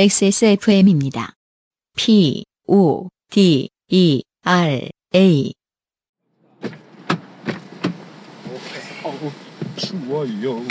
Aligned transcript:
XSFM입니다. 0.00 1.34
P, 1.94 2.46
O, 2.66 3.08
D, 3.30 3.68
E, 3.90 4.22
R, 4.42 4.88
A. 5.14 5.52
어우 9.04 9.30
추워요. 9.76 10.64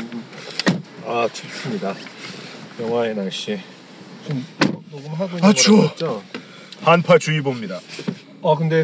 아 1.05 1.29
춥습니다. 1.31 1.93
영화의 2.79 3.13
날씨. 3.13 3.59
지금 4.23 4.43
녹음하고 4.89 5.37
있는 5.37 5.43
아, 5.43 5.53
추워. 5.53 5.83
했죠? 5.83 6.23
한파주의보입니다. 6.81 7.79
아 8.41 8.55
근데 8.57 8.83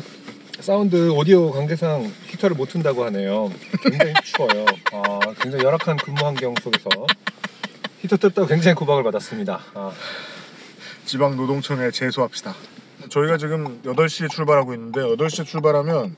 사운드 0.60 1.10
오디오 1.10 1.50
관계상 1.54 2.04
히터를 2.28 2.56
못 2.56 2.68
튼다고 2.70 3.04
하네요. 3.06 3.52
굉장히 3.82 4.14
추워요. 4.24 4.66
아 4.92 5.20
굉장히 5.42 5.66
열악한 5.66 5.98
근무 5.98 6.24
환경 6.24 6.54
속에서 6.62 6.88
히터 8.02 8.18
뜯다고 8.18 8.48
굉장히 8.48 8.76
구박을 8.76 9.02
받았습니다. 9.02 9.64
아, 9.74 9.92
지방노동청에 11.06 11.92
제소합시다. 11.92 12.54
저희가 13.10 13.38
지금 13.38 13.82
8시에 13.84 14.30
출발하고 14.30 14.74
있는데 14.74 15.02
8시에 15.02 15.46
출발하면 15.46 16.16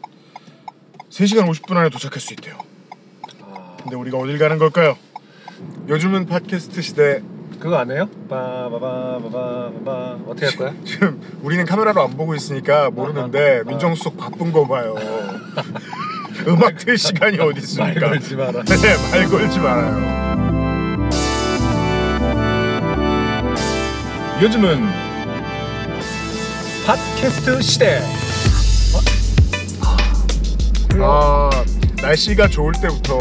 3시간 1.10 1.50
50분 1.50 1.76
안에 1.78 1.90
도착할 1.90 2.20
수 2.20 2.34
있대요. 2.34 2.58
아, 3.44 3.78
근데 3.82 3.96
우리가 3.96 4.18
어딜 4.18 4.38
가는 4.38 4.58
걸까요? 4.58 4.98
요즘은 5.88 6.26
팟캐스트 6.28 6.82
시대 6.82 7.22
그거 7.60 7.78
안 7.78 7.90
해요? 7.92 8.08
빠바바바바바 8.30 10.20
어떻게 10.28 10.46
할 10.46 10.56
거야? 10.56 10.74
지금 10.86 11.20
우리는 11.42 11.66
카메라로 11.66 12.04
안 12.04 12.12
보고 12.16 12.36
있으니까 12.36 12.92
모르는데 12.92 13.64
아. 13.66 13.70
민정수석 13.70 14.18
바쁜 14.18 14.52
거 14.52 14.68
봐요. 14.68 14.96
음악 16.48 16.78
틀 16.78 16.98
시간이 16.98 17.40
어디 17.40 17.54
말 17.54 17.58
있습니까? 17.58 18.10
걸지 18.10 18.36
마라. 18.36 18.64
네, 18.64 19.12
말 19.12 19.28
걸지 19.28 19.60
말아요. 19.60 20.27
요즘은 24.42 24.82
팟캐스트 26.86 27.62
시대. 27.62 28.02
아 31.00 31.50
날씨가 32.02 32.48
좋을 32.48 32.74
때부터 32.82 33.18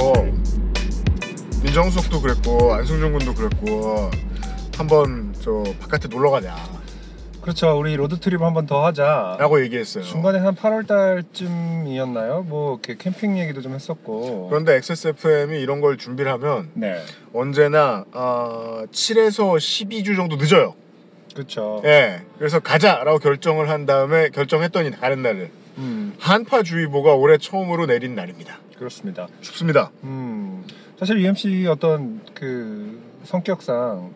민정수석도 1.62 2.20
그랬고 2.20 2.72
안승준 2.75 3.12
군도 3.12 3.34
그랬고 3.34 4.11
한번 4.77 5.34
저 5.41 5.62
바깥에 5.81 6.09
놀러 6.09 6.31
가자라고 6.31 6.77
그렇죠. 7.42 7.78
우리 7.78 7.94
road 7.97 8.19
trip 8.19 8.43
한 8.42 8.55
번 8.55 8.67
더 8.67 8.84
하자. 8.84 9.37
얘기했어요. 9.62 10.03
중간에 10.05 10.39
한 10.41 10.55
8월 10.56 10.87
달쯤이었나요? 10.87 12.42
뭐 12.48 12.72
이렇게 12.84 12.97
캠핑 13.03 13.39
얘기도 13.39 13.62
좀 13.62 13.75
했었고. 13.75 14.48
그런데 14.50 14.75
XSFM이 14.75 15.61
이런 15.61 15.81
걸 15.81 15.97
준비를 15.97 16.31
하면 16.33 16.70
네. 16.75 16.97
언제나 17.33 18.05
어, 18.12 18.83
7에서 18.91 19.56
12주 19.56 20.17
정도 20.17 20.34
늦어요. 20.37 20.75
그렇죠. 21.41 21.83
예. 21.84 22.23
그래서 22.39 22.59
가자라고 22.61 23.19
결정을 23.19 23.69
한 23.69 23.84
다음에 23.84 24.31
결정했더니 24.31 24.91
다른 24.92 25.20
날을 25.23 25.51
음, 25.78 26.15
한파주의보가 26.19 27.15
올해 27.15 27.37
처음으로 27.37 27.84
내린 27.87 28.15
날입니다. 28.15 28.59
그렇습니다. 28.78 29.28
춥습니다. 29.43 29.91
음. 30.05 30.65
사실 30.98 31.20
UMC 31.20 31.67
어떤 31.69 32.20
그 32.34 32.98
성격상 33.25 34.15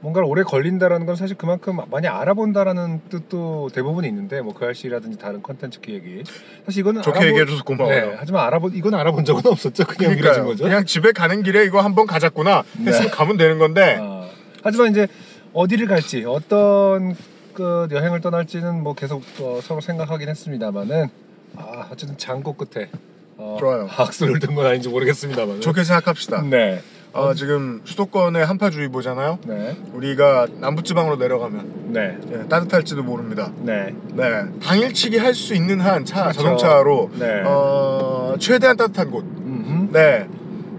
뭔가를 0.00 0.26
오래 0.28 0.42
걸린다라는 0.42 1.06
건 1.06 1.14
사실 1.16 1.36
그만큼 1.36 1.78
많이 1.90 2.06
알아본다라는 2.08 3.02
뜻도 3.08 3.70
대부분 3.72 4.04
있는데 4.04 4.40
뭐 4.40 4.52
그 4.52 4.64
알씨라든지 4.66 5.18
다른 5.18 5.42
컨텐츠 5.42 5.80
기획이 5.80 6.22
사실 6.66 6.80
이거는 6.80 7.02
좋게 7.02 7.18
알아본- 7.20 7.26
얘기해줘서 7.28 7.62
고마워요. 7.64 8.10
네, 8.10 8.16
하지만 8.18 8.44
알아본 8.46 8.72
이건 8.74 8.94
알아본 8.94 9.24
적은 9.24 9.42
없었죠. 9.50 9.84
그냥 9.86 10.16
그러니까요. 10.16 10.44
거죠. 10.46 10.64
그냥 10.64 10.84
집에 10.84 11.10
가는 11.12 11.42
길에 11.42 11.64
이거 11.64 11.80
한번 11.80 12.06
가자꾸나 12.06 12.62
했으면 12.84 13.10
네. 13.10 13.10
가면 13.10 13.36
되는 13.36 13.58
건데 13.58 13.98
아, 14.00 14.28
하지만 14.64 14.90
이제 14.90 15.06
어디를 15.54 15.86
갈지 15.86 16.24
어떤 16.26 17.14
그 17.52 17.86
여행을 17.90 18.20
떠날지는 18.20 18.82
뭐 18.82 18.94
계속 18.94 19.22
어, 19.40 19.60
서로 19.62 19.80
생각하긴 19.80 20.28
했습니다만은 20.28 21.08
아 21.56 21.88
어쨌든 21.92 22.16
장고 22.16 22.54
끝에 22.54 22.88
어, 23.36 23.56
좋아요. 23.60 23.88
악수를 23.94 24.38
든건 24.40 24.64
아닌지 24.66 24.88
모르겠습니다만 24.88 25.60
좋게 25.60 25.84
생각합시다. 25.84 26.42
네, 26.42 26.80
어, 27.12 27.34
지금 27.34 27.82
수도권에 27.84 28.40
한파주의보잖아요. 28.42 29.38
네, 29.46 29.76
우리가 29.92 30.46
남부지방으로 30.60 31.16
내려가면 31.16 31.92
네, 31.92 32.16
예, 32.32 32.48
따뜻할지도 32.48 33.02
모릅니다. 33.02 33.52
네, 33.60 33.94
네, 34.14 34.44
당일치기 34.62 35.18
할 35.18 35.34
수 35.34 35.54
있는 35.54 35.80
한 35.80 36.06
차 36.06 36.22
그렇죠. 36.24 36.42
자동차로 36.42 37.10
네. 37.18 37.42
어, 37.44 38.34
최대한 38.38 38.76
따뜻한 38.78 39.10
곳. 39.10 39.24
음흠. 39.24 39.92
네, 39.92 40.26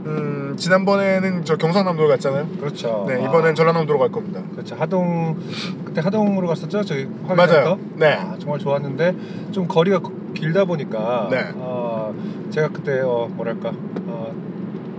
음, 0.06 0.56
지난번에는 0.58 1.46
저 1.46 1.56
경상남도 1.56 2.08
갔잖아요. 2.08 2.48
그렇죠. 2.60 3.06
네, 3.08 3.16
아, 3.16 3.18
이번엔 3.20 3.56
전라남도로 3.56 4.00
갈 4.00 4.12
겁니다. 4.12 4.42
그렇죠. 4.52 4.76
하동 4.76 5.38
그때 5.86 6.02
하동으로 6.02 6.48
갔었죠. 6.48 6.84
저희 6.84 7.08
맞아요. 7.28 7.80
네. 7.96 8.14
아, 8.14 8.36
정말 8.40 8.60
좋았는데 8.60 9.16
좀 9.52 9.68
거리가 9.68 10.02
길다 10.34 10.66
보니까 10.66 11.28
네. 11.32 11.38
아, 11.58 12.12
제가 12.50 12.70
그때 12.70 13.00
어, 13.02 13.30
뭐랄까 13.32 13.72
어, 14.08 14.34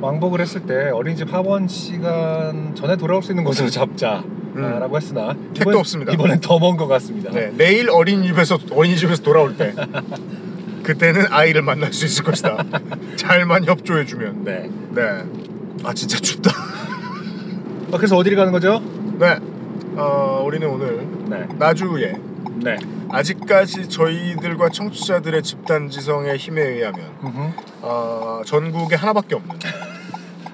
왕복을 0.00 0.41
했을 0.41 0.62
때 0.62 0.91
어린이집 0.91 1.32
하원 1.32 1.69
시간 1.69 2.75
전에 2.75 2.97
돌아올 2.97 3.22
수 3.22 3.32
있는 3.32 3.44
곳으로 3.44 3.69
잡자라고 3.69 4.97
했으나 4.97 5.32
음. 5.32 5.50
택도 5.54 5.78
없습니다. 5.78 6.12
이번엔 6.12 6.41
더 6.41 6.59
먼 6.59 6.76
것 6.76 6.86
같습니다. 6.86 7.31
네, 7.31 7.53
내일 7.56 7.91
어린이집에서 7.91 8.59
어린이집에서 8.72 9.22
돌아올 9.22 9.56
때 9.56 9.75
그때는 10.84 11.27
아이를 11.33 11.62
만날 11.62 11.93
수 11.93 12.05
있을 12.05 12.22
것이다. 12.22 12.65
잘만 13.17 13.65
협조해 13.65 14.05
주면. 14.05 14.45
네. 14.45 14.71
네. 14.91 15.25
아 15.83 15.93
진짜 15.93 16.19
춥다. 16.19 16.50
아, 17.93 17.97
그래서 17.97 18.17
어디를 18.17 18.37
가는 18.37 18.53
거죠? 18.53 18.81
네. 19.19 19.39
어, 19.97 20.43
우리는 20.47 20.69
오늘 20.69 21.06
네. 21.28 21.47
나주에 21.59 22.17
네. 22.62 22.77
아직까지 23.11 23.89
저희들과 23.89 24.69
청취자들의 24.69 25.43
집단 25.43 25.91
지성의 25.91 26.37
힘에 26.37 26.62
의하면. 26.62 27.55
어, 27.83 28.43
전국에 28.45 28.95
하나밖에 28.95 29.34
없는 29.34 29.56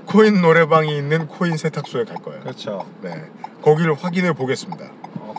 코인 0.07 0.41
노래방이 0.41 0.97
있는 0.97 1.27
코인 1.27 1.57
세탁소에 1.57 2.05
갈 2.05 2.17
거예요. 2.17 2.41
그렇죠. 2.41 2.87
네. 3.03 3.25
거기를 3.63 3.95
확인해 3.95 4.33
보겠습니다. 4.33 4.87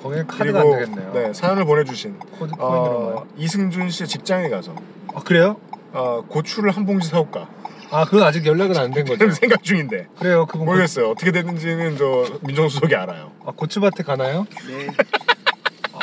어, 0.01 0.03
거기는 0.03 0.27
카드가 0.27 0.61
안 0.61 0.71
되겠네요. 0.71 1.13
네, 1.13 1.33
사연을 1.33 1.65
보내주신 1.65 2.17
코드 2.19 2.53
어. 2.57 3.25
이승준 3.37 3.89
씨의 3.89 4.07
직장에 4.07 4.49
가서 4.49 4.73
아 5.13 5.21
그래요? 5.21 5.57
어, 5.93 6.23
고추를 6.27 6.71
한 6.71 6.85
봉지 6.85 7.07
사올까 7.09 7.47
아 7.91 8.05
그건 8.05 8.23
아직 8.23 8.45
연락은 8.45 8.77
안 8.77 8.91
된 8.91 9.05
거죠. 9.05 9.29
생각 9.35 9.63
중인데 9.63 10.07
그래요. 10.17 10.45
그분 10.45 10.61
고, 10.65 10.71
모르겠어요. 10.71 11.09
어떻게 11.11 11.31
됐는지는 11.31 11.97
저 11.97 12.25
민정수석이 12.41 12.95
알아요. 12.95 13.31
아, 13.45 13.51
고추밭에 13.51 14.03
가나요? 14.03 14.45
네. 14.67 14.87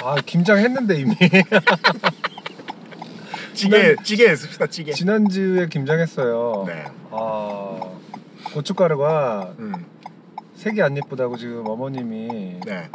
아 0.04 0.16
김장했는데 0.24 0.94
이미 0.96 1.16
찌개 3.54 3.96
찌개 4.04 4.36
씁시다 4.36 4.66
찌개. 4.66 4.92
지난주에 4.92 5.66
김장했어요. 5.68 6.64
네. 6.66 6.84
아 7.10 7.80
고춧가루가 8.52 9.54
음, 9.58 9.72
색이 10.56 10.80
안 10.82 10.96
예쁘다고 10.96 11.36
지금 11.36 11.64
어머님이 11.66 12.60
네. 12.64 12.88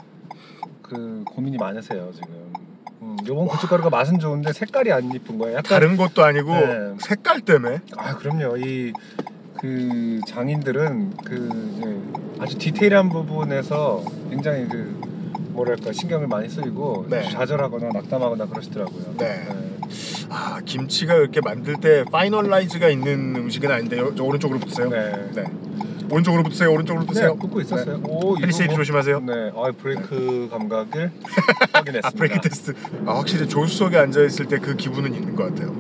그 0.83 1.23
고민이 1.25 1.57
많으세요 1.57 2.11
지금. 2.13 2.53
음, 3.01 3.17
요번 3.27 3.47
고춧가루가 3.47 3.89
맛은 3.89 4.19
좋은데 4.19 4.53
색깔이 4.53 4.91
안 4.91 5.13
예쁜 5.13 5.38
거예요. 5.39 5.57
약간 5.57 5.79
다른 5.79 5.97
것도 5.97 6.23
아니고 6.23 6.51
네. 6.51 6.94
색깔 6.99 7.41
때문에. 7.41 7.79
아 7.97 8.16
그럼요 8.16 8.57
이 8.57 8.94
그 9.63 10.19
장인들은 10.27 11.13
그 11.23 12.35
아주 12.38 12.57
디테일한 12.57 13.07
부분에서 13.07 14.03
굉장히 14.29 14.67
그 14.67 14.99
뭐랄까 15.51 15.94
신경을 15.94 16.27
많이 16.27 16.49
쓰이고 16.49 17.05
네. 17.09 17.23
좌절하거나 17.29 17.89
낙담하거나 17.94 18.47
그러시더라고요. 18.47 19.15
네. 19.19 19.47
아 20.27 20.59
김치가 20.65 21.13
이렇게 21.13 21.39
만들 21.39 21.77
때 21.77 22.03
파이널라이즈가 22.12 22.89
있는 22.89 23.38
음식은 23.38 23.71
아닌데 23.71 24.00
요, 24.00 24.13
저 24.15 24.25
오른쪽으로 24.25 24.59
붙으세요. 24.59 24.89
네. 24.89 25.29
네. 25.33 25.44
오른쪽으로 26.13 26.44
붙으세요. 26.44 26.71
오른쪽으로 26.71 27.01
네, 27.04 27.07
붙으세요. 27.07 27.36
붙고 27.36 27.62
있었어요. 27.62 28.00
오, 28.04 28.31
이거 28.33 28.38
팰리세이드 28.42 28.71
뭐- 28.71 28.77
조심하세요. 28.77 29.19
네, 29.21 29.51
아 29.56 29.71
브레이크 29.81 30.48
감각을 30.51 31.12
확인했습니다. 31.74 32.07
아 32.07 32.12
브레이크 32.15 32.39
테스트. 32.42 32.74
아 33.06 33.13
확실히 33.15 33.48
조수석에 33.48 33.98
앉아 33.98 34.21
있을 34.24 34.45
때 34.48 34.57
그 34.60 34.75
기분은 34.75 35.13
있는 35.13 35.36
것 35.36 35.45
같아요. 35.50 35.74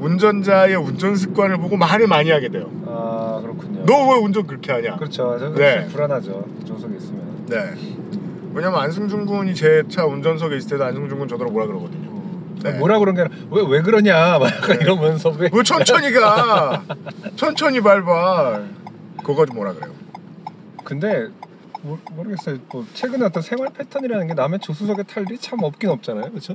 운전자의 0.00 0.76
운전 0.76 1.14
습관을 1.16 1.58
보고 1.58 1.76
말을 1.76 2.06
많이 2.06 2.30
하게 2.30 2.48
돼요. 2.48 2.70
아 2.86 3.38
그렇군요. 3.42 3.84
너 3.86 4.10
왜 4.12 4.18
운전 4.18 4.46
그렇게 4.46 4.72
하냐? 4.72 4.96
그렇죠. 4.96 5.36
저 5.38 5.54
네. 5.54 5.86
불안하죠. 5.86 6.44
조석에 6.66 6.96
있으면. 6.96 7.20
네. 7.46 7.74
왜냐면 8.52 8.80
안승준 8.80 9.26
군이 9.26 9.54
제 9.54 9.82
차 9.88 10.04
운전석에 10.06 10.56
있을 10.56 10.70
때도 10.70 10.84
안승준 10.84 11.18
군 11.18 11.28
저더러 11.28 11.50
뭐라 11.50 11.66
그러거든요. 11.66 12.08
음. 12.10 12.58
네. 12.62 12.72
뭐라 12.72 12.98
그런 12.98 13.14
게 13.14 13.22
아니라 13.22 13.36
왜, 13.50 13.62
왜 13.68 13.80
그러냐 13.82 14.38
막 14.38 14.50
네. 14.68 14.78
이러면서 14.80 15.30
왜 15.38 15.48
왜 15.52 15.62
천천히 15.62 16.12
가? 16.12 16.82
천천히 17.36 17.80
밟아. 17.80 18.60
그거 19.30 19.42
가지고 19.42 19.56
뭐라 19.56 19.72
그래요? 19.74 19.94
근데 20.84 21.28
모, 21.82 21.98
모르겠어요. 22.12 22.58
뭐 22.72 22.84
최근에 22.94 23.24
어떤 23.24 23.42
생활 23.42 23.68
패턴이라는 23.72 24.26
게 24.26 24.34
남의 24.34 24.58
조수석에 24.58 25.04
탈 25.04 25.22
일이 25.24 25.38
참 25.38 25.62
없긴 25.62 25.90
없잖아요, 25.90 26.30
그렇죠? 26.30 26.52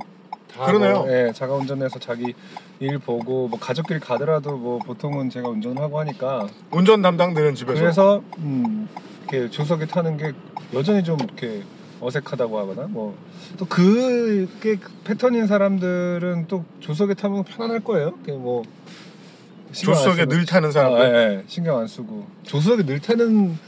그러네요. 0.52 1.00
뭐, 1.00 1.10
예, 1.10 1.32
자가 1.34 1.54
운전해서 1.54 1.98
자기 1.98 2.34
일 2.80 2.98
보고 2.98 3.48
뭐 3.48 3.58
가족끼리 3.58 4.00
가더라도 4.00 4.56
뭐 4.56 4.78
보통은 4.78 5.30
제가 5.30 5.48
운전을 5.48 5.82
하고 5.82 5.98
하니까 6.00 6.46
운전 6.70 7.02
담당들은 7.02 7.54
집에서 7.54 7.80
그래서 7.80 8.22
음, 8.38 8.88
이렇게 9.22 9.50
조석에 9.50 9.86
타는 9.86 10.16
게 10.16 10.32
여전히 10.72 11.02
좀 11.02 11.18
이렇게 11.20 11.62
어색하다고 12.00 12.58
하거나 12.58 12.86
뭐 12.88 13.14
또 13.56 13.64
그게 13.66 14.76
패턴인 15.04 15.46
사람들은 15.46 16.46
또 16.48 16.64
조석에 16.80 17.14
타면 17.14 17.44
편안할 17.44 17.80
거예요. 17.80 18.12
뭐 18.28 18.62
조수석에. 19.84 20.26
늘 20.26 20.46
타는 20.46 20.72
사람들. 20.72 21.00
아, 21.00 21.04
예, 21.08 21.14
예. 21.38 21.42
신경 21.46 21.78
안 21.78 21.86
쓰고 21.86 22.26
조수석에 22.44 22.84
늘 22.84 23.00
타는 23.00 23.58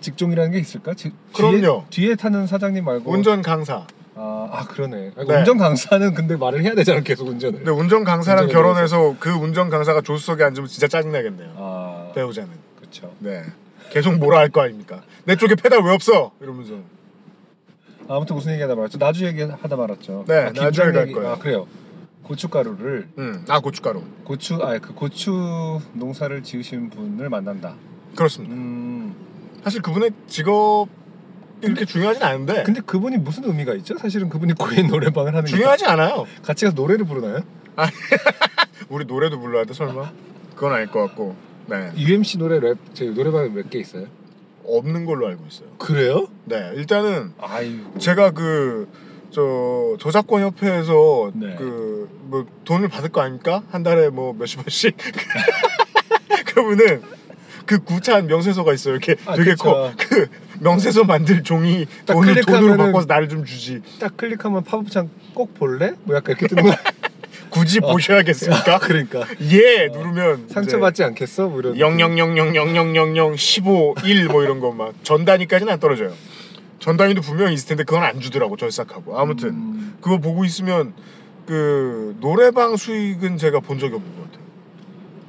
직종이라는 0.00 0.50
게 0.52 0.58
있을까? 0.58 0.94
지- 0.94 1.12
그럼요. 1.32 1.84
뒤에, 1.90 2.06
뒤에 2.08 2.14
타는 2.16 2.46
사장님 2.46 2.84
말고 2.84 3.10
운전 3.10 3.40
강사. 3.42 3.86
아, 4.16 4.48
아 4.52 4.64
그러네. 4.66 5.12
네. 5.16 5.38
운전 5.38 5.58
강사는 5.58 6.14
근데 6.14 6.36
말을 6.36 6.62
해야 6.62 6.74
되잖아 6.74 7.00
계속 7.00 7.26
운전을. 7.28 7.60
근데 7.64 7.70
운전 7.70 8.04
강사랑 8.04 8.48
결혼해서 8.48 9.16
그 9.18 9.30
운전 9.30 9.70
강사가 9.70 10.00
조수석에 10.02 10.44
앉으면 10.44 10.68
진짜 10.68 10.86
짜증 10.86 11.10
나겠네요. 11.12 11.52
아 11.56 12.12
배우자는. 12.14 12.50
그렇죠. 12.78 13.12
네. 13.18 13.42
계속 13.90 14.14
뭐라 14.18 14.38
할 14.40 14.50
거 14.50 14.60
아닙니까? 14.62 15.02
내 15.24 15.36
쪽에 15.36 15.54
페달 15.54 15.80
왜 15.82 15.92
없어? 15.92 16.32
이러면서. 16.40 16.74
아무튼 18.08 18.36
무슨 18.36 18.52
얘기하다 18.52 18.74
말았죠? 18.74 18.98
나주 18.98 19.24
얘기하다 19.24 19.76
말았죠. 19.76 20.24
네, 20.28 20.34
아, 20.34 20.52
나주에 20.52 20.92
갈 20.92 21.02
얘기- 21.04 21.12
거예요. 21.14 21.30
아 21.30 21.38
그래요. 21.38 21.66
고춧가루를 22.24 23.08
음. 23.18 23.44
아 23.48 23.60
고춧가루. 23.60 24.02
고추 24.24 24.56
아 24.56 24.78
그 24.78 24.94
고추 24.94 25.80
농사를 25.92 26.42
지으신 26.42 26.90
분을 26.90 27.28
만난다. 27.28 27.74
그렇습니다. 28.16 28.54
음 28.54 29.14
사실 29.62 29.80
그분의 29.82 30.10
직업 30.26 30.88
이렇게 31.62 31.84
중요하진 31.84 32.22
않은데 32.22 32.62
근데 32.64 32.80
그분이 32.80 33.18
무슨 33.18 33.44
의미가 33.44 33.74
있죠? 33.76 33.96
사실은 33.98 34.28
그분이 34.28 34.54
코인 34.54 34.88
노래방을 34.88 35.32
하는 35.32 35.44
게 35.44 35.50
중요하지 35.50 35.86
않아요. 35.86 36.26
같이 36.42 36.64
가서 36.64 36.74
노래를 36.74 37.06
부르나요? 37.06 37.40
우리 38.88 39.04
노래도 39.04 39.38
불러야 39.40 39.64
돼 39.64 39.72
설마? 39.74 40.10
그건 40.54 40.72
아닐 40.74 40.86
것 40.90 41.00
같고. 41.06 41.34
네. 41.66 41.90
UMC 41.96 42.38
노래 42.38 42.60
랩 42.60 42.76
제 42.94 43.06
노래방에 43.06 43.48
몇 43.48 43.70
개 43.70 43.78
있어요? 43.78 44.06
없는 44.66 45.04
걸로 45.06 45.26
알고 45.26 45.44
있어요. 45.46 45.68
그래요? 45.78 46.26
네. 46.44 46.72
일단은 46.74 47.32
아유 47.38 47.80
제가 47.98 48.30
그 48.32 48.88
저 49.34 49.96
저작권 49.98 50.42
협회에서 50.42 51.32
네. 51.34 51.56
그뭐 51.56 52.46
돈을 52.64 52.88
받을 52.88 53.08
거 53.08 53.20
아닙니까? 53.20 53.64
한 53.72 53.82
달에 53.82 54.08
뭐 54.08 54.32
몇십 54.32 54.60
원씩. 54.60 54.96
그러면은 56.46 57.02
그 57.66 57.82
구차한 57.82 58.28
명세서가 58.28 58.72
있어요. 58.74 58.94
이렇게 58.94 59.16
아, 59.26 59.34
되게. 59.34 59.56
커. 59.56 59.92
그 59.98 60.28
명세서 60.60 61.02
만들 61.02 61.42
종이 61.42 61.84
딱 62.06 62.14
돈을 62.14 62.42
돈으로 62.42 62.76
바꿔서 62.76 63.06
나를 63.08 63.28
좀 63.28 63.44
주지. 63.44 63.82
딱 63.98 64.16
클릭하면 64.16 64.62
팝업창 64.62 65.10
꼭 65.34 65.52
볼래? 65.54 65.94
뭐 66.04 66.14
약간 66.14 66.36
이렇게 66.38 66.46
뜨는 66.46 66.70
거 66.70 66.76
굳이 67.50 67.80
보셔야겠습니까? 67.80 68.78
그러니까 68.78 69.24
예 69.50 69.88
누르면 69.88 70.48
상처받지 70.48 71.02
않겠어? 71.02 71.48
뭐 71.48 71.58
이런 71.58 71.74
000000000 71.74 73.36
15 73.36 73.94
1 74.04 74.26
뭐 74.28 74.44
이런 74.44 74.60
것만 74.60 74.92
전 75.02 75.24
단위까지는 75.24 75.72
안 75.72 75.80
떨어져요. 75.80 76.12
전 76.84 76.98
단위도 76.98 77.22
분명히 77.22 77.54
있을 77.54 77.68
텐데 77.68 77.84
그건 77.84 78.02
안 78.02 78.20
주더라고 78.20 78.58
절삭하고 78.58 79.18
아무튼 79.18 79.48
음, 79.48 79.96
그거 80.02 80.18
보고 80.18 80.44
있으면 80.44 80.92
그 81.46 82.14
노래방 82.20 82.76
수익은 82.76 83.38
제가 83.38 83.60
본 83.60 83.78
적이 83.78 83.94
없는 83.94 84.10
것 84.14 84.22
같아요. 84.30 84.44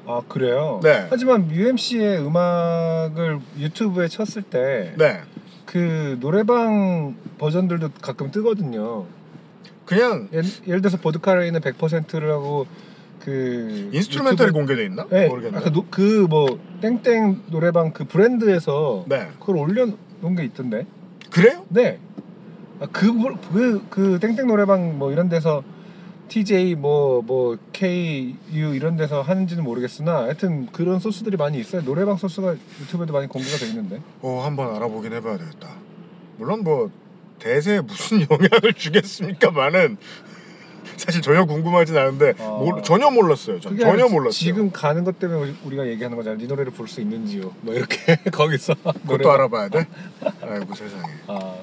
아 0.05 0.21
그래요? 0.27 0.81
네. 0.83 1.07
하지만 1.09 1.49
UMC의 1.49 2.19
음악을 2.27 3.39
유튜브에 3.57 4.09
쳤을 4.09 4.41
때그 4.41 4.97
네, 4.97 6.15
노래방 6.19 7.15
버전들도 7.37 7.89
가끔 8.01 8.31
뜨거든요. 8.31 9.05
그냥 9.85 10.27
예, 10.33 10.41
예를 10.67 10.81
들어서 10.81 10.97
보드카레이는 10.97 11.61
100%라고 11.61 12.67
그 13.21 13.89
instrumental이 13.93 14.49
유튜브에- 14.49 14.53
공개돼 14.53 14.83
있나? 14.83 15.05
네, 15.09 15.29
모르겠네. 15.29 15.59
그뭐 15.89 16.59
땡땡 16.81 17.43
노래방 17.49 17.93
그 17.93 18.03
브랜드에서 18.03 19.05
네, 19.07 19.29
그걸 19.39 19.55
올려 19.55 19.87
놓은 20.19 20.35
게 20.35 20.43
있던데. 20.43 20.85
그래요? 21.35 21.65
네. 21.67 21.99
아, 22.79 22.87
그, 22.93 23.11
그, 23.51 23.85
그 23.89 24.19
땡땡 24.21 24.47
노래방 24.47 24.97
뭐 24.97 25.11
이런 25.11 25.27
데서 25.27 25.63
TJ 26.29 26.75
뭐, 26.75 27.21
뭐, 27.21 27.57
KU 27.73 28.73
이런 28.73 28.95
데서 28.95 29.21
하는지는 29.21 29.65
모르겠으나 29.65 30.23
하여튼 30.23 30.67
그런 30.67 30.99
소스들이 30.99 31.35
많이 31.35 31.59
있어요. 31.59 31.83
노래방 31.83 32.15
소스가 32.15 32.55
유튜브에도 32.79 33.11
많이 33.11 33.27
공개가 33.27 33.57
돼 33.57 33.67
있는데. 33.67 34.01
어 34.21 34.43
한번 34.45 34.73
알아보긴 34.73 35.11
해봐야 35.11 35.37
되겠다. 35.37 35.75
물론 36.37 36.63
뭐 36.63 36.89
대세에 37.39 37.81
무슨 37.81 38.21
영향을 38.31 38.73
주겠습니까만은 38.73 39.97
사실 40.97 41.21
전혀 41.21 41.45
궁금하진 41.45 41.97
않은데 41.97 42.33
아. 42.39 42.43
몰- 42.59 42.81
전혀 42.83 43.09
몰랐어요. 43.09 43.59
전 43.59 43.77
전혀 43.77 44.07
몰랐어요. 44.07 44.31
지금 44.31 44.71
가는 44.71 45.03
것 45.03 45.19
때문에 45.19 45.39
우리- 45.41 45.55
우리가 45.65 45.87
얘기하는 45.87 46.15
거잖아. 46.17 46.37
네 46.37 46.45
노래를 46.47 46.71
부를 46.71 46.87
수 46.87 47.01
있는지요. 47.01 47.51
뭐 47.61 47.73
이렇게 47.73 47.97
거기서. 48.31 48.73
그것도. 48.75 49.31
알아봐야 49.31 49.69
돼? 49.69 49.87
아이고 50.41 50.73
세상에. 50.75 51.03
아, 51.27 51.55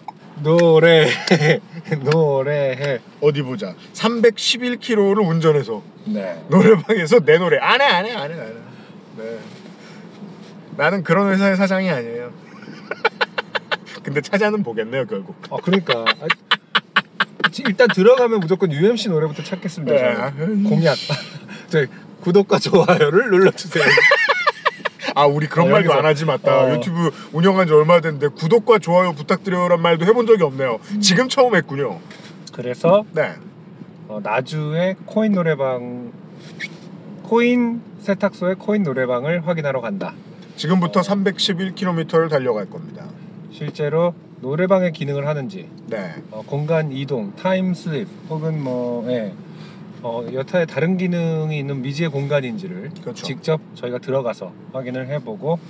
노래, 0.43 1.09
노래해. 2.11 3.01
어디 3.21 3.43
보자. 3.43 3.75
311km를 3.95 5.27
운전해서 5.27 5.83
네. 6.07 6.43
노래방에서 6.49 7.21
내 7.21 7.39
노래 7.39 7.59
안 7.59 7.81
해 7.81 7.87
안 7.87 8.05
해 8.07 8.13
안 8.15 8.31
해 8.31 8.41
안해. 8.41 8.53
네. 9.19 9.39
나는 10.77 11.03
그런 11.03 11.33
회사의 11.33 11.57
사장이 11.57 11.91
아니에요. 11.91 12.33
근데 14.03 14.21
찾아는 14.21 14.63
보겠네요 14.63 15.07
결국. 15.07 15.37
아, 15.51 15.57
그러니까. 15.63 16.05
일단 17.61 17.89
들어가면 17.89 18.41
무조건 18.41 18.73
UMC 18.73 19.11
노래부터 19.11 19.43
찾겠습니다. 19.43 19.97
저는. 19.99 20.63
네. 20.63 20.69
공약. 20.69 20.97
저희 21.69 21.87
구독과 22.23 22.59
좋아요를 22.59 23.31
눌러주세요. 23.31 23.85
아 25.15 25.27
우리 25.27 25.47
그런 25.47 25.67
어, 25.67 25.71
말도 25.73 25.91
여기서. 25.91 25.99
안 25.99 26.07
하지 26.07 26.25
맞다. 26.25 26.65
어. 26.65 26.75
유튜브 26.75 27.11
운영한 27.33 27.67
지 27.67 27.73
얼마 27.73 28.01
됐는데 28.01 28.29
구독과 28.29 28.79
좋아요 28.79 29.13
부탁드려요란 29.13 29.83
말도 29.83 30.07
해본 30.07 30.27
적이 30.27 30.45
없네요. 30.45 30.79
음. 30.93 31.01
지금 31.01 31.29
처음 31.29 31.55
했군요. 31.55 32.01
그래서 32.53 33.05
네. 33.13 33.35
어, 34.09 34.21
나주의 34.23 34.97
코인 35.07 35.33
노래방, 35.33 36.13
코인 37.25 37.83
세탁소의 38.01 38.57
코인 38.57 38.83
노래방을 38.83 39.47
확인하러 39.47 39.81
간다. 39.81 40.15
지금부터 40.57 41.01
어. 41.01 41.03
311km를 41.03 42.29
달려갈 42.31 42.69
겁니다. 42.69 43.07
실제로 43.53 44.15
노래방의 44.43 44.93
기능을 44.93 45.27
하는지, 45.29 45.69
네. 45.87 46.15
어, 46.33 46.43
공간 46.45 46.91
이동, 46.91 47.35
time 47.37 47.75
slip, 47.75 48.09
혹은 48.29 48.61
뭐, 48.63 49.09
예, 49.09 49.33
어, 50.03 50.27
여타의 50.33 50.67
다른 50.67 50.97
기능이 50.97 51.57
있는 51.57 51.81
미지의 51.81 52.11
공간인지를 52.11 52.91
그렇죠. 53.01 53.25
직접 53.25 53.61
저희가 53.77 53.99
들어가서 53.99 54.53
확인을 54.73 55.09
해보고 55.09 55.61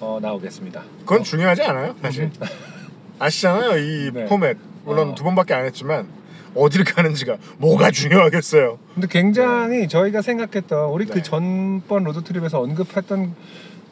어, 0.00 0.20
나오겠습니다. 0.22 0.82
그건 1.00 1.20
어, 1.20 1.22
중요하지 1.24 1.62
않아요, 1.62 1.96
사실. 2.00 2.30
아시잖아요, 3.18 3.76
이 3.78 4.10
네. 4.14 4.26
포맷. 4.26 4.56
물론 4.84 5.10
어. 5.10 5.14
두 5.16 5.24
번밖에 5.24 5.54
안 5.54 5.64
했지만 5.64 6.06
어디를 6.54 6.84
가는지가 6.84 7.38
뭐가 7.58 7.90
중요하겠어요. 7.90 8.78
근데 8.94 9.08
굉장히 9.10 9.88
저희가 9.88 10.22
생각했던 10.22 10.90
우리 10.90 11.06
네. 11.06 11.12
그 11.12 11.22
전번 11.24 12.04
로드트립에서 12.04 12.60
언급했던 12.60 13.34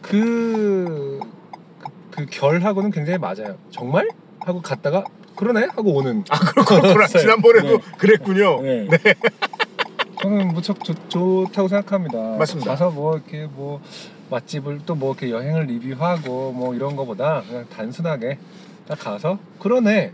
그, 0.02 1.18
그, 2.14 2.26
그 2.26 2.26
결하고는 2.30 2.90
굉장히 2.90 3.18
맞아요. 3.18 3.56
정말? 3.70 4.08
하고 4.40 4.60
갔다가 4.60 5.04
그러네? 5.36 5.66
하고 5.74 5.94
오는. 5.96 6.22
아, 6.30 6.38
그렇구나. 6.38 7.04
있어요. 7.06 7.22
지난번에도 7.22 7.78
네. 7.78 7.84
그랬군요. 7.98 8.62
네. 8.62 8.88
저는 10.22 10.48
무척 10.54 10.82
좋, 10.84 10.94
좋다고 11.08 11.68
생각합니다. 11.68 12.36
맞습니다. 12.38 12.70
가서 12.70 12.90
뭐 12.90 13.14
이렇게 13.16 13.46
뭐 13.46 13.80
맛집을 14.30 14.80
또 14.86 14.94
뭐 14.94 15.12
이렇게 15.12 15.30
여행을 15.30 15.64
리뷰하고 15.66 16.52
뭐 16.52 16.74
이런 16.74 16.94
거보다 16.96 17.42
그냥 17.48 17.66
단순하게 17.68 18.38
딱 18.86 18.98
가서 18.98 19.38
그러네. 19.60 20.12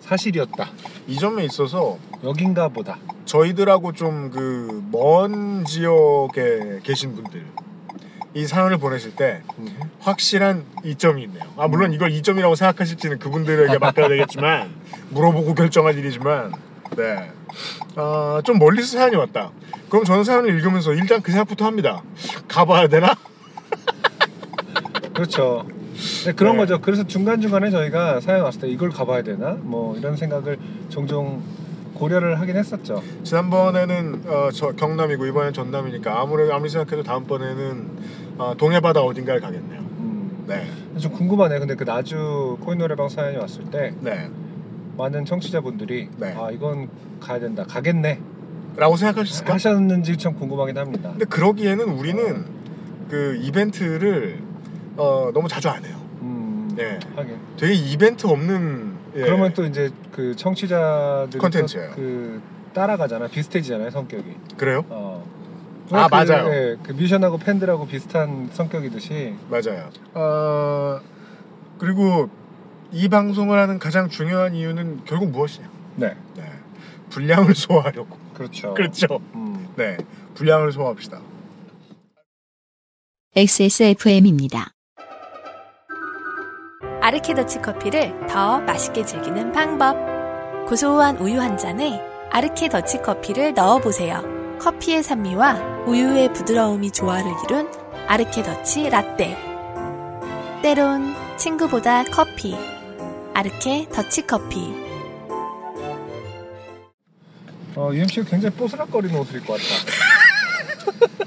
사실이었다. 0.00 0.68
이 1.06 1.16
점에 1.16 1.44
있어서 1.44 1.96
여긴가 2.22 2.68
보다. 2.68 2.98
저희들하고 3.24 3.92
좀 3.92 4.30
그 4.30 4.82
먼 4.92 5.64
지역에 5.64 6.80
계신 6.82 7.14
분들 7.14 7.46
이 8.34 8.46
사연을 8.46 8.78
보내실 8.78 9.14
때 9.14 9.42
음. 9.58 9.68
확실한 10.00 10.64
이점이 10.84 11.22
있네요. 11.24 11.44
아 11.56 11.68
물론 11.68 11.92
이걸 11.92 12.10
이점이라고 12.12 12.54
생각하실지는 12.54 13.18
그분들에게 13.18 13.78
맡겨야 13.78 14.08
되겠지만 14.08 14.70
물어보고 15.10 15.54
결정할 15.54 15.98
일이지만 15.98 16.52
네. 16.96 17.30
아, 17.96 18.40
좀 18.44 18.58
멀리서 18.58 18.96
사연이 18.98 19.16
왔다. 19.16 19.50
그럼 19.88 20.04
저는 20.04 20.24
사연을 20.24 20.54
읽으면서 20.54 20.94
일단 20.94 21.20
그 21.20 21.30
생각부터 21.30 21.66
합니다. 21.66 22.02
가봐야 22.48 22.88
되나? 22.88 23.14
그렇죠. 25.12 25.66
네, 26.24 26.32
그런 26.32 26.54
네. 26.54 26.58
거죠. 26.60 26.80
그래서 26.80 27.06
중간 27.06 27.40
중간에 27.40 27.70
저희가 27.70 28.20
사연 28.20 28.42
왔을 28.42 28.62
때 28.62 28.68
이걸 28.68 28.90
가봐야 28.90 29.22
되나 29.22 29.56
뭐 29.60 29.96
이런 29.96 30.16
생각을 30.16 30.58
종종 30.88 31.42
고려를 31.94 32.40
하긴 32.40 32.56
했었죠. 32.56 33.02
지난번에는 33.22 34.22
어, 34.26 34.48
저 34.52 34.72
경남이고 34.72 35.26
이번엔 35.26 35.52
전남이니까 35.52 36.20
아무리 36.20 36.50
아무리 36.50 36.70
생각해도 36.70 37.02
다음번에는 37.02 37.90
어, 38.38 38.54
동해바다 38.56 39.02
어딘가를 39.02 39.40
가겠네요. 39.40 39.80
음, 39.80 40.44
네, 40.46 40.66
좀 40.98 41.12
궁금하네. 41.12 41.58
근데 41.58 41.74
그 41.74 41.84
나주 41.84 42.56
코인 42.60 42.78
노래방 42.78 43.08
사연이 43.08 43.36
왔을 43.36 43.64
때 43.64 43.94
네. 44.00 44.30
많은 44.96 45.24
청취자분들이 45.24 46.08
네. 46.18 46.34
아 46.36 46.50
이건 46.50 46.88
가야 47.20 47.40
된다, 47.40 47.64
가겠네 47.64 48.20
라고 48.76 48.96
생각하셨을까? 48.96 49.54
하셨는지 49.54 50.16
참 50.16 50.34
궁금하긴 50.34 50.78
합니다. 50.78 51.10
근데 51.10 51.24
그러기에는 51.26 51.88
우리는 51.90 52.44
그 53.08 53.38
이벤트를 53.42 54.38
어, 54.96 55.30
너무 55.32 55.48
자주 55.48 55.68
안 55.68 55.84
해요. 55.84 55.96
음, 56.22 56.70
네. 56.74 56.98
하긴. 57.16 57.36
되게 57.56 57.74
이벤트 57.74 58.26
없는 58.26 58.92
예. 59.16 59.20
그러면 59.20 59.52
또 59.52 59.64
이제 59.64 59.90
그. 60.10 60.34
또그 60.36 62.40
따라가잖아. 62.72 63.28
비슷해지잖아요, 63.28 63.90
성격이. 63.90 64.34
그래요? 64.56 64.84
어. 64.88 65.22
아, 65.90 66.08
그, 66.08 66.14
맞아요. 66.14 66.48
예, 66.52 66.76
그 66.82 66.92
뮤지션하고 66.92 67.38
팬들하고 67.38 67.86
비슷한 67.86 68.48
성격이듯이 68.52 69.34
맞아요. 69.50 69.90
어, 70.14 71.00
그리고 71.78 72.30
이 72.92 73.08
방송을 73.08 73.58
하는 73.58 73.78
가장 73.78 74.08
중요한 74.08 74.54
이유는 74.54 75.04
결국 75.04 75.30
무엇이냐? 75.30 75.68
네. 75.96 76.16
네. 76.36 76.44
분량을 77.10 77.54
소화하려고. 77.56 78.16
그렇죠. 78.34 78.74
그렇죠. 78.74 79.20
음. 79.34 79.68
네. 79.76 79.96
분량을 80.34 80.72
소화합시다. 80.72 81.20
XSFM입니다. 83.34 84.68
아르케더치 87.00 87.60
커피를 87.60 88.14
더 88.28 88.60
맛있게 88.60 89.04
즐기는 89.04 89.52
방법. 89.52 89.96
고소한 90.68 91.16
우유 91.16 91.40
한 91.40 91.56
잔에 91.58 92.00
아르케더치 92.30 93.02
커피를 93.02 93.54
넣어보세요. 93.54 94.22
커피의 94.60 95.02
산미와 95.02 95.71
우유의 95.86 96.32
부드러움이 96.32 96.90
조화를 96.92 97.30
이룬 97.44 97.68
아르케더치 98.06 98.88
라떼. 98.90 99.36
때론 100.62 101.14
친구보다 101.36 102.04
커피. 102.04 102.56
아르케 103.34 103.88
더치 103.92 104.26
커피. 104.26 104.72
어, 107.74 107.90
UMC가 107.92 108.28
굉장히 108.28 108.54
뽀스락거리는 108.54 109.18
옷을 109.18 109.38
입고 109.38 109.54
왔다. 109.54 109.64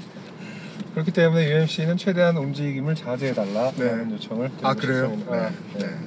그렇기 0.94 1.10
때문에 1.10 1.50
UMC는 1.50 1.96
최대한 1.98 2.36
움직임을 2.36 2.94
자제해달라라는 2.94 4.08
네. 4.08 4.14
요청을 4.14 4.50
아 4.62 4.72
그래요? 4.74 5.08
네. 5.08 5.36
아, 5.36 5.50
네. 5.78 5.98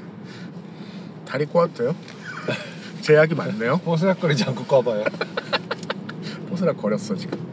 다리 1.26 1.46
꼬았대요? 1.46 1.94
제약이 3.02 3.36
많네요. 3.36 3.78
뽀스락거리지 3.80 4.46
않고 4.46 4.64
꺼봐요. 4.64 5.04
포스락 6.50 6.78
거렸어 6.82 7.16
지금. 7.16 7.49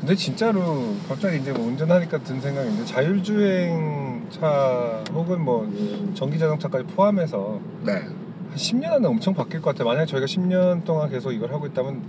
근데 0.00 0.14
진짜로 0.14 0.94
갑자기 1.08 1.38
이제 1.38 1.52
뭐 1.52 1.66
운전하니까 1.66 2.18
든 2.18 2.40
생각인데 2.40 2.86
자율주행 2.86 4.28
차 4.30 5.02
혹은 5.12 5.42
뭐 5.44 5.70
전기 6.14 6.38
자동차까지 6.38 6.84
포함해서 6.94 7.60
네. 7.84 7.92
한 7.92 8.56
10년 8.56 8.92
안에 8.92 9.06
엄청 9.06 9.34
바뀔 9.34 9.60
것 9.60 9.70
같아요. 9.70 9.86
만약에 9.88 10.06
저희가 10.06 10.26
10년 10.26 10.84
동안 10.84 11.10
계속 11.10 11.32
이걸 11.32 11.52
하고 11.52 11.66
있다면 11.66 12.02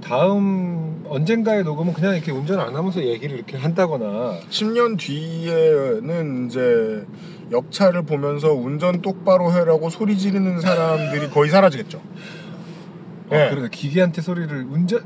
다음 0.00 1.04
언젠가의 1.08 1.64
녹음은 1.64 1.92
그냥 1.94 2.14
이렇게 2.14 2.30
운전 2.30 2.60
안 2.60 2.76
하면서 2.76 3.02
얘기를 3.02 3.36
이렇게 3.36 3.56
한다거나 3.56 4.38
10년 4.50 4.96
뒤에는 4.98 6.46
이제 6.46 7.04
역차를 7.50 8.02
보면서 8.02 8.52
운전 8.52 9.02
똑바로 9.02 9.52
해라고 9.52 9.90
소리 9.90 10.16
지르는 10.16 10.60
사람들이 10.60 11.28
거의 11.30 11.50
사라지겠죠. 11.50 11.98
어, 11.98 13.34
예. 13.34 13.48
그래도 13.50 13.68
기계한테 13.68 14.22
소리를 14.22 14.66
운전 14.70 15.02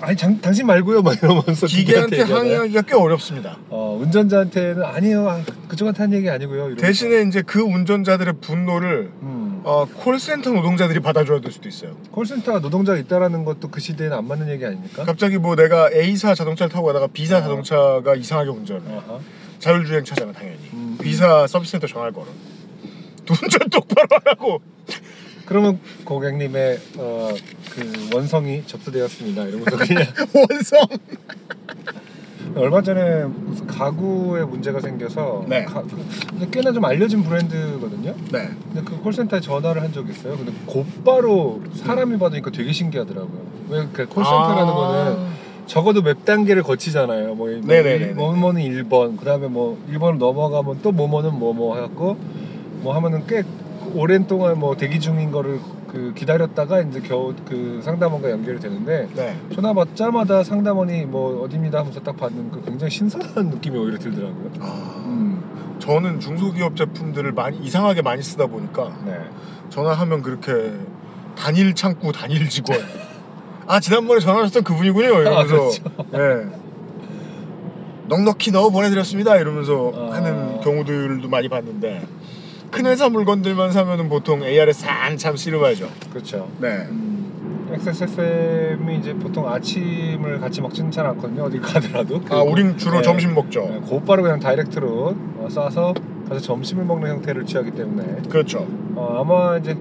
아니 0.00 0.16
장, 0.16 0.40
당신 0.40 0.66
말고요 0.66 1.02
막 1.02 1.14
이러면서 1.22 1.66
기계한테. 1.66 2.22
항의하기가 2.22 2.82
꽤 2.82 2.94
어렵습니다. 2.94 3.58
어, 3.68 3.98
운전자한테는 4.00 4.82
아니요 4.84 5.28
아, 5.28 5.40
그쪽한테 5.68 6.02
한 6.02 6.12
얘기 6.12 6.28
아니고요 6.28 6.58
이러면서. 6.58 6.84
대신에 6.84 7.22
이제 7.28 7.42
그 7.42 7.60
운전자들의 7.60 8.34
분노를 8.40 9.10
음, 9.22 9.60
어, 9.64 9.86
콜센터 9.86 10.50
노동자들이 10.50 11.00
받아줘야 11.00 11.40
될 11.40 11.52
수도 11.52 11.68
있어요. 11.68 11.96
콜센터가 12.10 12.58
노동자가 12.60 12.98
있다라는 12.98 13.44
것도 13.44 13.68
그 13.68 13.80
시대에는 13.80 14.16
안 14.16 14.26
맞는 14.26 14.48
얘기 14.48 14.64
아닙니까? 14.64 15.04
갑자기 15.04 15.38
뭐 15.38 15.54
내가 15.54 15.90
A사 15.92 16.34
자동차를 16.34 16.72
타고 16.72 16.86
가다가 16.86 17.06
B사 17.06 17.38
어. 17.38 17.40
자동차가 17.42 18.14
이상하게 18.16 18.50
운전을 18.50 18.82
해. 18.88 18.94
아하. 18.96 19.20
자율주행 19.60 20.04
차잖아 20.04 20.32
당연히. 20.32 20.58
음. 20.72 20.98
B사 21.00 21.46
서비스센터 21.46 21.86
전화를 21.86 22.12
걸어. 22.12 22.26
운전 23.30 23.68
똑바로 23.70 24.08
하라고. 24.24 24.60
그러면 25.52 25.78
고객님의 26.06 26.78
어, 26.96 27.28
그 27.72 28.08
원성이 28.14 28.62
접수되었습니다 28.66 29.42
이러면서 29.44 29.76
그냥 29.76 30.04
원성. 30.34 30.78
얼마 32.56 32.80
전에 32.82 33.24
무슨 33.24 33.66
가구에 33.66 34.44
문제가 34.44 34.80
생겨서 34.80 35.44
네. 35.48 35.64
가- 35.66 35.82
그- 35.82 36.02
근데 36.30 36.48
꽤나 36.50 36.72
좀 36.72 36.82
알려진 36.86 37.22
브랜드거든요. 37.22 38.14
네. 38.32 38.48
근데 38.72 38.82
그 38.82 38.98
콜센터에 39.02 39.40
전화를 39.40 39.82
한 39.82 39.92
적이 39.92 40.12
있어요. 40.12 40.36
근데 40.38 40.52
곧바로 40.64 41.62
사람이 41.74 42.18
받으니까 42.18 42.50
되게 42.50 42.72
신기하더라고요. 42.72 43.42
왜그 43.68 44.06
콜센터라는 44.08 44.72
아. 44.72 44.74
거는 44.74 45.16
적어도 45.66 46.00
몇 46.02 46.24
단계를 46.24 46.62
거치잖아요. 46.62 47.34
뭐, 47.34 47.48
뭐 47.48 47.60
네네네네. 47.66 48.14
뭐뭐는 48.14 48.62
1번, 48.62 49.18
그다음에 49.18 49.48
뭐 49.48 49.78
1번을 49.90 50.16
넘어가면 50.16 50.80
또 50.82 50.92
뭐뭐는 50.92 51.38
뭐뭐 51.38 51.76
해갖고 51.76 52.16
뭐 52.80 52.94
하면은 52.94 53.26
꽤 53.26 53.42
오랜 53.94 54.26
동안 54.26 54.58
뭐 54.58 54.76
대기 54.76 55.00
중인 55.00 55.30
거를 55.30 55.60
그 55.88 56.12
기다렸다가 56.14 56.80
이제 56.80 57.00
겨우 57.00 57.34
그 57.46 57.80
상담원과 57.82 58.30
연결이 58.30 58.58
되는데 58.58 59.08
네. 59.14 59.36
전화 59.54 59.72
받자마자 59.72 60.42
상담원이 60.42 61.06
뭐 61.06 61.42
어디입니다 61.42 61.80
하면서 61.80 62.00
딱 62.00 62.16
받는 62.16 62.50
그 62.50 62.64
굉장히 62.64 62.90
신선한 62.90 63.50
느낌이 63.50 63.78
오히려 63.78 63.98
들더라고요. 63.98 64.50
아, 64.60 65.04
음, 65.06 65.76
저는 65.78 66.20
중소기업 66.20 66.76
제품들을 66.76 67.32
많이 67.32 67.58
이상하게 67.58 68.02
많이 68.02 68.22
쓰다 68.22 68.46
보니까 68.46 68.96
네. 69.04 69.18
전화하면 69.68 70.22
그렇게 70.22 70.72
단일 71.36 71.74
창구 71.74 72.12
단일 72.12 72.48
직원. 72.48 72.78
아 73.66 73.80
지난번에 73.80 74.20
전화하셨던 74.20 74.64
그분이군요. 74.64 75.08
이러면서 75.08 75.38
아, 75.38 75.44
그렇죠. 75.44 75.82
예. 76.14 76.62
넉넉히 78.08 78.50
넣어 78.50 78.70
보내드렸습니다. 78.70 79.36
이러면서 79.36 79.92
아. 79.94 80.14
하는 80.16 80.60
경우들도 80.60 81.28
많이 81.28 81.48
봤는데 81.48 82.02
큰 82.72 82.86
회사 82.86 83.08
물건들만 83.10 83.70
사면은 83.70 84.08
보통 84.08 84.42
ARS 84.42 84.84
한참 84.86 85.36
씨름하죠. 85.36 85.88
그렇죠. 86.10 86.48
네. 86.58 86.86
음, 86.90 87.68
XSFM이 87.74 88.98
이제 88.98 89.14
보통 89.14 89.46
아침을 89.46 90.40
같이 90.40 90.62
먹지는 90.62 90.90
잘 90.90 91.04
않거든요. 91.06 91.42
어디 91.44 91.58
가더라도. 91.60 92.20
아 92.30 92.42
우린 92.42 92.76
주로 92.78 92.96
네. 92.96 93.02
점심 93.02 93.34
먹죠. 93.34 93.60
네, 93.60 93.80
곧바로 93.86 94.22
그냥 94.22 94.40
다이렉트로 94.40 95.14
어, 95.38 95.48
싸서 95.50 95.92
가서 96.28 96.40
점심을 96.40 96.84
먹는 96.86 97.10
형태를 97.10 97.44
취하기 97.44 97.72
때문에 97.72 98.22
그렇죠. 98.30 98.66
어, 98.94 99.18
아마 99.20 99.58
이제 99.58 99.76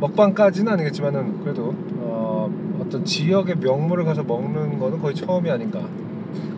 먹방까지는 0.00 0.70
아니겠지만은 0.70 1.40
그래도 1.42 1.74
어, 1.96 2.50
어떤 2.78 3.06
지역의 3.06 3.56
명물을 3.56 4.04
가서 4.04 4.22
먹는 4.22 4.78
거는 4.78 5.00
거의 5.00 5.14
처음이 5.14 5.50
아닌가. 5.50 5.80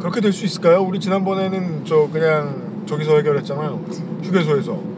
그렇게 0.01 0.21
될 0.21 0.33
수 0.33 0.45
있을까요? 0.45 0.83
우리 0.83 0.99
지난번에는 0.99 1.85
저 1.85 2.09
그냥 2.13 2.83
저기서 2.87 3.17
해결했잖아요. 3.19 3.85
휴게소에서. 4.23 4.94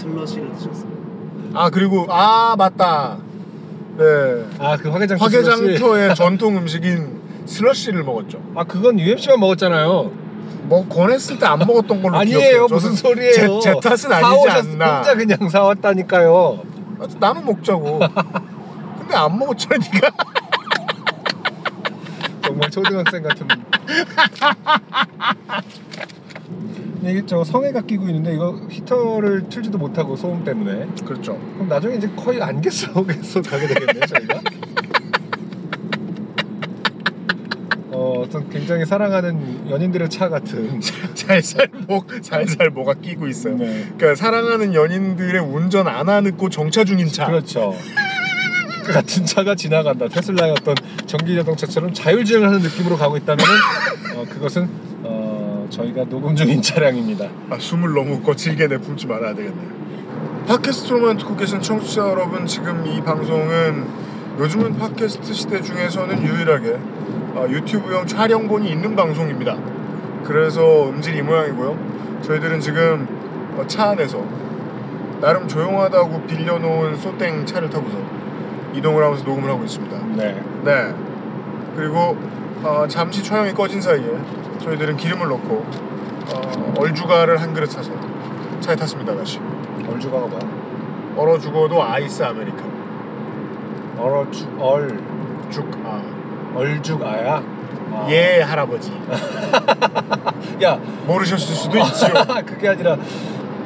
슬러시를 0.00 0.52
드셨어요. 0.54 0.90
아 1.54 1.70
그리고 1.70 2.06
아 2.08 2.54
맞다. 2.56 3.18
네. 3.98 4.04
아 4.58 4.76
그 4.76 4.88
화개장터 4.88 5.24
화개장터의 5.24 6.14
전통 6.14 6.56
음식인 6.56 7.20
슬러시를 7.46 8.04
먹었죠. 8.04 8.40
아 8.54 8.64
그건 8.64 8.98
UMC만 8.98 9.38
먹었잖아요. 9.40 10.10
뭐 10.64 10.86
권했을 10.88 11.38
때 11.38 11.46
안 11.46 11.58
먹었던 11.58 12.00
걸로 12.02 12.16
아니에요 12.16 12.38
기억해요. 12.38 12.66
무슨 12.68 12.94
소리예요? 12.94 13.60
제, 13.60 13.72
제 13.72 13.74
탓은 13.82 14.12
아니지 14.12 14.46
사오셨- 14.46 14.72
않나. 14.74 14.96
혼자 14.98 15.14
그냥 15.16 15.48
사왔다니까요. 15.48 16.62
아, 17.00 17.06
나는 17.18 17.44
먹자고. 17.44 17.98
근데 19.00 19.14
안 19.16 19.38
먹었잖아 19.38 19.76
네가. 19.92 20.10
정말 22.42 22.70
초등학생 22.70 23.22
같은. 23.22 23.46
근데 27.00 27.12
이게 27.12 27.22
저 27.26 27.42
성에가 27.42 27.82
끼고 27.82 28.06
있는데 28.08 28.34
이거 28.34 28.60
히터를 28.68 29.48
틀지도 29.48 29.78
못하고 29.78 30.16
소음 30.16 30.44
때문에 30.44 30.86
그렇죠. 31.04 31.38
그럼 31.54 31.68
나중에 31.68 31.96
이제 31.96 32.08
거의 32.14 32.42
안개 32.42 32.68
속에서 32.68 33.40
가게 33.48 33.66
되겠네요 33.66 34.06
저희가. 34.06 34.40
어, 37.92 38.22
어떤 38.24 38.48
굉장히 38.50 38.84
사랑하는 38.84 39.70
연인들의 39.70 40.08
차 40.10 40.28
같은. 40.28 40.80
살살 41.14 41.68
목 41.86 42.06
살살 42.22 42.70
뭐가 42.70 42.94
끼고 42.94 43.28
있어요. 43.28 43.56
네. 43.56 43.86
그러니까 43.96 44.14
사랑하는 44.14 44.74
연인들의 44.74 45.40
운전 45.40 45.86
안 45.88 46.08
하는고 46.08 46.48
정차 46.50 46.84
중인 46.84 47.08
차. 47.08 47.26
그렇죠. 47.26 47.74
그 48.84 48.92
같은 48.92 49.24
차가 49.24 49.54
지나간다. 49.54 50.08
테슬라의 50.08 50.52
어떤 50.52 50.74
전기 51.06 51.34
자동차처럼 51.36 51.92
자율주행을 51.94 52.48
하는 52.48 52.60
느낌으로 52.60 52.96
가고 52.96 53.16
있다면 53.16 53.44
어, 54.16 54.24
그것은 54.28 54.68
어, 55.04 55.29
저희가 55.70 56.04
녹음 56.04 56.34
중인 56.34 56.60
차량입니다. 56.60 57.28
아, 57.48 57.58
숨을 57.58 57.94
너무 57.94 58.20
거칠게 58.20 58.66
내뿜지 58.66 59.06
말아야 59.06 59.34
되겠네요. 59.34 59.80
팟캐스트로만 60.46 61.16
듣고 61.18 61.36
계신 61.36 61.60
청취자 61.60 62.08
여러분, 62.10 62.44
지금 62.44 62.84
이 62.86 63.00
방송은 63.00 63.86
요즘은 64.38 64.78
팟캐스트 64.78 65.32
시대 65.32 65.62
중에서는 65.62 66.22
유일하게 66.22 66.78
아, 67.36 67.46
유튜브용 67.48 68.06
촬영본이 68.06 68.68
있는 68.68 68.96
방송입니다. 68.96 69.56
그래서 70.24 70.88
음질 70.88 71.16
이 71.16 71.22
모양이고요. 71.22 72.20
저희들은 72.22 72.60
지금 72.60 73.06
어, 73.56 73.66
차 73.66 73.90
안에서 73.90 74.24
나름 75.20 75.46
조용하다고 75.46 76.22
빌려놓은 76.26 76.96
소땡 76.96 77.46
차를 77.46 77.70
타고서 77.70 77.96
이동을 78.74 79.04
하면서 79.04 79.24
녹음을 79.24 79.50
하고 79.50 79.64
있습니다. 79.64 79.98
네. 80.16 80.40
네. 80.64 80.94
그리고 81.76 82.16
어, 82.62 82.84
잠시 82.88 83.22
촬영이 83.22 83.52
꺼진 83.52 83.80
사이에 83.80 84.04
저희들은 84.62 84.96
기름을 84.96 85.28
넣고 85.28 85.64
어, 86.34 86.74
얼주가를 86.78 87.40
한 87.40 87.52
그릇 87.54 87.70
사서 87.70 87.90
차에 88.60 88.76
탔습니다 88.76 89.16
다시. 89.16 89.40
얼주가가 89.90 90.26
뭐야? 90.26 90.40
얼어 91.16 91.38
죽어도 91.38 91.82
아이스 91.82 92.22
아메리카노. 92.22 92.70
얼어 93.98 94.30
죽 94.30 94.48
얼 94.60 94.98
죽 95.50 95.66
아. 95.84 96.00
얼죽 96.54 97.02
아야. 97.02 97.42
아. 97.92 98.06
예 98.10 98.40
할아버지. 98.42 98.92
야 100.62 100.78
모르셨을 101.06 101.54
수도 101.54 101.78
있지요. 101.78 102.10
그게 102.46 102.68
아니라 102.68 102.96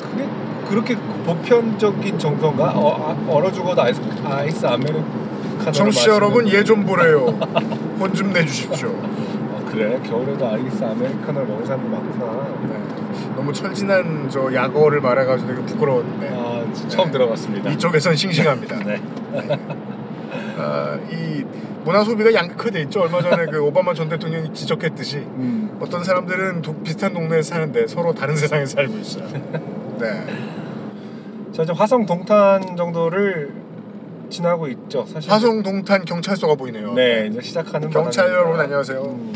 그게 0.00 0.26
그렇게 0.68 0.96
보편적인 1.26 2.18
정서인가? 2.18 2.72
어, 2.74 3.16
아, 3.28 3.32
얼어 3.32 3.52
죽어도 3.52 3.82
아이스, 3.82 4.00
아이스 4.24 4.64
아메리카노. 4.64 5.24
청취자 5.72 6.12
여러분 6.14 6.48
예 6.48 6.62
좀 6.62 6.84
보래요. 6.86 7.26
혼 8.00 8.12
좀 8.14 8.32
내주십시오. 8.32 8.88
어, 9.74 9.76
그래 9.76 10.00
겨울에도 10.02 10.46
아이스 10.48 10.82
아메리카노를 10.84 11.46
먹는 11.48 11.66
사람도 11.66 11.88
많구나. 11.88 12.58
네. 12.68 13.34
너무 13.36 13.52
철 13.52 13.86
지난 13.86 14.28
저 14.30 14.52
약어를 14.52 15.00
말해가지고 15.00 15.48
되게 15.54 15.62
부끄러웠는데 15.66 16.28
아 16.32 16.72
지- 16.72 16.88
처음 16.88 17.06
네. 17.06 17.12
들어봤습니다. 17.12 17.70
이쪽에선 17.72 18.16
싱싱합니다. 18.16 18.78
네. 18.84 19.00
아, 20.58 20.98
이 21.10 21.44
문화 21.84 22.02
소비가 22.04 22.32
양극화돼 22.32 22.80
있죠. 22.82 23.00
얼마 23.02 23.20
전에 23.20 23.46
그 23.46 23.60
오바마 23.62 23.92
전 23.94 24.08
대통령이 24.08 24.52
지적했듯이 24.54 25.18
음. 25.18 25.76
어떤 25.80 26.02
사람들은 26.04 26.62
도- 26.62 26.74
비슷한 26.82 27.12
동네에 27.12 27.42
사는데 27.42 27.86
서로 27.86 28.14
다른 28.14 28.36
세상에 28.36 28.64
살고 28.64 28.96
있어요. 28.98 29.26
네. 29.98 30.24
자 31.52 31.62
이제 31.62 31.72
화성 31.72 32.06
동탄 32.06 32.76
정도를 32.76 33.52
지나고 34.30 34.66
있죠. 34.68 35.04
사실. 35.06 35.30
화성 35.30 35.62
동탄 35.62 36.04
경찰서가 36.04 36.54
보이네요. 36.54 36.94
네 36.94 37.28
이제 37.30 37.40
시작하는 37.42 37.90
경찰. 37.90 38.28
여러분 38.30 38.58
안녕하세요. 38.58 39.00
음, 39.02 39.32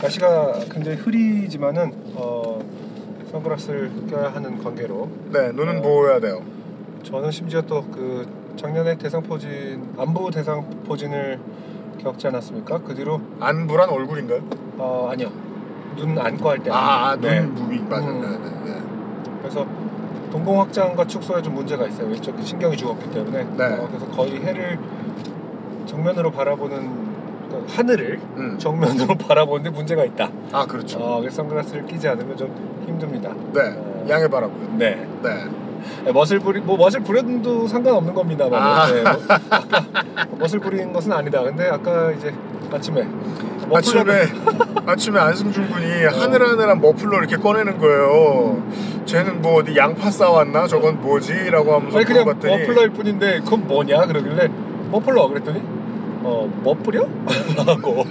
날씨가 0.00 0.52
굉장히 0.72 0.96
흐리지만은 0.96 1.92
어, 2.14 2.60
선글라스를 3.30 4.06
껴야 4.10 4.32
하는 4.34 4.62
관계로 4.62 5.08
네, 5.32 5.52
눈은 5.52 5.78
어. 5.78 5.82
보호해야 5.82 6.20
돼요. 6.20 6.42
저는 7.02 7.30
심지어 7.30 7.62
또 7.62 7.82
그 7.90 8.26
작년에 8.56 8.96
대상포진 8.96 9.94
안부 9.96 10.30
대상포진을 10.30 11.38
겪지 12.02 12.26
않았습니까? 12.26 12.78
그 12.80 12.94
뒤로 12.94 13.20
안불한 13.40 13.88
얼굴인가요? 13.88 14.42
어 14.76 15.08
아니요 15.12 15.30
눈 15.96 16.18
안고 16.18 16.48
할 16.48 16.58
때. 16.62 16.70
아, 16.72 17.16
눈 17.16 17.30
네. 17.30 17.40
무비 17.40 17.78
맞아요. 17.80 18.08
음. 18.08 18.20
네, 18.20 18.28
네, 18.28 18.72
네. 18.74 18.82
그래서 19.40 19.66
동공 20.30 20.60
확장과 20.60 21.06
축소에 21.06 21.40
좀 21.42 21.54
문제가 21.54 21.86
있어요. 21.86 22.08
왼쪽 22.08 22.40
신경이 22.42 22.76
죽었기 22.76 23.10
때문에. 23.10 23.44
네. 23.56 23.64
어, 23.78 23.88
그래서 23.88 24.06
거의 24.08 24.40
해를 24.42 24.78
정면으로 25.86 26.30
바라보는 26.30 26.78
그 26.88 27.09
하늘을 27.68 28.20
음. 28.36 28.58
정면으로 28.58 29.14
바라보는데 29.18 29.70
문제가 29.70 30.04
있다. 30.04 30.30
아 30.52 30.66
그렇죠. 30.66 30.98
어, 30.98 31.24
선글라스를 31.28 31.86
끼지 31.86 32.08
않으면 32.08 32.36
좀 32.36 32.84
힘듭니다. 32.86 33.32
네, 33.52 34.06
양해 34.08 34.28
바라고요. 34.28 34.74
네. 34.76 35.06
네. 35.22 35.44
네, 36.04 36.12
멋을 36.12 36.40
부리 36.40 36.60
뭐 36.60 36.76
멋을 36.76 37.02
부려도 37.02 37.66
상관없는 37.66 38.14
겁니다만. 38.14 38.62
아. 38.62 38.86
네, 38.86 39.02
뭐, 39.02 39.12
아까 39.28 39.86
멋을 40.38 40.60
부리는 40.60 40.92
것은 40.92 41.12
아니다. 41.12 41.42
근데 41.42 41.68
아까 41.68 42.10
이제 42.12 42.34
아침에 42.72 43.06
아침에 43.72 44.28
아침에 44.86 45.18
안승준 45.18 45.70
군이 45.70 46.04
하늘하늘한 46.04 46.80
머플러 46.80 47.18
이렇게 47.18 47.36
꺼내는 47.36 47.78
거예요. 47.78 48.62
쟤는 49.04 49.42
뭐 49.42 49.60
어디 49.60 49.76
양파 49.76 50.10
싸왔나? 50.10 50.66
저건 50.66 51.00
뭐지?라고 51.00 51.74
하면서 51.74 51.96
아니 51.96 52.06
그냥 52.06 52.24
물어봤더니 52.24 52.58
머플러일 52.58 52.90
뿐인데 52.90 53.40
그건 53.40 53.66
뭐냐 53.66 54.06
그러길래 54.06 54.48
머플러 54.90 55.28
그랬더니 55.28 55.62
어 56.22 56.60
머플이요? 56.64 57.08
하고 57.66 58.04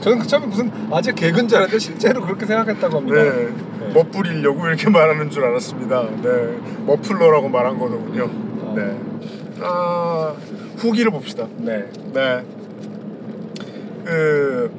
저는 0.00 0.18
그 0.20 0.26
처음에 0.26 0.46
무슨 0.46 0.70
아재 0.90 1.12
개그인 1.12 1.48
줄 1.48 1.58
알았는데 1.58 1.78
실제로 1.78 2.20
그렇게 2.22 2.46
생각했다고 2.46 2.96
합니다. 2.98 3.22
네, 3.22 3.48
네. 3.80 3.92
멋부리려고 3.92 4.66
이렇게 4.66 4.88
말하는 4.88 5.30
줄 5.30 5.44
알았습니다. 5.44 6.08
네, 6.22 6.58
머플러라고 6.86 7.48
말한 7.48 7.78
거더군요. 7.78 8.24
어, 8.24 8.74
네. 8.76 8.96
아, 9.60 10.34
후기를 10.76 11.10
봅시다. 11.10 11.48
네. 11.56 11.86
네. 12.12 12.44
그 14.04 14.70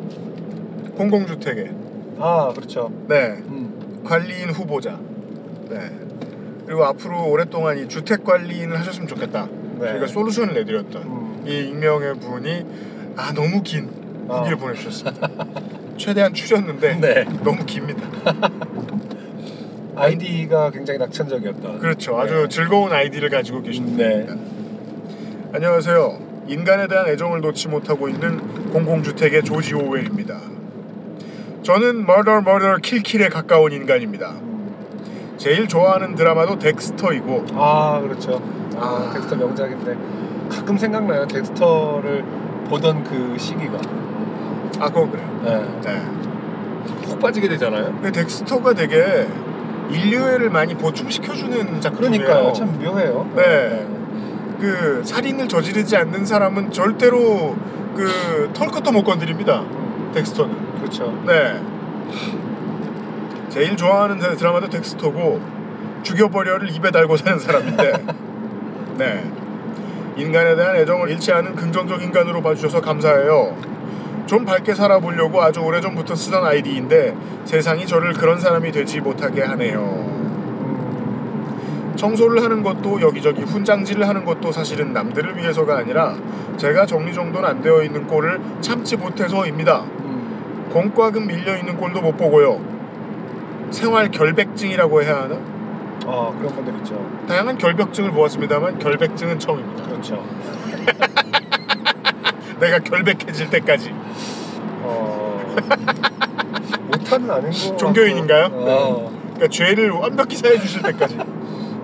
공공주택에 0.96 1.72
아 2.20 2.52
그렇죠. 2.56 2.92
네 3.08 3.44
음. 3.48 4.02
관리인 4.06 4.52
후보자. 4.52 4.98
네. 5.70 5.92
그리고 6.66 6.86
앞으로 6.86 7.30
오랫동안 7.30 7.78
이 7.78 7.88
주택 7.88 8.24
관리인을 8.24 8.80
하셨으면 8.80 9.08
좋겠다. 9.08 9.48
네. 9.80 9.88
저희가 9.90 10.08
솔루션을 10.08 10.54
내드렸던 10.54 11.02
음. 11.04 11.27
이 11.48 11.70
익명의 11.70 12.16
분이 12.16 12.66
아 13.16 13.32
너무 13.34 13.64
긴 13.64 13.90
후기를 14.28 14.56
어. 14.56 14.60
보내주셨습니다. 14.60 15.30
최대한 15.98 16.34
추렸는데 16.34 16.96
네. 16.96 17.24
너무 17.44 17.66
깁니다. 17.66 18.02
아이디가 19.96 20.72
굉장히 20.72 21.00
낙천적이었던. 21.00 21.80
그렇죠. 21.80 22.20
아주 22.20 22.34
네. 22.44 22.48
즐거운 22.50 22.92
아이디를 22.92 23.30
가지고 23.30 23.62
계신 23.62 23.96
네. 23.96 24.26
분입니다. 24.26 24.36
안녕하세요. 25.54 26.20
인간에 26.50 26.88
대한 26.88 27.08
애정을 27.08 27.42
놓지 27.42 27.70
못하고 27.70 28.10
있는 28.10 28.72
공공주택의 28.72 29.44
조지 29.44 29.74
오웰입니다. 29.74 30.40
저는 31.64 32.06
murder 32.06 32.42
murder 32.42 32.78
kill 32.78 33.01
kill에 33.01 33.30
가까운 33.30 33.72
인간입니다. 33.72 34.32
음. 34.32 35.36
제일 35.38 35.68
좋아하는 35.68 36.16
드라마도 36.16 36.60
덱스터이고 36.60 37.46
아 37.54 38.02
그렇죠. 38.02 38.42
아 38.76 39.10
아. 39.10 39.14
덱스터 39.14 39.36
명작인데 39.38 40.27
가끔 40.50 40.78
생각나요. 40.78 41.26
덱스터를 41.28 42.24
보던 42.70 43.04
그 43.04 43.36
시기가. 43.38 43.78
아 44.80 44.88
그건 44.90 45.12
그래요. 45.12 45.42
네. 45.44 45.82
네. 45.84 46.02
푹 47.06 47.20
빠지게 47.20 47.48
되잖아요. 47.50 47.86
근데 47.94 48.12
덱스터가 48.12 48.74
되게 48.74 49.28
인류애를 49.90 50.50
많이 50.50 50.76
보충시켜주는 50.76 51.80
작품이에요. 51.82 52.24
그러니까요. 52.26 52.54
참 52.54 52.78
묘해요. 52.80 53.30
네. 53.36 53.88
그 54.60 55.02
살인을 55.06 55.48
저지르지 55.48 55.96
않는 55.96 56.26
사람은 56.26 56.72
절대로 56.72 57.56
그 57.96 58.50
털끝도 58.54 58.92
못 58.92 59.04
건드립니다. 59.04 59.64
덱스터는. 60.14 60.78
그렇죠. 60.80 61.14
네. 61.26 61.62
제일 63.50 63.76
좋아하는 63.78 64.20
드- 64.20 64.36
드라마도 64.38 64.68
덱스터고 64.70 65.40
죽여버려를 66.04 66.70
입에 66.76 66.92
달고 66.92 67.18
사는 67.18 67.40
사람인데 67.40 67.94
네. 68.98 69.32
인간에 70.18 70.56
대한 70.56 70.76
애정을 70.76 71.12
잃지 71.12 71.32
않은 71.32 71.56
긍정적 71.56 72.02
인간으로 72.02 72.42
봐주셔서 72.42 72.82
감사해요. 72.82 73.56
좀 74.26 74.46
밝게 74.46 74.74
살아보려고 74.74 75.40
아주 75.42 75.62
오래전부터 75.62 76.16
쓰던 76.16 76.44
아이디인데 76.44 77.16
세상이 77.46 77.86
저를 77.88 78.14
그런 78.14 78.40
사람이 78.40 78.72
되지 78.72 79.00
못하게 79.00 79.44
하네요. 79.44 79.80
음, 79.80 81.44
청소를 81.96 82.44
하는 82.44 82.64
것도 82.64 83.00
여기저기 83.00 83.44
훈장질을 83.44 84.08
하는 84.08 84.26
것도 84.26 84.52
사실은 84.52 84.92
남들을 84.92 85.38
위해서가 85.38 85.78
아니라 85.78 86.16
제가 86.58 86.86
정리정돈 86.86 87.46
안 87.46 87.62
되어 87.62 87.84
있는 87.84 88.06
꼴을 88.08 88.42
참지 88.60 88.98
못해서입니다. 88.98 89.84
음. 89.84 90.68
공과금 90.72 91.28
밀려 91.28 91.56
있는 91.56 91.78
꼴도 91.78 92.02
못 92.02 92.18
보고요. 92.18 92.60
생활 93.72 94.10
결백증이라고 94.10 95.04
해야 95.04 95.22
하나? 95.22 95.57
아 96.06 96.34
그런 96.38 96.54
분들 96.56 96.76
있죠. 96.78 97.06
다양한 97.28 97.58
결벽증을 97.58 98.12
보았습니다만 98.12 98.80
결백증은 98.80 99.40
처음입니다. 99.40 99.84
그렇죠. 99.84 100.24
내가 102.60 102.80
결백해질 102.80 103.50
때까지. 103.50 103.92
어... 103.94 105.56
못하는 106.88 107.30
아닌 107.32 107.52
거. 107.52 107.78
종교인인가요? 107.78 108.50
어. 108.52 109.12
그러니까 109.36 109.48
죄를 109.50 109.92
완벽히 109.92 110.36
사해 110.36 110.58
주실 110.60 110.82
때까지 110.82 111.18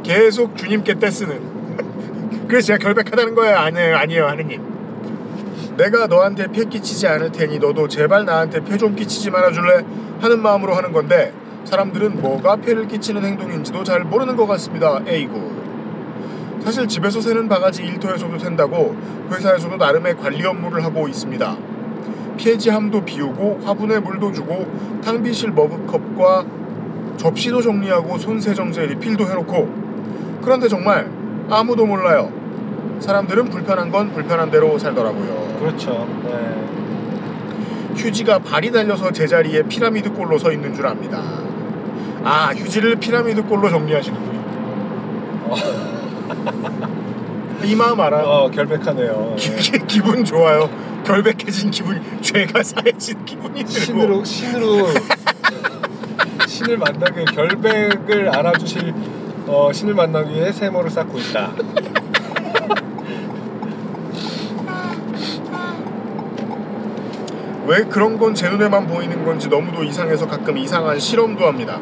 계속 0.04 0.58
주님께 0.58 1.00
떼쓰는. 1.00 2.48
그래서 2.48 2.68
제가 2.68 2.80
결백하다는 2.80 3.36
거예요. 3.36 3.58
아니에요, 3.58 3.96
아니에요, 3.98 4.28
하느님. 4.28 4.74
내가 5.78 6.08
너한테 6.08 6.48
폐 6.48 6.66
끼치지 6.66 7.08
않을 7.08 7.32
테니 7.32 7.60
너도 7.60 7.88
제발 7.88 8.26
나한테 8.26 8.64
폐 8.64 8.78
좀 8.78 8.96
끼치지 8.96 9.32
말아줄래 9.32 9.84
하는 10.22 10.42
마음으로 10.42 10.74
하는 10.76 10.92
건데 10.92 11.34
사람들은 11.66 12.22
뭐가 12.22 12.58
폐를 12.58 12.88
끼치는 12.88 13.24
행동인지도 13.24 13.84
잘 13.84 14.04
모르는 14.04 14.36
것 14.36 14.46
같습니다. 14.48 15.02
에이구. 15.08 15.64
사실 16.64 16.88
집에서 16.88 17.20
새는 17.20 17.50
바가지 17.50 17.84
일터에서도 17.84 18.40
샌다고 18.40 18.96
회사에서도 19.32 19.76
나름의 19.76 20.18
관리 20.18 20.46
업무를 20.46 20.84
하고 20.84 21.08
있습니다. 21.08 21.58
폐지함도 22.38 23.04
비우고 23.04 23.62
화분에 23.64 24.00
물도 24.00 24.32
주고 24.32 24.66
탕비실 25.04 25.52
머그컵과 25.52 26.46
접시도 27.18 27.62
정리하고 27.62 28.18
손세정제 28.18 28.86
리필도 28.88 29.28
해놓고 29.28 30.42
그런데 30.42 30.68
정말 30.68 31.10
아무도 31.50 31.86
몰라요. 31.86 32.32
사람들은 33.00 33.50
불편한 33.50 33.92
건 33.92 34.12
불편한 34.14 34.50
대로 34.50 34.78
살더라고요. 34.78 35.58
그렇죠. 35.60 36.08
네. 36.24 36.64
휴지가 37.96 38.40
발이 38.40 38.72
달려서 38.72 39.12
제자리에 39.12 39.64
피라미드 39.64 40.14
꼴로 40.14 40.38
서 40.38 40.52
있는 40.52 40.74
줄 40.74 40.88
압니다. 40.88 41.22
아 42.24 42.54
휴지를 42.56 42.96
피라미드 42.98 43.44
꼴로 43.44 43.70
정리하시는 43.70 44.18
분이 44.20 44.44
이 47.66 47.76
마음 47.76 48.00
알아. 48.00 48.24
어 48.26 48.50
결백하네요. 48.52 49.36
기, 49.38 49.72
기, 49.88 50.00
분 50.02 50.24
좋아요. 50.26 50.70
결백해진 51.06 51.72
기분, 51.72 52.02
죄가 52.22 52.62
사해진 52.64 53.24
기분이 53.26 53.64
들고. 53.64 53.68
신으로 53.68 54.24
신으로 54.24 54.88
신을 56.48 56.78
만나게 56.78 57.26
결백을 57.26 58.30
알아주실 58.30 58.94
어, 59.48 59.72
신을 59.74 59.94
만나기 59.94 60.34
위해 60.36 60.52
세모를 60.52 60.90
쌓고 60.90 61.18
있다. 61.20 61.52
왜 67.66 67.84
그런 67.86 68.18
건 68.18 68.34
제 68.34 68.50
눈에만 68.50 68.88
보이는 68.88 69.24
건지 69.24 69.48
너무도 69.48 69.84
이상해서 69.84 70.28
가끔 70.28 70.58
이상한 70.58 71.00
실험도 71.00 71.46
합니다. 71.46 71.80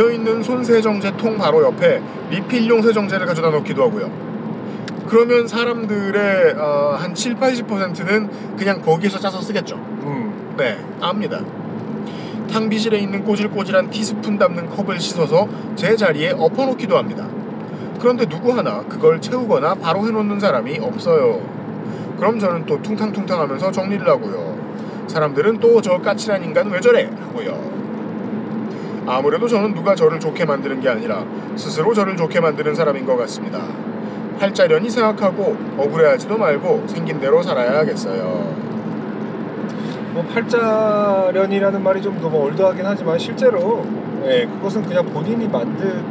비어있는 0.00 0.42
손세정제 0.42 1.18
통 1.18 1.36
바로 1.36 1.62
옆에 1.62 2.00
리필용 2.30 2.80
세정제를 2.80 3.26
가져다 3.26 3.50
놓기도 3.50 3.82
하고요. 3.84 4.10
그러면 5.06 5.46
사람들의 5.46 6.54
어, 6.56 6.96
한 6.98 7.14
7, 7.14 7.34
80%는 7.34 8.56
그냥 8.56 8.80
거기에서 8.80 9.18
짜서 9.18 9.42
쓰겠죠. 9.42 9.76
음. 9.76 10.54
네, 10.56 10.78
압니다. 11.00 11.40
탕비실에 12.50 12.98
있는 12.98 13.24
꼬질꼬질한 13.24 13.90
티스푼 13.90 14.38
담는 14.38 14.70
컵을 14.70 14.98
씻어서 14.98 15.46
제 15.76 15.94
자리에 15.96 16.30
엎어놓기도 16.30 16.96
합니다. 16.96 17.28
그런데 18.00 18.24
누구 18.24 18.56
하나 18.56 18.82
그걸 18.88 19.20
채우거나 19.20 19.74
바로 19.74 20.06
해놓는 20.06 20.40
사람이 20.40 20.78
없어요. 20.80 21.42
그럼 22.16 22.38
저는 22.38 22.64
또 22.64 22.80
퉁탕퉁탕 22.80 23.38
하면서 23.38 23.70
정리를 23.70 24.08
하고요. 24.08 25.04
사람들은 25.08 25.58
또 25.58 25.82
저 25.82 25.98
까칠한 25.98 26.42
인간 26.44 26.70
왜 26.70 26.80
저래? 26.80 27.04
하고요. 27.04 27.79
아무래도 29.06 29.48
저는 29.48 29.74
누가 29.74 29.94
저를 29.94 30.20
좋게 30.20 30.44
만드는 30.44 30.80
게 30.80 30.88
아니라 30.88 31.24
스스로 31.56 31.94
저를 31.94 32.16
좋게 32.16 32.40
만드는 32.40 32.74
사람인 32.74 33.06
것 33.06 33.16
같습니다. 33.16 33.60
팔자련이 34.38 34.88
생각하고 34.88 35.56
억울해하지도 35.76 36.36
말고 36.38 36.84
생긴 36.86 37.20
대로 37.20 37.42
살아야겠어요. 37.42 38.70
뭐 40.12 40.24
팔자련이라는 40.24 41.82
말이 41.82 42.02
좀 42.02 42.18
너무 42.20 42.38
올드하긴 42.38 42.84
하지만 42.84 43.18
실제로 43.18 43.84
예, 44.24 44.46
그것은 44.46 44.82
그냥 44.82 45.06
본인이 45.06 45.46
만든 45.48 46.02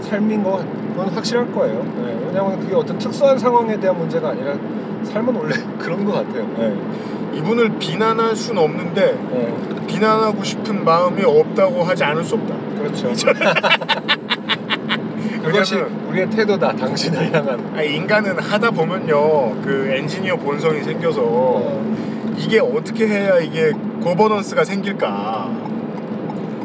삶인 0.00 0.42
건 0.42 0.66
확실할 1.14 1.50
거예요. 1.52 1.84
예, 2.04 2.26
왜냐하면 2.26 2.60
그게 2.60 2.74
어떤 2.74 2.98
특수한 2.98 3.38
상황에 3.38 3.78
대한 3.80 3.96
문제가 3.98 4.30
아니라 4.30 4.54
삶은 5.02 5.34
원래 5.34 5.54
그런 5.78 6.04
것 6.04 6.12
같아요. 6.12 6.46
예, 6.60 6.76
이분을 7.34 7.78
비난할 7.78 8.36
수는 8.36 8.62
없는데 8.62 9.18
예, 9.34 9.86
비난하고 9.86 10.42
싶은 10.44 10.84
마음이 10.84 11.22
없다고 11.24 11.82
하지 11.82 12.04
않을 12.04 12.24
수 12.24 12.34
없다. 12.36 12.54
그렇죠. 12.78 13.12
그것이 15.42 15.74
우리의 16.08 16.30
태도다. 16.30 16.72
당신을 16.76 17.34
향한. 17.34 17.72
아니, 17.76 17.96
인간은 17.96 18.38
하다 18.38 18.70
보면요 18.70 19.60
그 19.62 19.88
엔지니어 19.92 20.36
본성이 20.36 20.82
생겨서 20.82 21.20
어, 21.24 22.34
이게 22.36 22.60
어떻게 22.60 23.06
해야 23.08 23.38
이게 23.38 23.72
거버넌스가 24.02 24.64
생길까 24.64 25.50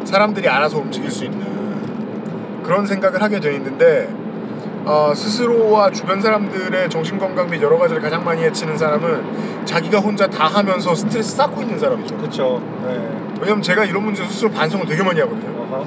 사람들이 0.05 0.47
알아서 0.47 0.77
움직일 0.77 1.11
수 1.11 1.25
있는 1.25 1.45
그런 2.63 2.85
생각을 2.85 3.21
하게 3.21 3.39
돼 3.39 3.55
있는데 3.55 4.07
어, 4.87 5.13
스스로와 5.13 5.91
주변 5.91 6.21
사람들의 6.21 6.89
정신건강 6.89 7.49
및 7.49 7.61
여러 7.61 7.77
가지를 7.77 8.01
가장 8.01 8.23
많이 8.23 8.41
해치는 8.43 8.77
사람은 8.77 9.65
자기가 9.65 9.99
혼자 9.99 10.27
다 10.27 10.47
하면서 10.47 10.95
스트레스 10.95 11.35
쌓고 11.35 11.61
있는 11.61 11.77
사람이죠 11.77 12.15
그렇죠. 12.15 12.61
예. 12.87 13.41
왜냐면 13.41 13.61
제가 13.61 13.83
이런 13.83 14.05
문제 14.05 14.23
스스로 14.23 14.49
반성을 14.49 14.85
되게 14.85 15.03
많이 15.03 15.19
하거든요 15.19 15.61
어허. 15.61 15.85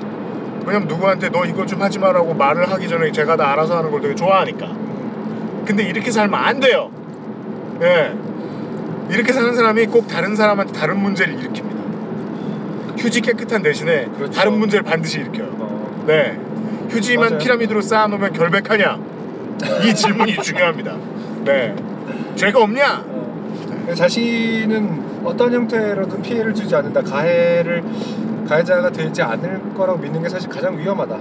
왜냐면 0.66 0.86
누구한테 0.86 1.30
너 1.30 1.46
이거 1.46 1.64
좀 1.64 1.80
하지 1.80 1.98
마라고 1.98 2.34
말을 2.34 2.70
하기 2.70 2.88
전에 2.88 3.10
제가 3.10 3.36
다 3.36 3.50
알아서 3.52 3.78
하는 3.78 3.90
걸 3.90 4.02
되게 4.02 4.14
좋아하니까 4.14 4.68
근데 5.64 5.82
이렇게 5.84 6.10
살면 6.10 6.38
안 6.38 6.60
돼요. 6.60 6.90
예. 7.80 8.12
이렇게 9.08 9.32
사는 9.32 9.54
사람이 9.54 9.86
꼭 9.86 10.08
다른 10.08 10.36
사람한테 10.36 10.72
다른 10.78 11.00
문제를 11.00 11.36
일으킵니다. 11.36 12.98
휴지 12.98 13.22
깨끗한 13.22 13.62
대신에 13.62 14.06
그렇죠. 14.16 14.32
다른 14.32 14.58
문제를 14.58 14.84
반드시 14.84 15.20
일으켜요. 15.20 15.48
어, 15.58 16.04
네. 16.06 16.38
휴지만 16.90 17.29
맞아요. 17.31 17.38
피라미드로 17.38 17.81
쌓아놓으면 17.81 18.33
결백하냐? 18.33 18.98
이 19.85 19.94
질문이 19.94 20.37
중요합니다. 20.42 20.96
네. 21.44 21.74
죄가 22.35 22.62
없냐? 22.62 23.05
어. 23.07 23.94
자신은 23.94 25.22
어떤 25.24 25.53
형태로든 25.53 26.22
피해를 26.22 26.55
주지 26.55 26.74
않는다. 26.74 27.03
가해를 27.03 27.83
가해자가 28.48 28.90
되지 28.90 29.22
않을 29.22 29.74
거라고 29.74 29.98
믿는 29.98 30.22
게 30.22 30.29
사실 30.29 30.48
가장 30.48 30.79
위험하다. 30.79 31.16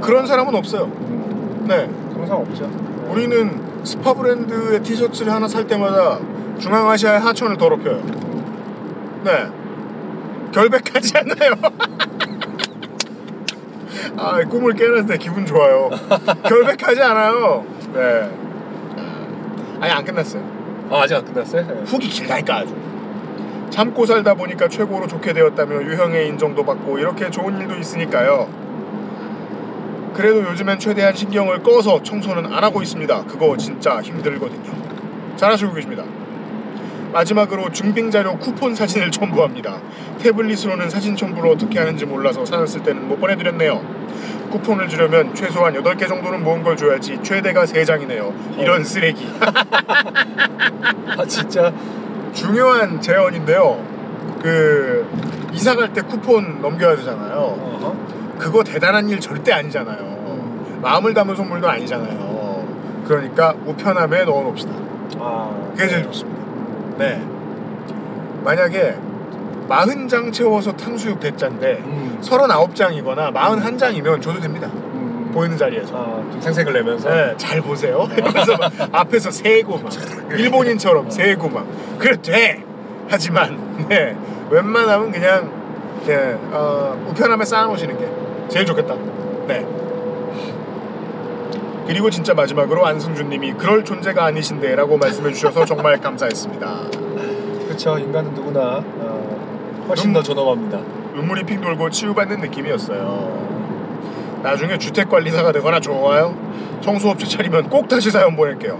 그런 0.00 0.26
사람은 0.26 0.54
없어요. 0.54 0.84
음, 0.84 1.64
네. 1.68 1.88
그런 2.12 2.26
사람 2.26 2.42
없죠. 2.42 2.64
우리는 3.10 3.60
스파 3.84 4.14
브랜드의 4.14 4.82
티셔츠를 4.82 5.32
하나 5.32 5.46
살 5.46 5.66
때마다 5.66 6.18
중앙아시아의 6.58 7.20
하천을 7.20 7.56
더럽혀요. 7.56 8.02
네. 9.24 9.46
결백하지 10.52 11.12
않아요. 11.18 11.52
아, 14.16 14.42
꿈을 14.44 14.74
깨는 14.74 15.06
데 15.06 15.16
기분 15.18 15.46
좋아요. 15.46 15.90
결백하지 16.44 17.02
않아요. 17.02 17.64
네. 17.92 18.30
아니, 19.80 19.92
안 19.92 20.04
끝났어요. 20.04 20.42
아, 20.90 21.02
아직 21.02 21.14
안 21.14 21.24
끝났어요? 21.24 21.66
네. 21.66 21.82
훅이 21.84 22.08
길다니까 22.08 22.56
아주. 22.58 22.74
참고 23.70 24.06
살다 24.06 24.34
보니까 24.34 24.68
최고로 24.68 25.06
좋게 25.08 25.32
되었다며 25.32 25.82
유형의 25.82 26.28
인정도 26.28 26.64
받고 26.64 26.98
이렇게 26.98 27.30
좋은 27.30 27.60
일도 27.60 27.74
있으니까요. 27.76 28.48
그래도 30.14 30.44
요즘엔 30.44 30.78
최대한 30.78 31.12
신경을 31.14 31.62
꺼서 31.62 32.00
청소는 32.02 32.46
안 32.52 32.62
하고 32.62 32.82
있습니다. 32.82 33.24
그거 33.24 33.56
진짜 33.56 34.00
힘들거든요. 34.00 34.72
잘하시고 35.36 35.74
계십니다. 35.74 36.04
마지막으로 37.14 37.70
증빙자료 37.70 38.38
쿠폰 38.38 38.74
사진을 38.74 39.12
첨부합니다. 39.12 39.78
태블릿으로는 40.18 40.90
사진 40.90 41.14
첨부를 41.16 41.48
어떻게 41.50 41.78
하는지 41.78 42.04
몰라서 42.04 42.44
쓸 42.66 42.82
때는 42.82 43.08
못 43.08 43.20
보내드렸네요. 43.20 43.80
쿠폰을 44.50 44.88
주려면 44.88 45.32
최소한 45.34 45.74
8개 45.74 46.08
정도는 46.08 46.42
모은 46.42 46.64
걸 46.64 46.76
줘야지 46.76 47.20
최대가 47.22 47.64
3장이네요. 47.64 48.58
이런 48.58 48.82
쓰레기. 48.84 49.28
아, 51.16 51.24
진짜. 51.26 51.72
중요한 52.32 53.00
제언인데요. 53.00 53.84
그 54.42 55.06
이사 55.52 55.76
갈 55.76 55.92
때 55.92 56.02
쿠폰 56.02 56.60
넘겨야 56.60 56.96
되잖아요. 56.96 57.36
어허. 57.38 57.96
그거 58.38 58.64
대단한 58.64 59.08
일 59.08 59.20
절대 59.20 59.52
아니잖아요. 59.52 60.80
마음을 60.82 61.14
담은 61.14 61.36
선물도 61.36 61.68
아니잖아요. 61.68 63.04
그러니까 63.06 63.54
우편함에 63.64 64.24
넣어 64.24 64.42
놓읍시다. 64.42 64.72
아, 65.20 65.70
그게 65.76 65.88
제일 65.88 66.02
좋습니다. 66.04 66.33
네. 66.98 67.22
만약에 68.44 68.96
40장 69.68 70.32
채워서 70.32 70.72
탕수육 70.72 71.20
대짜인데 71.20 71.82
음, 71.84 72.18
39장이거나 72.22 73.32
41장이면 73.32 74.20
줘도 74.20 74.40
됩니다. 74.40 74.68
음, 74.72 75.30
보이는 75.32 75.56
자리에서. 75.56 75.96
아, 75.96 76.30
좀 76.30 76.40
생색을 76.40 76.72
내면서. 76.72 77.08
네, 77.08 77.34
잘 77.36 77.60
보세요. 77.62 78.06
그래서 78.14 78.56
막 78.56 78.72
앞에서 78.92 79.30
세고 79.30 79.78
막 79.78 79.92
일본인처럼 80.30 81.10
세고 81.10 81.48
막 81.48 81.66
그래 81.98 82.16
돼. 82.20 82.62
하지만 83.08 83.86
네 83.88 84.16
웬만하면 84.50 85.10
그냥 85.12 85.50
예, 86.08 86.36
어, 86.52 87.06
우편함에 87.10 87.44
쌓아놓으시는 87.44 87.98
게 87.98 88.08
제일 88.48 88.66
좋겠다. 88.66 88.94
네. 89.46 89.66
그리고 91.86 92.10
진짜 92.10 92.34
마지막으로 92.34 92.86
안승준님이 92.86 93.54
그럴 93.54 93.84
존재가 93.84 94.24
아니신데라고 94.24 94.96
말씀해 94.96 95.32
주셔서 95.32 95.64
정말 95.64 96.00
감사했습니다. 96.00 97.04
그렇죠. 97.66 97.98
인간은 97.98 98.34
누구나 98.34 98.82
어, 98.84 99.84
훨씬 99.88 100.10
음. 100.10 100.14
더 100.14 100.22
존엄합니다. 100.22 100.78
눈물이 101.14 101.44
핑 101.44 101.60
돌고 101.60 101.90
치유받는 101.90 102.40
느낌이었어요. 102.40 103.44
나중에 104.42 104.78
주택관리사가 104.78 105.52
되거나 105.52 105.80
좋아요. 105.80 106.36
청소업체 106.82 107.26
차리면 107.26 107.68
꼭 107.68 107.88
다시 107.88 108.10
사연 108.10 108.36
보낼게요. 108.36 108.78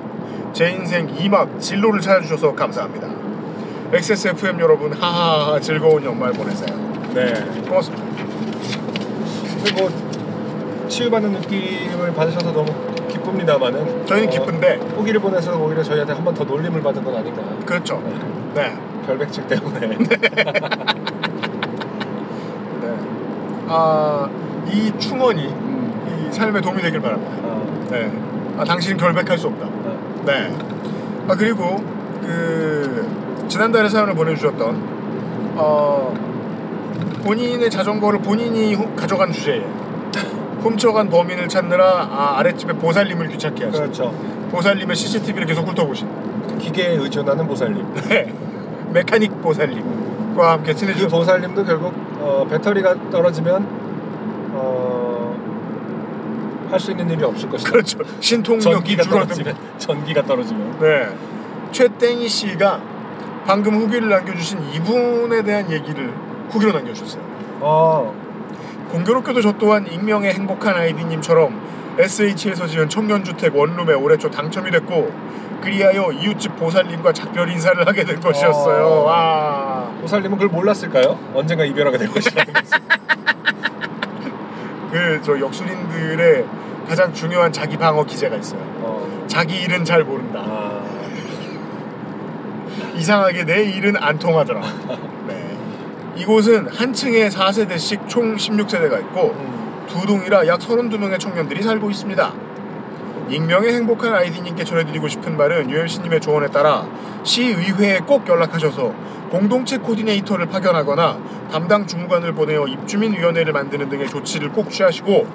제 0.53 0.71
인생 0.71 1.09
2막 1.09 1.59
진로를 1.59 2.01
찾아주셔서 2.01 2.55
감사합니다. 2.55 3.09
XSFM 3.93 4.61
여러분 4.61 4.93
하하하 4.93 5.61
즐거운 5.61 6.05
연말 6.05 6.33
보내세요. 6.33 6.69
네. 7.15 7.33
고맙습니다. 7.69 8.05
근데 9.65 9.73
뭐 9.81 10.89
치유받는 10.89 11.33
느낌을 11.33 12.13
받으셔서 12.15 12.53
너무 12.53 12.94
기쁩니다만은 13.25 14.07
저희는 14.07 14.29
어, 14.29 14.31
기쁜데 14.31 14.75
후기를 14.97 15.21
보내서 15.21 15.57
오히려 15.59 15.83
저희한테 15.83 16.13
한 16.13 16.23
번 16.25 16.35
더 16.35 16.45
놀림을 16.45 16.83
받은 16.83 17.03
건 17.05 17.17
아닌가. 17.17 17.43
그렇죠. 17.65 18.03
네. 18.55 18.63
네. 18.63 18.77
결백증 19.07 19.47
때문에. 19.47 19.97
네. 22.81 22.95
아, 23.69 24.29
이 24.71 24.93
충원이 24.99 25.47
음, 25.49 26.29
이 26.29 26.33
삶에 26.33 26.61
도움이 26.61 26.83
되길 26.83 27.01
바랍니다. 27.01 27.33
아, 27.45 27.63
네. 27.91 28.11
아, 28.59 28.65
당신은 28.65 28.97
결백할 28.97 29.39
수 29.39 29.49
없다. 29.49 29.67
아, 29.67 29.97
네. 30.25 30.55
아 31.29 31.35
그리고 31.35 31.77
그 32.23 33.07
지난달에 33.49 33.89
사연을 33.89 34.15
보내주셨던 34.15 35.55
어 35.57 36.15
본인의 37.25 37.71
자전거를 37.71 38.21
본인이 38.21 38.75
후- 38.75 38.95
가져간 38.97 39.33
주제에 39.33 39.63
훔쳐간 40.65 41.11
범인을 41.11 41.49
찾느라 41.49 41.85
아, 41.85 42.39
아랫집에 42.39 42.73
보살님을 42.75 43.29
귀찮게 43.29 43.65
하신 43.67 43.83
그렇죠. 43.83 44.11
보살님의 44.51 44.97
CCTV를 44.97 45.47
계속 45.47 45.69
훑어보신 45.69 46.59
기계에 46.59 46.93
의존하는 46.97 47.47
보살님. 47.47 47.95
네. 48.09 48.33
메카닉 48.93 49.43
보살님과 49.43 50.53
함께 50.53 50.73
그 50.73 50.79
친해지셨던 50.79 51.19
보살님도 51.19 51.65
결국 51.65 51.93
어, 52.19 52.47
배터리가 52.49 53.11
떨어지면 53.11 53.67
어, 54.53 55.15
할 56.71 56.81
수 56.81 56.91
있는 56.93 57.11
일이 57.11 57.23
없을 57.25 57.49
것이다. 57.51 57.71
그렇죠 57.71 57.99
신통력이 58.21 58.97
떨어지면 58.97 59.55
전기가 59.79 60.23
떨어지면 60.23 60.79
네. 60.81 61.09
최땡이 61.73 62.29
씨가 62.29 62.81
방금 63.47 63.75
후기를 63.75 64.09
남겨주신 64.09 64.59
이분에 64.75 65.43
대한 65.43 65.71
얘기를 65.71 66.13
후기로 66.49 66.73
남겨주셨어요. 66.73 67.23
어, 67.61 68.24
공교롭게도 68.95 69.41
저 69.41 69.53
또한 69.59 69.89
익명의 69.91 70.33
행복한 70.33 70.77
아이디님처럼 70.77 71.97
SH에서 71.99 72.69
지은 72.69 72.89
청년주택 72.89 73.57
원룸에 73.57 73.93
올해 73.95 74.17
초 74.17 74.31
당첨이 74.31 74.71
됐고 74.71 75.13
그리하여 75.63 76.13
이웃집 76.13 76.57
보살님과 76.57 77.13
작별 77.13 77.51
인사를 77.51 77.85
하게 77.89 78.05
된 78.05 78.21
것이었어요. 78.21 78.85
어. 78.85 79.05
와. 79.05 79.91
보살님은 80.01 80.39
그걸 80.39 80.49
몰랐을까요? 80.49 81.19
언젠가 81.35 81.65
이별하게 81.65 81.99
될 81.99 82.09
것이라는 82.09 82.53
것을. 82.55 82.79
그저 84.93 85.41
역술인들의 85.41 86.45
가장 86.87 87.13
중요한 87.13 87.51
자기 87.51 87.77
방어 87.77 88.05
기제가 88.05 88.37
있어요. 88.37 88.61
어, 88.61 89.25
자기 89.27 89.61
일은 89.63 89.85
잘 89.85 90.05
모른다. 90.05 90.41
아, 90.41 90.85
이상하게 92.95 93.45
내 93.45 93.65
일은 93.65 93.97
안 93.97 94.21
통하더라. 94.21 94.61
네. 95.27 95.44
이곳은 96.17 96.69
한 96.69 96.93
층에 96.93 97.29
4세대씩 97.29 98.09
총 98.09 98.37
16세대가 98.37 99.01
있고 99.01 99.35
음, 99.37 99.85
두 99.89 100.07
동이라 100.07 100.47
약 100.47 100.61
32명의 100.61 101.19
청년들이 101.19 101.63
살고 101.63 101.91
있습니다. 101.91 102.33
익명의 103.31 103.75
행복한 103.75 104.15
아이디님께 104.15 104.65
전해드리고 104.65 105.09
싶은 105.09 105.37
말은 105.37 105.71
UMC님의 105.71 106.21
조언에 106.21 106.49
따라 106.49 106.87
시의회에 107.25 108.01
꼭 108.01 108.29
연락하셔서 108.29 108.93
공동체 109.31 109.79
코디네이터를 109.79 110.47
파견하거나 110.47 111.19
담당 111.51 111.87
주무관을 111.87 112.35
보내어 112.35 112.69
입주민위원회를 112.69 113.53
만드는 113.53 113.89
등의 113.89 114.09
조치를 114.09 114.53
꼭 114.53 114.71
취하시고 114.71 115.27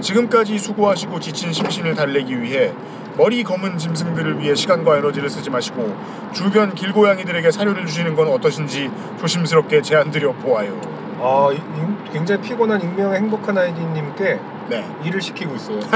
지금까지 0.00 0.58
수고하시고 0.58 1.20
지친 1.20 1.52
심신을 1.52 1.94
달래기 1.94 2.42
위해 2.42 2.74
머리 3.16 3.42
검은 3.42 3.78
짐승들을 3.78 4.40
위해 4.40 4.54
시간과 4.54 4.98
에너지를 4.98 5.30
쓰지 5.30 5.48
마시고 5.50 5.96
주변 6.32 6.74
길고양이들에게 6.74 7.50
사료를 7.50 7.86
주시는 7.86 8.14
건 8.14 8.28
어떠신지 8.28 8.90
조심스럽게 9.18 9.80
제안드려 9.82 10.32
보아요. 10.34 10.78
아, 11.18 11.48
이- 11.52 11.56
이- 11.56 12.12
굉장히 12.12 12.42
피곤한 12.42 12.80
익명의 12.82 13.18
행복한 13.20 13.56
아이디님께 13.56 14.38
네. 14.68 14.84
일을 15.04 15.20
시키고 15.22 15.54
있어요. 15.54 15.80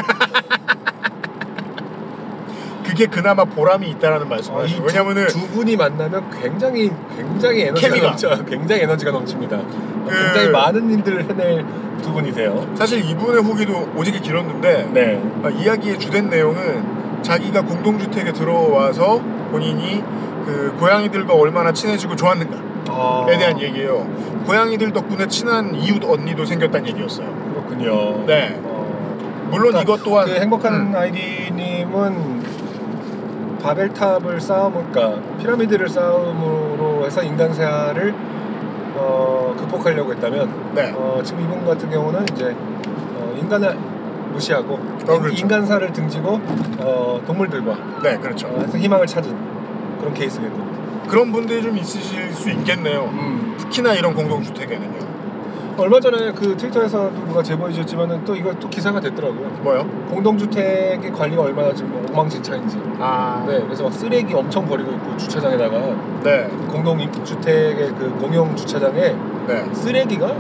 그게 2.87 3.07
그나마 3.07 3.45
보람이 3.45 3.89
있다라는 3.91 4.29
말씀을 4.29 4.61
아, 4.63 4.65
이 4.65 4.81
왜냐면은 4.85 5.27
두 5.29 5.47
분이 5.49 5.77
만나면 5.77 6.31
굉장히 6.41 6.91
굉장히 7.17 7.63
에너지가 7.63 7.89
케미가. 7.89 8.07
넘쳐, 8.09 8.45
굉장히 8.45 8.83
에너지가 8.83 9.11
넘칩니다. 9.13 9.57
그- 9.59 10.11
굉장히 10.11 10.49
많은 10.51 10.91
일들을 10.91 11.29
해낼 11.31 11.65
두 12.03 12.13
분이세요. 12.13 12.75
사실 12.77 13.05
이분의 13.05 13.43
후기도 13.43 13.89
오지게 13.95 14.21
길었는데 14.21 14.91
네. 14.93 15.23
아, 15.45 15.51
이야기의 15.51 15.99
주된 16.01 16.31
내용은 16.31 17.01
자기가 17.23 17.63
공동주택에 17.63 18.33
들어와서 18.33 19.21
본인이 19.51 20.03
그 20.45 20.75
고양이들과 20.79 21.35
얼마나 21.35 21.73
친해지고 21.73 22.17
좋았는가에 22.17 22.61
아, 22.89 23.27
대한 23.27 23.61
얘기예요. 23.61 24.07
고양이들 24.47 24.93
덕분에 24.93 25.27
친한 25.29 25.75
이웃 25.75 26.03
언니도 26.05 26.45
생겼다는 26.45 26.89
얘기였어요. 26.89 27.27
그렇군요. 27.53 28.25
네. 28.27 28.59
어, 28.63 29.49
물론 29.51 29.73
그러니까 29.73 29.83
이것 29.83 30.03
또한 30.03 30.27
그 30.27 30.33
행복한 30.33 30.75
음, 30.75 30.95
아이디님은 30.97 32.41
바벨탑을 33.63 34.41
쌓음, 34.41 34.73
그러니까 34.91 35.21
피라미드를 35.39 35.89
쌓음으로 35.89 37.05
해서 37.05 37.23
인간세아를 37.23 38.15
어, 38.95 39.55
극복하려고 39.59 40.13
했다면 40.13 40.73
네. 40.75 40.93
어, 40.97 41.21
지금 41.23 41.43
이분 41.45 41.65
같은 41.67 41.91
경우는 41.91 42.25
이제 42.33 42.55
어, 43.17 43.35
인간을 43.39 43.77
무시하고 44.33 44.75
어, 44.75 45.19
그렇죠. 45.19 45.29
인 45.37 45.49
간사를 45.49 45.93
등지고 45.93 46.41
어, 46.79 47.21
동물들과 47.27 48.01
네, 48.03 48.17
그렇죠. 48.19 48.49
어, 48.49 48.65
희망을 48.77 49.07
찾은 49.07 49.35
그런 49.99 50.15
케이스겠군요. 50.15 50.71
그런 51.09 51.33
분들이 51.33 51.63
좀 51.63 51.77
있으실 51.77 52.33
수 52.33 52.51
있겠네요. 52.51 53.11
음. 53.13 53.57
특히나 53.59 53.95
이런 53.95 54.15
공동주택에는요. 54.15 55.11
얼마 55.77 55.99
전에 55.99 56.33
그 56.33 56.57
트위터에서 56.57 57.11
누가 57.27 57.43
제보해 57.43 57.73
주셨지만은 57.73 58.25
또 58.25 58.37
이거 58.37 58.53
또 58.55 58.69
기사가 58.69 59.01
됐더라고요. 59.01 59.49
뭐요? 59.63 59.87
공동주택의 60.11 61.11
관리가 61.11 61.43
얼마나 61.43 61.73
지금 61.73 62.05
엉망진창인지. 62.11 62.79
아, 62.99 63.45
네, 63.49 63.61
그래서 63.61 63.85
막 63.85 63.93
쓰레기 63.93 64.35
엄청 64.35 64.67
버리고 64.67 64.93
있고 64.93 65.17
주차장에다가 65.17 65.79
네, 66.23 66.49
공동주택의 66.69 67.95
그 67.99 68.15
공용 68.21 68.55
주차장에 68.55 69.17
네, 69.47 69.75
쓰레기가 69.75 70.35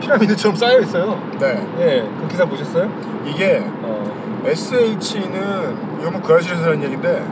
피라미드처럼 0.00 0.56
쌓여 0.56 0.80
있어요. 0.80 1.20
네. 1.38 1.66
예, 1.80 2.08
그 2.20 2.28
기사 2.28 2.44
보셨어요? 2.44 2.90
이게 3.26 3.62
어, 3.82 4.42
SH는 4.44 6.00
이거 6.00 6.10
뭐그 6.10 6.34
아실에서 6.34 6.64
하는 6.64 6.82
얘기인데 6.82 7.22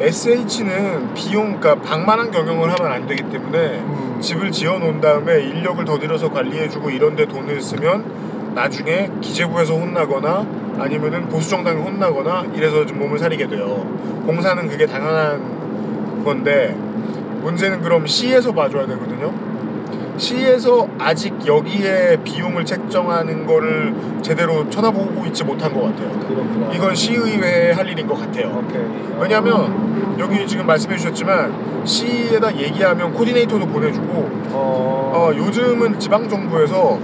SH는 0.00 1.14
비용 1.14 1.60
그러니까 1.60 1.76
방만한 1.76 2.30
경영을 2.30 2.70
하면 2.72 2.92
안 2.92 3.06
되기 3.06 3.22
때문에 3.30 3.78
음, 3.78 4.18
집을 4.20 4.50
지어 4.50 4.78
놓은 4.78 5.00
다음에 5.00 5.40
인력을 5.42 5.84
더 5.84 5.98
들여서 5.98 6.30
관리해주고 6.30 6.90
이런 6.90 7.14
데 7.14 7.26
돈을 7.26 7.60
쓰면 7.60 8.54
나중에 8.54 9.10
기재부에서 9.20 9.74
혼나거나 9.74 10.46
아니면은 10.78 11.28
보수 11.28 11.50
정당에 11.50 11.80
혼나거나 11.80 12.46
이래서 12.54 12.84
좀 12.84 12.98
몸을 12.98 13.18
사리게 13.18 13.46
돼요. 13.46 13.86
공사는 14.26 14.66
그게 14.68 14.86
당연한 14.86 16.24
건데 16.24 16.76
문제는 17.42 17.80
그럼 17.82 18.06
시에서 18.06 18.52
봐줘야 18.52 18.86
되거든요. 18.86 19.32
시에서 20.16 20.88
아직 20.98 21.34
여기에 21.46 22.18
비용을 22.22 22.64
책정하는 22.64 23.46
거를 23.46 23.94
제대로 24.22 24.68
쳐다보고 24.70 25.26
있지 25.26 25.44
못한 25.44 25.72
것 25.74 25.82
같아요. 25.82 26.10
그렇구나. 26.20 26.72
이건 26.72 26.94
시의회에 26.94 27.72
할 27.72 27.88
일인 27.88 28.06
것 28.06 28.18
같아요. 28.18 28.62
오케이. 28.64 28.82
왜냐하면 29.18 30.16
여기 30.18 30.46
지금 30.46 30.66
말씀해 30.66 30.96
주셨지만 30.96 31.84
시에다 31.84 32.56
얘기하면 32.56 33.12
코디네이터도 33.12 33.66
보내주고 33.66 34.30
어, 34.52 35.12
어, 35.14 35.36
요즘은 35.36 35.98
지방 35.98 36.28
정부에서 36.28 36.98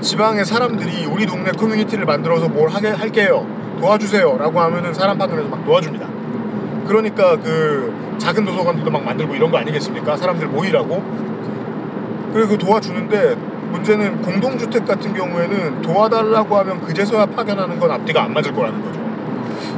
지방의 0.00 0.44
사람들이 0.44 1.06
우리 1.06 1.26
동네 1.26 1.50
커뮤니티를 1.50 2.04
만들어서 2.04 2.48
뭘 2.48 2.68
하게 2.70 2.88
할게요 2.88 3.46
도와주세요라고 3.80 4.60
하면은 4.60 4.94
사람 4.94 5.18
파견해서 5.18 5.48
막 5.48 5.64
도와줍니다. 5.64 6.06
그러니까 6.86 7.36
그 7.36 7.92
작은 8.18 8.44
도서관들도 8.44 8.90
막 8.90 9.04
만들고 9.04 9.34
이런 9.34 9.50
거 9.50 9.58
아니겠습니까? 9.58 10.16
사람들 10.16 10.46
모이라고 10.48 11.31
그리고 12.32 12.48
그 12.50 12.58
도와주는데 12.58 13.34
문제는 13.72 14.22
공동주택 14.22 14.86
같은 14.86 15.14
경우에는 15.14 15.82
도와달라고 15.82 16.56
하면 16.58 16.80
그제서야 16.82 17.26
파견하는 17.26 17.78
건 17.78 17.90
앞뒤가 17.90 18.24
안 18.24 18.32
맞을 18.32 18.52
거라는 18.52 18.82
거죠. 18.82 19.00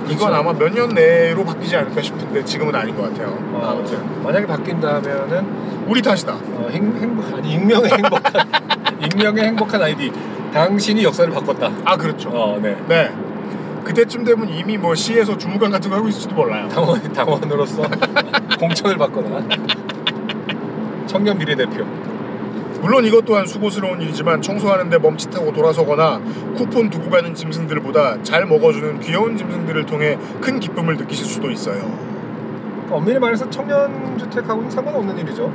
이건 0.07 0.17
그렇죠. 0.19 0.35
아마 0.35 0.53
몇 0.53 0.69
년 0.75 0.89
내로 0.91 1.45
바뀌지 1.45 1.77
않을까 1.77 2.03
싶은데 2.03 2.45
지금은 2.45 2.75
아닌 2.75 2.95
것 2.97 3.03
같아요. 3.05 3.29
어, 3.53 3.71
아무튼 3.73 3.99
만약에 4.23 4.47
바뀐다면은 4.47 5.85
우리 5.87 6.03
탓이다. 6.03 6.33
어, 6.35 6.69
행, 6.71 6.95
행복 7.01 7.33
아니 7.35 7.53
익명의 7.55 7.91
행복한 7.91 8.33
익명의 9.03 9.45
행복한 9.45 9.83
아이디. 9.83 10.13
당신이 10.53 11.03
역사를 11.05 11.33
바꿨다. 11.33 11.71
아 11.85 11.97
그렇죠. 11.97 12.29
어, 12.31 12.59
네. 12.63 12.77
네. 12.89 13.13
그때쯤 13.85 14.25
되면 14.25 14.49
이미 14.49 14.79
뭐 14.79 14.95
시에서 14.95 15.37
주무관 15.37 15.71
같은 15.71 15.91
거 15.91 15.97
하고 15.97 16.09
있을지도 16.09 16.35
몰라요. 16.35 16.69
당원 16.69 17.01
당원으로서 17.13 17.83
공천을 18.59 18.97
받거나 18.97 19.41
청년 21.07 21.39
비례대표. 21.39 21.85
물론 22.85 23.03
이것 23.07 23.25
또한 23.25 23.47
수고스러운 23.47 24.03
일이지만 24.03 24.43
청소하는데 24.43 24.99
멈칫하고 24.99 25.55
돌아서거나 25.55 26.21
쿠폰 26.55 26.91
두고 26.91 27.09
가는 27.09 27.35
짐승들보다 27.35 28.23
잘 28.23 28.45
먹어주는 28.45 29.01
귀여운 29.01 29.39
짐승들을 29.39 29.87
통해 29.87 30.19
큰 30.43 30.61
기쁨을 30.61 30.99
느끼실 30.99 31.25
수도 31.25 31.51
있어요. 31.51 31.81
엄밀히 32.91 33.19
말해서 33.19 33.49
청년 33.49 34.19
주택하고는 34.19 34.71
상관없는 34.71 35.17
일이죠. 35.17 35.51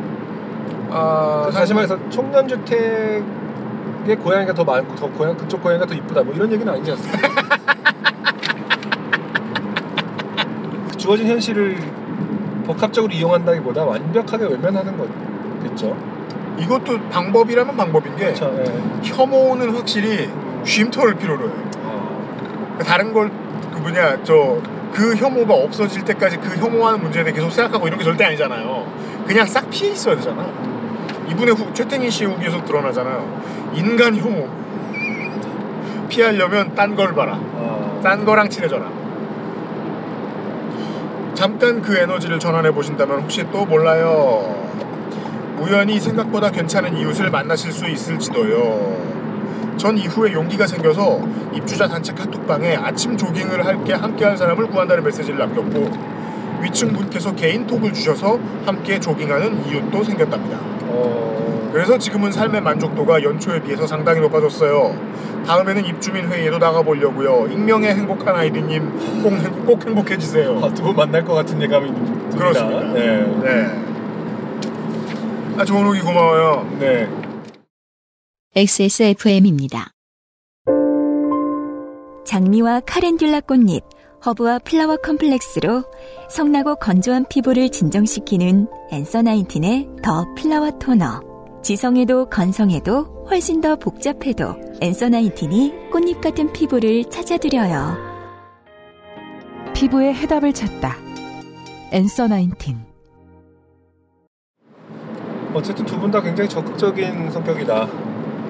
아 0.90 1.44
그 1.46 1.54
다시 1.54 1.76
말해서 1.76 2.00
청년 2.10 2.48
주택의 2.48 3.24
고양이가 4.24 4.56
더 4.56 4.64
많고 4.64 4.96
더 4.96 5.08
고양 5.12 5.38
그쪽 5.38 5.62
고양이가 5.62 5.86
더 5.86 5.94
이쁘다 5.94 6.24
뭐 6.24 6.34
이런 6.34 6.52
얘기는 6.52 6.74
아니지 6.74 6.90
않습니까? 6.94 7.30
주어진 10.98 11.28
현실을 11.28 11.78
복합적으로 12.66 13.14
이용한다기보다 13.14 13.86
완벽하게 13.86 14.46
외면하는 14.46 14.98
거겠죠. 14.98 15.96
이것도 16.60 17.10
방법이라면 17.10 17.76
방법인 17.78 18.16
게 18.16 18.26
그렇죠. 18.26 18.54
예. 18.60 19.00
혐오는 19.04 19.70
확실히 19.76 20.30
쉼터를 20.64 21.16
필요로 21.16 21.50
해요. 21.50 21.70
아, 22.80 22.84
다른 22.84 23.14
걸 23.14 23.30
그 23.74 23.80
뭐냐 23.82 24.24
저 24.24 24.80
그 24.94 25.16
혐오가 25.16 25.54
없어질 25.54 26.04
때까지 26.04 26.38
그 26.38 26.58
혐오하는 26.58 27.02
문제에 27.02 27.24
대해 27.24 27.34
계속 27.34 27.52
생각하고 27.52 27.88
이런 27.88 28.00
게 28.00 28.04
절대 28.04 28.26
아니잖아요. 28.26 28.86
그냥 29.28 29.46
싹 29.46 29.70
피해 29.70 29.92
있어야 29.92 30.16
되잖아. 30.16 30.46
이분의 31.30 31.54
후, 31.54 31.72
최태민 31.74 32.10
씨의 32.10 32.32
후기에서 32.32 32.64
드러나잖아요. 32.66 33.72
인간 33.76 34.16
혐오 34.18 34.50
피하려면 36.10 36.74
딴 36.74 36.96
걸 36.96 37.14
봐라. 37.14 37.40
아, 37.40 38.00
딴 38.04 38.26
거랑 38.26 38.50
친해져라. 38.50 38.90
잠깐 41.36 41.82
그 41.82 41.96
에너지를 41.96 42.40
전환해 42.40 42.72
보신다면 42.72 43.22
혹시 43.22 43.46
또 43.52 43.66
몰라요. 43.66 44.68
우연히 45.62 46.00
생각보다 46.00 46.50
괜찮은 46.52 46.98
이웃을 46.98 47.30
만나실 47.30 47.72
수 47.72 47.88
있을지도요. 47.88 49.10
전 49.78 49.98
이후에 49.98 50.34
용기가 50.34 50.68
생겨서 50.68 51.22
입주자 51.54 51.88
단체 51.88 52.14
카톡방에 52.14 52.76
아침 52.76 53.16
조깅을 53.18 53.66
할게 53.66 53.94
함께 53.94 54.26
할 54.26 54.38
사람을 54.38 54.68
구한다는 54.68 55.04
메시지를 55.04 55.40
남겼고 55.40 56.20
위층 56.62 56.92
분께서 56.92 57.34
개인톡을 57.34 57.94
주셔서 57.94 58.38
함께 58.66 59.00
조깅하는 59.00 59.66
이웃도 59.70 60.04
생겼답니다. 60.04 60.58
어, 60.88 61.70
그래서 61.72 61.98
지금은 61.98 62.32
삶의 62.34 62.62
만족도가 62.62 63.24
연초에 63.24 63.62
비해서 63.62 63.88
상당히 63.88 64.20
높아졌어요. 64.20 64.94
다음에는 65.46 65.86
입주민 65.86 66.28
회의에도 66.28 66.58
나가보려고요. 66.58 67.48
익명의 67.52 67.96
행복한 67.96 68.36
아이디님 68.36 69.22
꼭, 69.24 69.32
행- 69.32 69.66
꼭 69.66 69.86
행복해지세요. 69.86 70.60
아, 70.62 70.74
두분 70.74 70.96
만날 70.98 71.24
것 71.24 71.34
같은 71.36 71.62
예감이 71.62 71.88
듭니다. 71.88 72.38
그렇습니다. 72.38 72.82
네. 72.94 73.26
네. 73.44 73.89
아 75.60 75.66
좋은 75.66 75.86
후기 75.86 76.00
고마워요. 76.00 76.78
네. 76.80 77.06
XSFM입니다. 78.56 79.92
장미와 82.26 82.80
calendula 82.86 83.42
꽃잎, 83.42 83.84
허브와 84.26 84.60
flower 84.60 84.96
complex로 84.96 85.84
성나고 86.30 86.76
건조한 86.76 87.26
피부를 87.28 87.68
진정시키는 87.70 88.68
앤서 88.92 89.24
나인틴의 89.24 89.90
the 90.02 90.26
flower 90.38 90.72
toner. 90.80 91.20
지성에도 91.62 92.30
건성에도 92.30 93.26
훨씬 93.30 93.60
더 93.60 93.76
복잡해도 93.76 94.56
앤서 94.80 95.10
나인틴이 95.10 95.90
꽃잎 95.92 96.22
같은 96.22 96.54
피부를 96.54 97.04
찾아드려요. 97.10 97.98
피부의 99.76 100.14
해답을 100.14 100.54
찾다. 100.54 100.96
앤서 101.92 102.30
나인틴. 102.30 102.89
어쨌든 105.54 105.86
두 105.86 106.00
분 106.00 106.12
다 106.12 106.22
굉장히 106.22 106.50
적극적인 106.50 107.30
성격이다. 107.32 107.88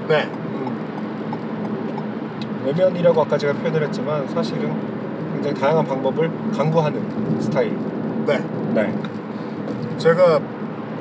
네. 0.07 0.23
음. 0.25 0.69
외면이라고 2.65 3.21
아까 3.21 3.37
제가 3.37 3.53
표현을 3.53 3.83
했지만 3.83 4.27
사실은 4.27 4.73
굉장히 5.33 5.55
다양한 5.59 5.85
방법을 5.85 6.29
강구하는 6.55 7.39
스타일. 7.41 7.77
네. 8.25 8.39
네. 8.73 8.93
제가 9.97 10.39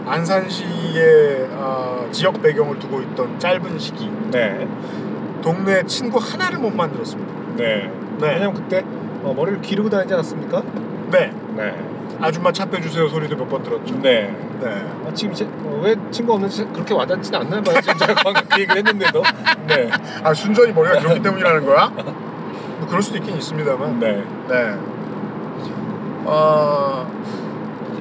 안산시의 0.06 1.48
아, 1.52 2.06
지역 2.10 2.40
배경을 2.40 2.78
두고 2.78 3.00
있던 3.02 3.38
짧은 3.38 3.78
시기 3.78 4.10
네. 4.30 4.66
동네 5.42 5.82
친구 5.84 6.18
하나를 6.18 6.58
못 6.58 6.74
만들었습니다. 6.74 7.32
네. 7.56 7.90
네. 8.18 8.26
왜냐면 8.34 8.54
그때 8.54 8.84
어, 9.22 9.34
머리를 9.36 9.60
기르고 9.60 9.90
다니지 9.90 10.14
않았습니까? 10.14 10.62
네. 11.10 11.32
네. 11.56 11.74
아줌마 12.20 12.50
차 12.52 12.64
빼주세요 12.66 13.08
소리도 13.08 13.36
몇 13.36 13.48
번 13.48 13.62
들었죠. 13.62 13.94
네. 14.02 14.34
네. 14.60 14.86
아, 15.06 15.14
지금 15.14 15.32
제, 15.34 15.44
어, 15.44 15.80
왜 15.82 15.94
친구 16.10 16.34
없는지 16.34 16.64
그렇게 16.72 16.92
와닿지는 16.94 17.40
않나 17.40 17.60
봐요. 17.62 17.80
지금 17.80 17.96
제가 17.98 18.14
방금 18.22 18.42
그 18.50 18.60
얘기를 18.60 18.76
했는데도. 18.78 19.22
네. 19.68 19.88
아 20.22 20.34
순전히 20.34 20.72
머리가 20.72 20.98
길었기 20.98 21.22
때문이라는 21.22 21.64
거야? 21.64 21.88
뭐 21.88 22.86
그럴 22.88 23.00
수도 23.02 23.18
있긴 23.18 23.36
있습니다만. 23.36 23.98
네. 24.00 24.24
네. 24.48 24.74
어, 26.24 27.06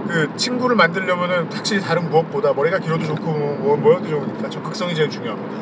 그 0.07 0.29
친구를 0.35 0.75
만들려면은 0.75 1.47
확실히 1.51 1.81
다른 1.81 2.09
무엇보다 2.09 2.53
머리가 2.53 2.79
길어도 2.79 3.05
좋고 3.05 3.31
뭐, 3.31 3.77
뭐여도 3.77 4.07
좋으니까 4.07 4.49
적극성이 4.49 4.95
제일 4.95 5.09
중요합니다. 5.09 5.57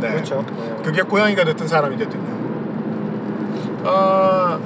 네. 0.00 0.10
그렇죠. 0.12 0.44
네. 0.48 0.76
그게 0.82 1.02
고양이가 1.02 1.44
됐든 1.44 1.68
사람이 1.68 1.96
됐든요. 1.96 2.32
아, 3.84 4.58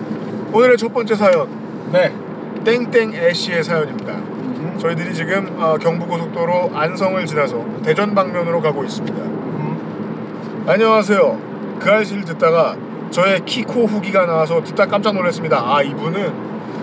오늘의 0.53 0.77
첫 0.79 0.93
번째 0.95 1.15
사연 1.15 1.49
네. 1.93 2.15
땡땡 2.67 3.15
애쉬의 3.15 3.63
사연입니다. 3.63 4.15
음. 4.15 4.77
저희들이 4.77 5.15
지금 5.15 5.55
어, 5.57 5.77
경부고속도로 5.79 6.73
안성을 6.75 7.25
지나서 7.25 7.65
대전 7.85 8.13
방면으로 8.13 8.61
가고 8.61 8.83
있습니다. 8.83 9.17
음. 9.23 10.65
안녕하세요. 10.67 11.79
그 11.79 11.89
알씨를 11.89 12.25
듣다가 12.25 12.77
저의 13.13 13.45
키코 13.45 13.87
후기가 13.87 14.27
나와서 14.27 14.65
듣다 14.65 14.87
깜짝 14.87 15.15
놀랐습니다. 15.15 15.63
아 15.65 15.81
이분은 15.81 16.33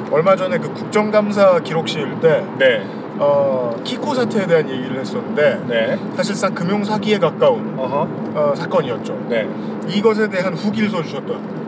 얼마 0.10 0.38
전에 0.38 0.58
그 0.58 0.72
국정감사 0.72 1.60
기록실 1.60 2.22
때 2.22 2.46
네. 2.58 2.88
어, 3.18 3.76
키코 3.84 4.14
사태에 4.14 4.48
대한 4.48 4.70
얘기를 4.70 4.98
했었는데 4.98 5.66
네. 5.68 6.00
사실상 6.16 6.54
금융 6.54 6.82
사기에 6.86 7.20
가까운 7.20 7.78
어허. 7.78 8.08
어, 8.36 8.54
사건이었죠. 8.56 9.26
네. 9.28 9.50
이것에 9.90 10.30
대한 10.30 10.54
후기를 10.54 10.90
써주셨던 10.90 11.63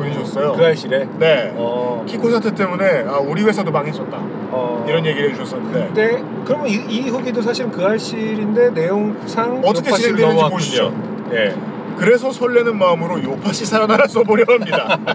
음. 0.00 0.12
분이셨어요. 0.12 0.52
그 0.52 0.64
알실에. 0.64 1.06
네. 1.18 1.52
어. 1.56 2.04
키코 2.08 2.30
사태 2.30 2.54
때문에 2.54 3.04
아, 3.06 3.18
우리 3.18 3.42
회사도 3.42 3.70
망했었다 3.70 4.16
어. 4.50 4.84
이런 4.88 5.04
얘기를 5.06 5.30
해주셨었는데 5.30 5.90
네. 5.94 6.24
그러면 6.44 6.68
이, 6.68 6.74
이 6.88 7.08
후기도 7.08 7.40
사실은 7.42 7.70
그 7.70 7.84
알실인데 7.84 8.70
내용상 8.70 9.62
어떻게 9.64 9.90
진행되는지. 9.92 10.50
보시죠. 10.50 10.92
네. 11.30 11.54
그래서 11.96 12.32
설레는 12.32 12.78
마음으로 12.78 13.22
요파시 13.22 13.66
사연 13.66 13.90
하나 13.90 14.06
써보려 14.06 14.44
합니다. 14.48 14.98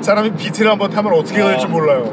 사람이 0.00 0.32
비트를 0.32 0.70
한번 0.70 0.90
타면 0.90 1.12
어떻게 1.12 1.42
될지 1.42 1.66
아. 1.66 1.68
몰라요. 1.68 2.12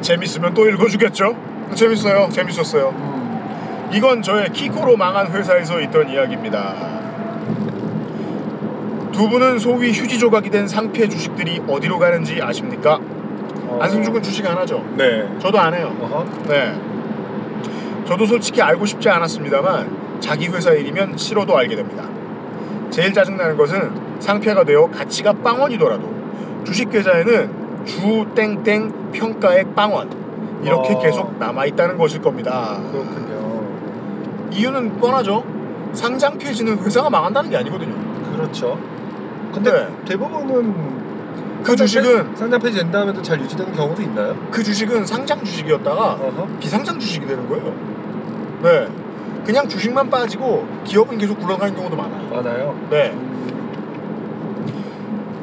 재밌으면 0.00 0.54
또 0.54 0.68
읽어주겠죠? 0.68 1.36
재밌어요. 1.74 2.28
재밌었어요. 2.30 2.88
음. 2.96 3.90
이건 3.92 4.22
저의 4.22 4.50
키코로 4.52 4.96
망한 4.96 5.28
회사에서 5.28 5.80
있던 5.80 6.08
이야기입니다. 6.10 6.74
두 9.16 9.30
분은 9.30 9.58
소위 9.58 9.92
휴지 9.92 10.18
조각이 10.18 10.50
된 10.50 10.68
상패 10.68 11.08
주식들이 11.08 11.62
어디로 11.66 11.98
가는지 11.98 12.38
아십니까? 12.42 13.00
어. 13.62 13.78
안승준은 13.80 14.22
주식 14.22 14.44
안 14.44 14.58
하죠? 14.58 14.84
네. 14.94 15.26
저도 15.38 15.58
안 15.58 15.72
해요. 15.72 15.96
어허. 16.02 16.24
네. 16.48 16.78
저도 18.04 18.26
솔직히 18.26 18.60
알고 18.60 18.84
싶지 18.84 19.08
않았습니다만 19.08 20.20
자기 20.20 20.48
회사 20.48 20.72
일이면 20.72 21.16
싫어도 21.16 21.56
알게 21.56 21.76
됩니다. 21.76 22.04
제일 22.90 23.14
짜증나는 23.14 23.56
것은 23.56 24.20
상패가 24.20 24.64
되어 24.64 24.86
가치가 24.90 25.32
빵원이더라도 25.32 26.62
주식 26.64 26.90
계좌에는 26.90 27.86
주 27.86 28.26
땡땡 28.34 29.12
평가액 29.12 29.74
빵원 29.74 30.10
이렇게 30.62 30.92
어. 30.92 30.98
계속 30.98 31.38
남아 31.38 31.64
있다는 31.64 31.96
것일 31.96 32.20
겁니다. 32.20 32.78
그렇군요. 32.92 33.66
이유는 34.52 34.98
뻔하죠. 34.98 35.42
상장 35.94 36.36
폐지는 36.36 36.78
회사가 36.80 37.08
망한다는 37.08 37.48
게 37.48 37.56
아니거든요. 37.56 37.94
그렇죠. 38.36 38.78
근데 39.52 39.72
네. 39.72 39.88
대부분은 40.04 41.06
그 41.62 41.74
주식은 41.74 42.36
상장 42.36 42.60
폐지 42.60 42.78
된 42.78 42.90
다음에도 42.90 43.20
잘 43.22 43.40
유지되는 43.40 43.72
경우도 43.72 44.02
있나요? 44.02 44.36
그 44.50 44.62
주식은 44.62 45.04
상장 45.04 45.42
주식이었다가 45.42 46.12
어허. 46.12 46.46
비상장 46.60 46.98
주식이 46.98 47.26
되는 47.26 47.48
거예요. 47.48 47.74
네. 48.62 48.86
그냥 49.44 49.68
주식만 49.68 50.10
빠지고 50.10 50.66
기업은 50.84 51.18
계속 51.18 51.38
굴러가는 51.40 51.74
경우도 51.74 51.96
많아요. 51.96 52.30
많아요. 52.30 52.78
네. 52.90 53.16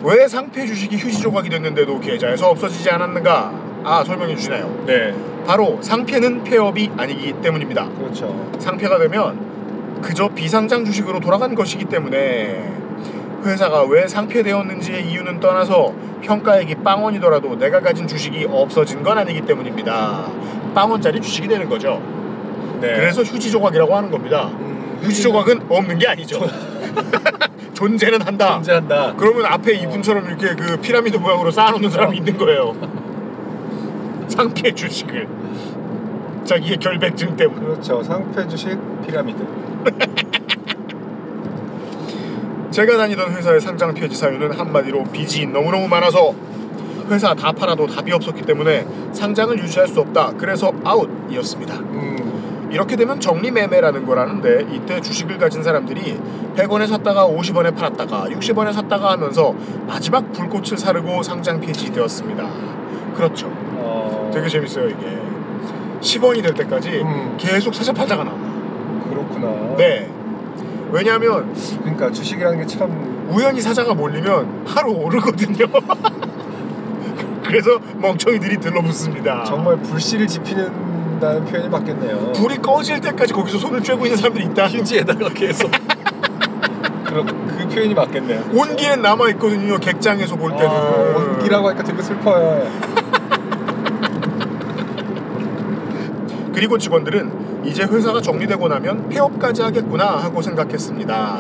왜 0.04 0.28
상패 0.28 0.66
주식이 0.66 0.98
휴지 0.98 1.22
조각이 1.22 1.50
됐는데도 1.50 2.00
계좌에서 2.00 2.50
없어지지 2.50 2.90
않았는가? 2.90 3.54
아 3.86 4.04
설명해 4.04 4.36
주시나요? 4.36 4.84
네. 4.86 5.14
바로 5.46 5.82
상패는 5.82 6.44
폐업이 6.44 6.92
아니기 6.98 7.34
때문입니다. 7.42 7.90
그렇죠. 7.98 8.50
상패가 8.60 8.98
되면 9.00 10.02
그저 10.02 10.30
비상장 10.30 10.86
주식으로 10.86 11.20
돌아간 11.20 11.56
것이기 11.56 11.86
때문에 11.86 12.83
회사가 13.44 13.84
왜 13.84 14.08
상폐되었는지의 14.08 15.08
이유는 15.08 15.40
떠나서 15.40 15.94
평가액이 16.22 16.76
빵원이더라도 16.76 17.58
내가 17.58 17.82
가진 17.82 18.08
주식이 18.08 18.48
없어진 18.50 19.04
건 19.04 19.18
아니기 19.18 19.42
때문입니다. 19.42 20.26
빵원짜리 20.74 21.22
주식이 21.22 21.48
되는 21.48 21.70
거죠. 21.70 22.02
네. 22.82 22.96
그래서 22.96 23.22
휴지 23.24 23.52
조각이라고 23.52 23.96
하는 23.96 24.10
겁니다. 24.12 24.50
음, 24.54 25.00
휴지 25.02 25.22
조각은 25.22 25.66
없는 25.70 25.98
게 25.98 26.08
아니죠. 26.08 26.40
존재는 27.74 28.22
한다. 28.22 28.56
존재한다. 28.56 29.16
그러면 29.18 29.46
앞에 29.46 29.74
이분처럼 29.74 30.26
이렇게 30.28 30.56
그 30.56 30.78
피라미드 30.78 31.18
모양으로 31.18 31.52
쌓아놓는 31.52 31.90
사람이 31.90 32.18
있는 32.18 32.38
거예요. 32.38 32.76
상패 34.30 34.74
주식을 34.74 35.28
자기의 36.46 36.78
결백증 36.78 37.36
때문에. 37.36 37.66
그렇죠. 37.66 38.04
상패 38.04 38.48
주식 38.48 38.78
피라미드. 39.06 39.46
제가 42.74 42.98
다니던 42.98 43.34
회사의 43.34 43.62
상장 43.62 43.94
폐지 43.94 44.16
사유는 44.16 44.52
한마디로 44.52 45.04
빚이 45.12 45.46
너무너무 45.46 45.88
많아서 45.88 46.34
회사 47.08 47.36
다 47.36 47.52
팔아도 47.52 47.86
답이 47.86 48.12
없었기 48.12 48.42
때문에 48.42 48.88
상장을 49.14 49.56
유지할 49.60 49.88
수 49.88 50.00
없다. 50.00 50.34
그래서 50.40 50.74
아웃이었습니다. 50.84 51.76
음. 51.76 52.70
이렇게 52.72 52.96
되면 52.96 53.20
정리매매라는 53.20 54.08
거라는데 54.08 54.66
이때 54.74 55.00
주식을 55.00 55.38
가진 55.38 55.62
사람들이 55.62 56.20
100원에 56.56 56.88
샀다가 56.88 57.28
50원에 57.28 57.76
팔았다가 57.76 58.26
60원에 58.30 58.74
샀다가 58.74 59.12
하면서 59.12 59.54
마지막 59.86 60.34
불꽃을 60.34 60.76
사르고 60.76 61.22
상장 61.22 61.62
폐지되었습니다. 61.62 62.50
그렇죠. 63.14 63.50
어. 63.52 64.32
되게 64.34 64.50
재밌어요 64.50 64.90
이게. 64.90 65.20
10원이 66.02 66.42
될 66.42 66.56
때까지 66.56 67.02
음. 67.04 67.38
계속 67.38 67.76
사자 67.76 67.94
팔자가 67.94 68.24
나와. 68.24 68.36
그렇구나. 69.12 69.76
네. 69.78 70.10
왜냐하면 70.94 71.54
그러니까 71.82 72.12
주식이라는 72.12 72.60
게 72.60 72.66
참 72.68 73.14
우연히 73.30 73.62
사자가 73.62 73.94
몰리면 73.94 74.64
하루 74.68 74.92
오르거든요. 74.92 75.66
그래서 77.46 77.80
멍청이들이 77.98 78.58
들러붙습니다. 78.58 79.44
정말 79.44 79.78
불씨를 79.78 80.28
지피는다는 80.28 81.46
표현이 81.46 81.70
맞겠네요. 81.70 82.32
불이 82.34 82.58
꺼질 82.58 83.02
때까지 83.02 83.34
거기서 83.34 83.58
손을 83.58 83.82
쬐고 83.82 84.04
있는 84.06 84.18
사람들이 84.18 84.46
있다. 84.46 84.68
휴지에다가 84.68 85.30
계속. 85.30 85.70
그럼 87.06 87.28
그 87.58 87.68
표현이 87.68 87.94
맞겠네요. 87.94 88.44
온기는 88.54 89.02
남아 89.02 89.30
있거든요. 89.32 89.78
객장에서 89.78 90.36
볼 90.36 90.52
때는. 90.52 90.68
아, 90.70 91.16
온기라고 91.18 91.68
하니까 91.70 91.84
되게 91.84 92.02
슬퍼요. 92.02 92.68
그리고 96.54 96.78
직원들은 96.78 97.64
이제 97.66 97.84
회사가 97.84 98.22
정리되고 98.22 98.68
나면 98.68 99.10
폐업까지 99.10 99.62
하겠구나 99.64 100.06
하고 100.18 100.42
생각했습니다. 100.42 101.40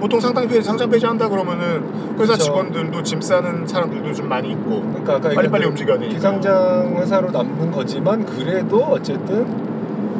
보통 0.00 0.20
상장 0.20 0.46
폐지, 0.46 0.62
상장 0.62 0.90
폐지한다 0.90 1.28
그러면은 1.28 1.82
회사 2.18 2.32
그쵸. 2.34 2.44
직원들도 2.44 3.02
짐 3.02 3.20
싸는 3.20 3.66
사람들도 3.66 4.12
좀 4.12 4.28
많이 4.28 4.50
있고 4.52 4.82
그러니까 5.02 5.20
빨리빨리 5.34 5.66
움직여야 5.66 5.98
되니까. 5.98 6.14
비상장 6.14 6.94
회사로 6.98 7.30
남는 7.30 7.70
거지만 7.70 8.24
그래도 8.26 8.78
어쨌든 8.84 9.46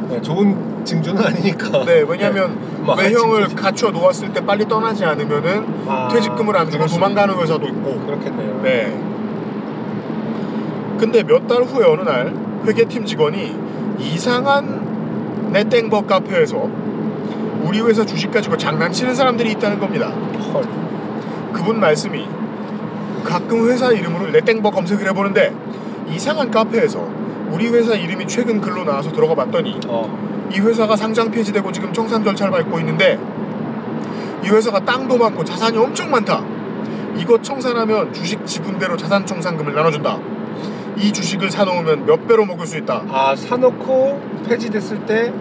네, 0.08 0.22
좋은 0.22 0.56
징조는 0.84 1.22
아니니까. 1.22 1.84
네, 1.84 2.04
왜냐하면 2.08 2.56
뭐 2.84 2.94
외형을. 2.94 3.48
갖춰 3.56 3.90
놓았을 3.90 4.32
때 4.32 4.40
빨리 4.46 4.66
떠나지 4.66 5.04
않으면은 5.04 5.66
아, 5.88 6.08
퇴직금을 6.12 6.56
안 6.56 6.70
주고 6.70 6.86
도망가는 6.86 7.34
회사도 7.36 7.66
있고. 7.66 8.00
그렇겠네요. 8.06 8.60
네. 8.62 8.96
근데 10.98 11.22
몇 11.22 11.46
달 11.46 11.62
후에 11.62 11.84
어느 11.86 12.02
날 12.02 12.32
회계팀 12.66 13.04
직원이 13.04 13.54
이상한 13.98 15.50
네땡버 15.52 16.02
카페에서 16.02 16.68
우리 17.62 17.80
회사 17.80 18.04
주식 18.04 18.30
가지고 18.30 18.56
장난치는 18.56 19.14
사람들이 19.14 19.52
있다는 19.52 19.78
겁니다. 19.78 20.08
헐. 20.08 20.64
그분 21.52 21.80
말씀이 21.80 22.26
가끔 23.24 23.68
회사 23.68 23.90
이름으로 23.90 24.30
네땡버 24.30 24.70
검색을 24.70 25.08
해보는데 25.08 25.52
이상한 26.10 26.50
카페에서 26.50 27.08
우리 27.50 27.68
회사 27.68 27.94
이름이 27.94 28.26
최근 28.26 28.60
글로 28.60 28.84
나와서 28.84 29.10
들어가 29.12 29.34
봤더니 29.34 29.80
어. 29.88 30.48
이 30.52 30.60
회사가 30.60 30.94
상장 30.96 31.30
폐지되고 31.30 31.72
지금 31.72 31.92
청산 31.92 32.22
절차를 32.22 32.52
밟고 32.52 32.78
있는데 32.80 33.18
이 34.44 34.48
회사가 34.48 34.80
땅도 34.80 35.16
많고 35.16 35.44
자산이 35.44 35.76
엄청 35.76 36.10
많다. 36.10 36.44
이것 37.16 37.42
청산하면 37.42 38.12
주식 38.12 38.44
지분대로 38.46 38.96
자산 38.96 39.24
청산금을 39.26 39.74
나눠준다. 39.74 40.18
이 40.96 41.12
주식을 41.12 41.50
사놓으면 41.50 42.06
몇 42.06 42.26
배로 42.26 42.44
먹을 42.46 42.66
수 42.66 42.76
있다. 42.78 43.02
아 43.08 43.36
사놓고 43.36 44.20
폐지됐을 44.48 45.04
때 45.06 45.32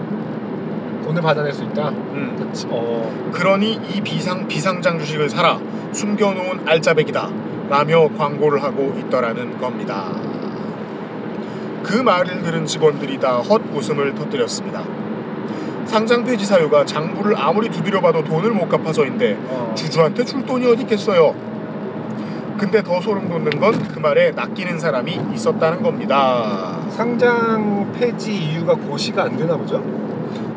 돈을 1.05 1.21
받아낼 1.21 1.53
수 1.53 1.63
있다. 1.63 1.89
음. 1.89 2.35
그치. 2.37 2.67
어. 2.69 3.31
그러니 3.31 3.79
이 3.89 4.01
비상 4.01 4.47
비상장 4.47 4.99
주식을 4.99 5.29
사라. 5.29 5.59
숨겨놓은 5.91 6.67
알짜배기다. 6.67 7.29
라며 7.69 8.09
광고를 8.17 8.61
하고 8.61 8.93
있더라는 8.99 9.57
겁니다. 9.57 10.11
그 11.83 11.95
말을 11.95 12.41
들은 12.41 12.65
직원들이 12.65 13.19
다 13.19 13.37
헛웃음을 13.37 14.15
터뜨렸습니다. 14.15 14.83
상장 15.85 16.23
폐지 16.23 16.45
사유가 16.45 16.83
장부를 16.83 17.35
아무리 17.37 17.69
두드려봐도 17.69 18.23
돈을 18.23 18.51
못 18.51 18.67
갚아서인데 18.67 19.37
어. 19.47 19.73
주주한테 19.75 20.25
줄 20.25 20.45
돈이 20.45 20.65
어디 20.65 20.81
있겠어요. 20.81 21.35
근데 22.57 22.81
더 22.81 22.99
소름 23.01 23.27
돋는 23.29 23.59
건 23.59 23.73
그 23.95 23.99
말에 23.99 24.31
낚이는 24.31 24.77
사람이 24.79 25.19
있었다는 25.33 25.81
겁니다. 25.81 26.85
상장 26.89 27.91
폐지 27.93 28.33
이유가 28.35 28.73
고시가 28.75 29.23
안 29.23 29.37
되나 29.37 29.55
보죠? 29.57 29.81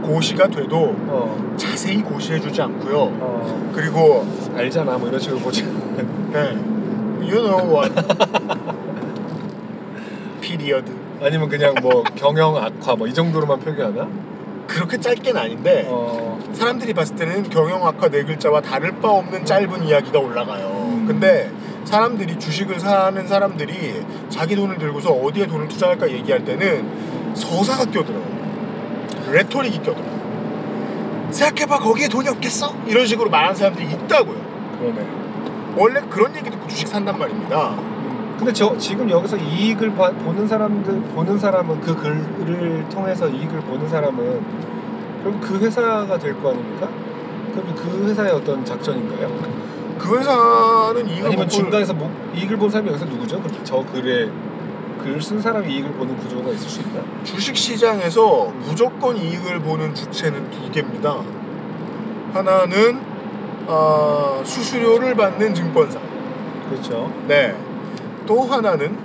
고시가 0.03 0.49
돼도 0.49 0.95
어. 1.07 1.55
자세히 1.57 2.03
고시해주지 2.03 2.61
않고요. 2.63 2.97
어. 2.99 3.71
그리고 3.75 4.27
알잖아 4.57 4.99
뭐 4.99 5.09
이런 5.09 5.21
식으로 5.21 5.39
보지. 5.41 5.65
네. 6.33 6.57
You 7.21 7.43
know 7.43 7.77
what? 7.77 7.93
Period. 10.41 10.91
아니면 11.21 11.49
그냥 11.49 11.75
뭐 11.83 12.03
경영 12.15 12.57
악화 12.57 12.95
뭐 12.97 13.09
이 13.09 13.15
정도로만 13.15 13.61
표기하나? 13.61 14.09
그렇게 14.67 14.99
짧게는 14.99 15.41
아닌데 15.41 15.87
어. 15.89 16.39
사람들이 16.53 16.93
봤을 16.95 17.17
때는 17.17 17.45
경영 17.45 17.87
악화 17.87 18.09
네 18.09 18.25
글자와 18.25 18.61
다를 18.61 18.93
바 19.01 19.09
없는 19.11 19.45
짧은 19.45 19.85
이야기가 19.85 20.19
올라가요. 20.19 20.67
음. 20.67 21.05
근데 21.07 21.51
사람들이 21.93 22.39
주식을 22.39 22.79
사는 22.79 23.27
사람들이 23.27 24.05
자기 24.29 24.55
돈을 24.55 24.77
들고서 24.77 25.11
어디에 25.11 25.47
돈을 25.47 25.69
투자할까 25.69 26.11
얘기할 26.11 26.45
때는 26.45 27.35
서사가 27.35 27.87
껴들어요. 27.91 28.23
rhetoric이 29.33 29.79
껴들어요. 29.79 30.19
생각해봐 31.31 31.79
거기에 31.79 32.09
돈이 32.09 32.29
없겠어? 32.29 32.75
이런 32.87 33.07
식으로 33.07 33.31
말하는 33.31 33.55
사람들이 33.55 33.87
있다고요. 33.87 34.37
그러네. 34.79 35.07
원래 35.77 36.01
그런 36.11 36.37
얘기 36.37 36.51
듣고 36.51 36.69
주식 36.69 36.89
산단 36.89 37.19
말입니다. 37.19 37.75
근데 38.39 38.53
저 38.53 38.77
지금 38.77 39.09
여기서 39.09 39.37
이익을 39.39 39.95
봐- 39.95 40.11
보는 40.13 40.47
사람들 40.47 41.01
보는 41.15 41.39
사람은 41.39 41.81
그 41.81 41.97
글을 41.97 42.87
통해서 42.91 43.29
이익을 43.29 43.61
보는 43.63 43.89
사람은 43.89 44.41
결국 45.23 45.41
그 45.41 45.59
회사가 45.59 46.19
될 46.19 46.35
거 46.41 46.51
아닙니까? 46.51 46.89
그럼 47.53 47.75
그 47.75 48.09
회사의 48.09 48.31
어떤 48.33 48.63
작전인가요? 48.65 49.58
그 49.99 50.17
회사는 50.19 51.09
이익을 51.09 51.27
아니면 51.27 51.45
못 51.45 51.49
중간에서 51.49 51.93
뭐 51.95 52.11
이익을 52.35 52.57
본 52.57 52.71
사람이 52.71 52.89
여기서 52.91 53.05
누구죠? 53.07 53.43
그- 53.43 53.51
저 53.65 53.85
글에 53.93 54.29
글 55.03 55.21
쓴 55.21 55.41
사람이 55.41 55.73
이익을 55.73 55.93
보는 55.93 56.17
구조가 56.19 56.51
있을 56.51 56.69
수 56.69 56.81
있나? 56.81 57.01
주식 57.25 57.57
시장에서 57.57 58.53
무조건 58.61 59.17
이익을 59.17 59.61
보는 59.61 59.95
주체는 59.95 60.51
두 60.51 60.71
개입니다. 60.71 61.21
하나는 62.35 63.01
아, 63.69 64.41
수수료를 64.45 65.15
받는 65.15 65.55
증권사. 65.55 65.99
그렇죠. 66.69 67.13
네. 67.27 67.55
또 68.27 68.43
하나는 68.43 68.97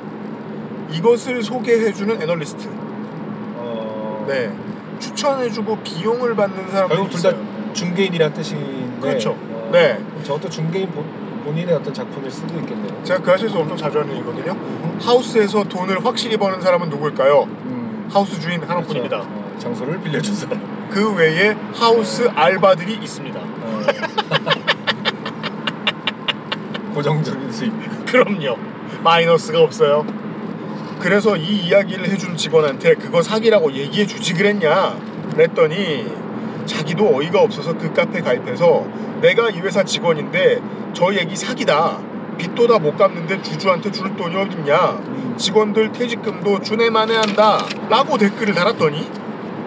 이것을 0.92 1.42
소개해주는 1.44 2.22
애널리스트. 2.22 2.68
어, 3.58 4.26
네. 4.28 4.52
추천해주고 5.00 5.78
비용을 5.84 6.36
받는 6.36 6.70
사람들이 6.70 6.98
결국 7.00 7.12
둘 7.12 7.32
다. 7.32 7.38
중개인이란 7.74 8.34
뜻인데. 8.34 9.00
그렇죠. 9.02 9.38
어, 9.74 9.76
네. 9.76 9.98
그럼 9.98 10.24
저것도 10.24 10.50
중개인 10.50 10.92
본, 10.92 11.04
본인의 11.44 11.74
어떤 11.74 11.92
작품일 11.92 12.30
수도 12.30 12.60
있겠네요. 12.60 13.04
제가 13.04 13.22
그 13.24 13.32
아시에서 13.32 13.60
엄청 13.60 13.76
자주 13.76 14.00
하는 14.00 14.14
얘기거든요. 14.14 14.56
하우스에서 15.02 15.64
돈을 15.64 16.06
확실히 16.06 16.38
버는 16.38 16.62
사람은 16.62 16.90
누굴까요? 16.90 17.44
음, 17.44 18.08
하우스 18.12 18.40
주인 18.40 18.62
하나뿐입니다. 18.62 19.18
그렇죠. 19.22 19.34
어, 19.34 19.56
장소를 19.58 20.00
빌려준 20.02 20.36
사람. 20.36 20.88
그 20.92 21.16
외에 21.16 21.58
하우스 21.74 22.30
알바들이 22.30 22.94
있습니다. 23.02 23.40
어. 23.40 23.82
고정적인 26.94 27.52
수입. 27.52 27.74
그럼요. 28.06 28.56
마이너스가 29.04 29.60
없어요. 29.60 30.06
그래서 31.00 31.36
이 31.36 31.68
이야기를 31.68 32.08
해준 32.10 32.38
직원한테 32.38 32.94
그거 32.94 33.24
사기라고 33.24 33.74
얘기해 33.74 34.06
주지 34.06 34.36
그랬냐? 34.36 34.96
그랬더니 35.32 36.23
자기도 36.66 37.16
어이가 37.18 37.42
없어서 37.42 37.74
그 37.78 37.92
카페 37.94 38.22
가입해서 38.22 38.86
내가 39.22 39.50
이 39.50 39.60
회사 39.60 39.84
직원인데 39.84 40.62
저 40.94 41.14
얘기 41.14 41.36
사기다. 41.36 42.00
빚도 42.38 42.68
다 42.68 42.80
못 42.80 42.98
갚는데 42.98 43.42
주주한테 43.42 43.92
줄 43.92 44.16
돈이 44.16 44.36
어딨냐? 44.36 45.36
직원들 45.38 45.92
퇴직금도 45.92 46.60
주내만해 46.62 47.16
한다. 47.16 47.60
라고 47.90 48.18
댓글을 48.18 48.54
달았더니 48.54 49.08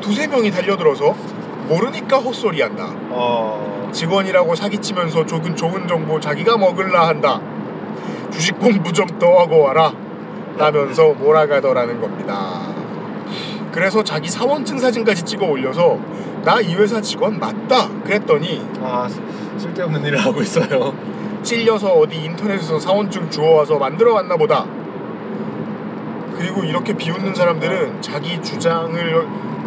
두세 0.01 0.27
명이 0.27 0.51
달려들어서 0.51 1.15
모르니까 1.69 2.19
헛소리 2.19 2.61
한다. 2.63 2.93
어, 3.11 3.89
직원이라고 3.93 4.55
사기치면서 4.55 5.27
좋은 5.27 5.57
좋은 5.57 5.87
정보 5.89 6.21
자기가 6.21 6.57
먹을라 6.59 7.09
한다. 7.09 7.41
주식 8.31 8.59
공부 8.59 8.93
좀 8.93 9.07
더 9.19 9.39
하고 9.39 9.61
와라. 9.61 9.93
라면서 10.59 11.13
몰아가더라는 11.15 12.01
겁니다. 12.01 12.75
그래서 13.77 14.03
자기 14.03 14.27
사원증 14.31 14.79
사진까지 14.79 15.23
찍어 15.25 15.45
올려서 15.47 15.99
나 16.47 16.61
이 16.63 16.75
회사 16.77 16.99
직원 17.01 17.39
맞다. 17.39 17.89
그랬더니 18.05 18.65
아 18.81 19.07
쓸데없는 19.59 20.03
일을 20.07 20.19
하고 20.19 20.41
있어요. 20.41 20.95
찔려서 21.43 21.93
어디 21.93 22.25
인터넷에서 22.25 22.79
사원증 22.81 23.29
주워와서 23.29 23.79
만들어 23.79 24.15
왔나 24.15 24.37
보다. 24.39 24.65
그리고 26.39 26.65
이렇게 26.65 26.95
비웃는 26.95 27.35
사람들은 27.35 28.01
자기 28.01 28.41
주장을 28.43 29.27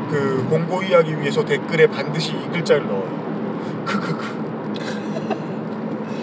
그 0.10 0.48
공고히 0.50 0.92
하기 0.94 1.20
위해서 1.22 1.46
댓글에 1.46 1.86
반드시 1.88 2.32
이 2.32 2.50
글자를 2.52 2.88
넣어요. 2.88 3.84
크크크. 3.86 4.40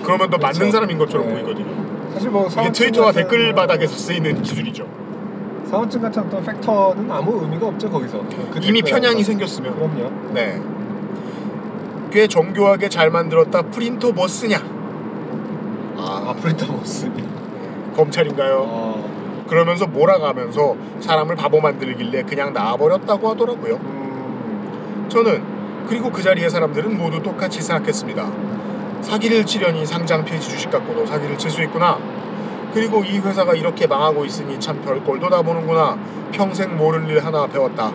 그러면 0.03 0.31
더 0.31 0.39
맞는 0.39 0.59
그렇죠. 0.59 0.73
사람인 0.73 0.99
것처럼 0.99 1.29
네. 1.29 1.35
보이거든요. 1.35 1.87
사실 2.15 2.31
뭐 2.31 2.49
이게 2.51 2.73
트위터와 2.73 3.11
같은- 3.13 3.15
댓글 3.15 3.53
바닥에서 3.55 3.97
쓰이는 3.97 4.43
기술이죠. 4.43 4.87
사원증 5.77 6.01
같은 6.01 6.23
어떤 6.23 6.43
팩터는 6.43 7.11
아무 7.11 7.43
의미가 7.43 7.67
없죠 7.67 7.91
거기서. 7.91 8.19
그 8.51 8.61
이미 8.63 8.81
편향이. 8.81 9.23
생겼으면. 9.23 9.75
그럼요. 9.75 10.11
네. 10.33 10.59
꽤 12.11 12.27
정교하게 12.27 12.89
잘 12.89 13.11
만들었다. 13.11 13.61
프린터 13.63 14.11
뭐 14.13 14.27
쓰냐? 14.27 14.57
아 15.99 16.25
아, 16.29 16.35
프린터 16.41 16.73
못 16.73 16.87
쓰니. 16.87 17.23
검찰인가요? 17.95 18.65
어, 18.67 19.45
그러면서 19.49 19.87
몰아가면서 19.87 20.77
사람을 21.01 21.37
바보 21.37 21.61
만들길래 21.61 22.23
그냥 22.23 22.55
놔버렸다고 22.55 23.31
하더라고요. 23.31 23.75
음, 23.75 25.07
저는 25.11 25.43
그리고 25.89 26.11
그 26.11 26.23
자리의 26.23 26.49
사람들은 26.49 26.97
모두 26.97 27.23
똑같이 27.23 27.61
생각했습니다. 27.61 28.33
사기를 29.03 29.45
치려니 29.45 29.85
상장 29.85 30.25
폐지 30.25 30.49
주식 30.49 30.71
갖고도 30.71 31.05
사기를 31.05 31.37
칠 31.37 31.51
수 31.51 31.63
있구나. 31.63 31.99
그리고 32.77 33.03
이 33.03 33.19
회사가 33.19 33.55
이렇게 33.55 33.87
망하고 33.87 34.27
있으니 34.27 34.61
참 34.61 34.83
별꼴도 34.83 35.31
다 35.31 35.41
보는구나. 35.41 35.97
평생 36.31 36.77
모를 36.77 37.09
일 37.09 37.25
하나 37.25 37.47
배웠다. 37.47 37.91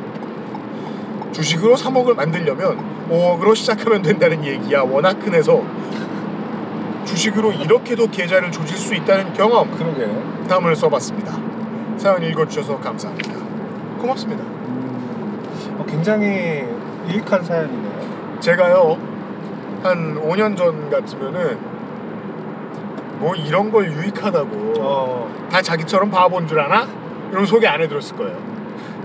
주식으로 1.32 1.75
3억을 1.75 2.15
만들려면 2.15 3.07
5억으로 3.07 3.55
시작하면 3.55 4.01
된다는 4.01 4.43
얘기야 4.43 4.82
워낙 4.82 5.19
큰 5.19 5.36
해서 5.36 5.61
주식으로 7.05 7.51
이렇게도 7.51 8.07
계좌를 8.07 8.51
조질 8.51 8.75
수 8.75 8.95
있다는 8.95 9.34
경험 9.34 9.69
그러게. 9.69 10.09
담을 10.49 10.75
써봤습니다. 10.75 11.38
사연 11.97 12.23
읽어주셔서 12.23 12.79
감사합니다. 12.79 13.34
고맙습니다. 13.99 14.43
음, 14.43 15.77
어, 15.77 15.86
굉장히 15.86 16.65
유익한 17.07 17.43
사연이네요. 17.43 18.39
제가요 18.39 18.97
한 19.84 20.19
5년 20.19 20.57
전 20.57 20.89
같으면은 20.89 21.70
뭐 23.22 23.36
이런 23.36 23.72
걸 23.72 23.86
유익하다고 23.86 24.74
어, 24.80 25.47
다 25.51 25.61
자기처럼 25.61 26.09
바본 26.09 26.47
줄 26.47 26.59
아나? 26.59 26.88
이런 27.32 27.45
소개 27.45 27.67
안 27.67 27.80
해드렸을 27.80 28.17
거예요. 28.17 28.36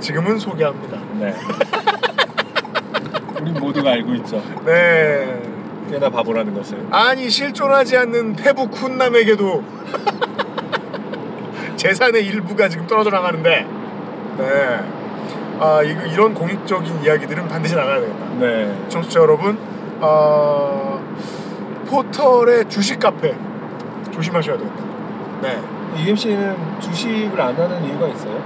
지금은 0.00 0.38
소개합니다. 0.38 0.98
네. 1.20 1.34
우리 3.42 3.50
모두가 3.52 3.90
알고 3.90 4.14
있죠. 4.14 4.42
네. 4.64 5.42
꽤나 5.90 6.08
바보라는 6.08 6.54
것을. 6.54 6.78
아니 6.90 7.28
실존하지 7.28 7.98
않는 7.98 8.36
페북 8.36 8.74
훈남에게도 8.74 9.62
재산의 11.76 12.24
일부가 12.26 12.70
지금 12.70 12.86
떨어져 12.86 13.10
나가는데 13.10 13.66
네. 14.38 14.80
아 15.60 15.82
이, 15.82 15.94
이런 16.10 16.32
공익적인 16.32 17.02
이야기들은 17.04 17.48
반드시 17.48 17.76
나가야 17.76 18.00
되겠다. 18.00 18.26
네. 18.40 18.86
청취자 18.88 19.20
여러분 19.20 19.58
어, 20.00 21.04
포털의 21.86 22.70
주식 22.70 22.98
카페 22.98 23.34
조심하셔야 24.16 24.56
되겠다. 24.56 24.84
네. 25.42 25.60
UMC는 25.98 26.80
주식을 26.80 27.40
안 27.40 27.54
하는 27.54 27.84
이유가 27.84 28.08
있어요? 28.08 28.42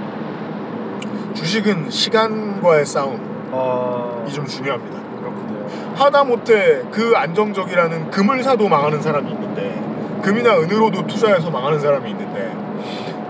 주식은 1.33 1.89
시간과의 1.89 2.85
싸움이 2.85 3.19
아, 3.51 4.25
좀 4.31 4.45
중요합니다. 4.45 4.99
그렇군요. 5.19 5.65
하다못해 5.95 6.83
그 6.91 7.13
안정적이라는 7.15 8.11
금을 8.11 8.43
사도 8.43 8.67
망하는 8.67 9.01
사람이 9.01 9.31
있는데 9.31 10.21
금이나 10.21 10.57
은으로도 10.59 11.07
투자해서 11.07 11.49
망하는 11.49 11.79
사람이 11.79 12.09
있는데 12.11 12.55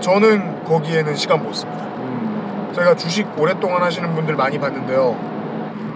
저는 0.00 0.64
거기에는 0.64 1.14
시간 1.14 1.42
못 1.42 1.52
씁니다. 1.54 1.84
음, 1.84 2.72
제가 2.74 2.96
주식 2.96 3.26
오랫동안 3.38 3.82
하시는 3.82 4.14
분들 4.14 4.34
많이 4.36 4.58
봤는데요. 4.58 5.32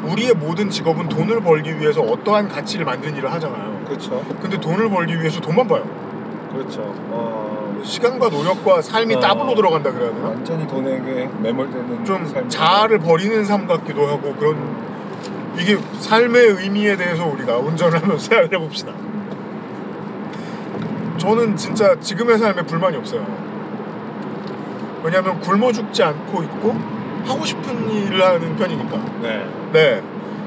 우리의 0.05 0.35
모든 0.35 0.71
직업은 0.71 1.09
돈을 1.09 1.41
벌기 1.41 1.79
위해서 1.79 2.01
어떠한 2.01 2.49
가치를 2.49 2.85
만드는 2.85 3.17
일을 3.17 3.33
하잖아요. 3.33 3.85
그렇죠. 3.87 4.25
근데 4.41 4.59
돈을 4.59 4.89
벌기 4.91 5.19
위해서 5.19 5.41
돈만 5.41 5.67
봐요. 5.67 5.85
그렇죠. 6.57 6.83
어, 6.83 7.81
시간과 7.85 8.29
노력과 8.29 8.83
삶이 8.83 9.15
어. 9.15 9.21
따블로 9.21 9.55
들어간다 9.55 9.93
그래야 9.93 10.13
되나? 10.13 10.29
완전히 10.29 10.67
돈에게 10.67 11.29
매몰되는 11.41 12.05
좀 12.05 12.27
삶. 12.27 12.49
자아를 12.49 12.99
버리는 12.99 13.45
삶 13.45 13.67
같기도 13.67 14.07
하고 14.07 14.35
그런 14.35 14.57
이게 15.59 15.79
삶의 16.01 16.49
의미에 16.61 16.97
대해서 16.97 17.27
우리가 17.27 17.59
운전을 17.59 18.03
하면서 18.03 18.19
생각을 18.25 18.53
해봅시다. 18.53 18.93
저는 21.19 21.57
진짜 21.57 21.99
지금의 21.99 22.39
삶에 22.39 22.63
불만이 22.63 22.97
없어요. 22.97 23.25
왜냐하면 25.03 25.41
굶어 25.41 25.73
죽지 25.73 26.03
않고 26.03 26.43
있고 26.43 26.77
하고 27.25 27.45
싶은 27.45 27.91
일을 27.91 28.23
하는 28.25 28.57
편이니까. 28.57 28.99
네. 29.23 29.47
네. 29.73 30.03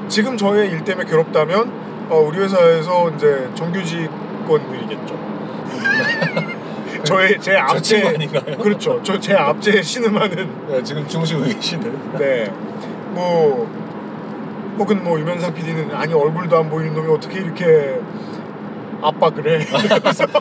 지금 0.08 0.36
저의 0.36 0.70
일 0.70 0.84
때문에 0.84 1.08
괴롭다면 1.08 2.08
어, 2.08 2.16
우리 2.18 2.38
회사에서 2.38 3.10
이제 3.10 3.48
정규직원들이겠죠. 3.54 5.29
저의 7.04 7.40
제 7.40 7.56
앞제 7.56 8.06
아닌가요? 8.08 8.56
그렇죠. 8.58 9.02
저 9.02 9.18
제 9.18 9.34
앞제에 9.34 9.82
신음하는 9.82 10.66
네, 10.68 10.82
지금 10.82 11.06
중심에 11.08 11.52
계시는. 11.54 12.12
네. 12.18 12.50
뭐 13.12 13.68
혹은 14.78 15.02
뭐 15.02 15.18
유면상 15.18 15.52
PD는 15.54 15.94
아니 15.94 16.12
얼굴도 16.14 16.58
안 16.58 16.70
보이는 16.70 16.94
놈이 16.94 17.10
어떻게 17.12 17.40
이렇게 17.40 17.98
압박을 19.02 19.60
해? 19.60 19.66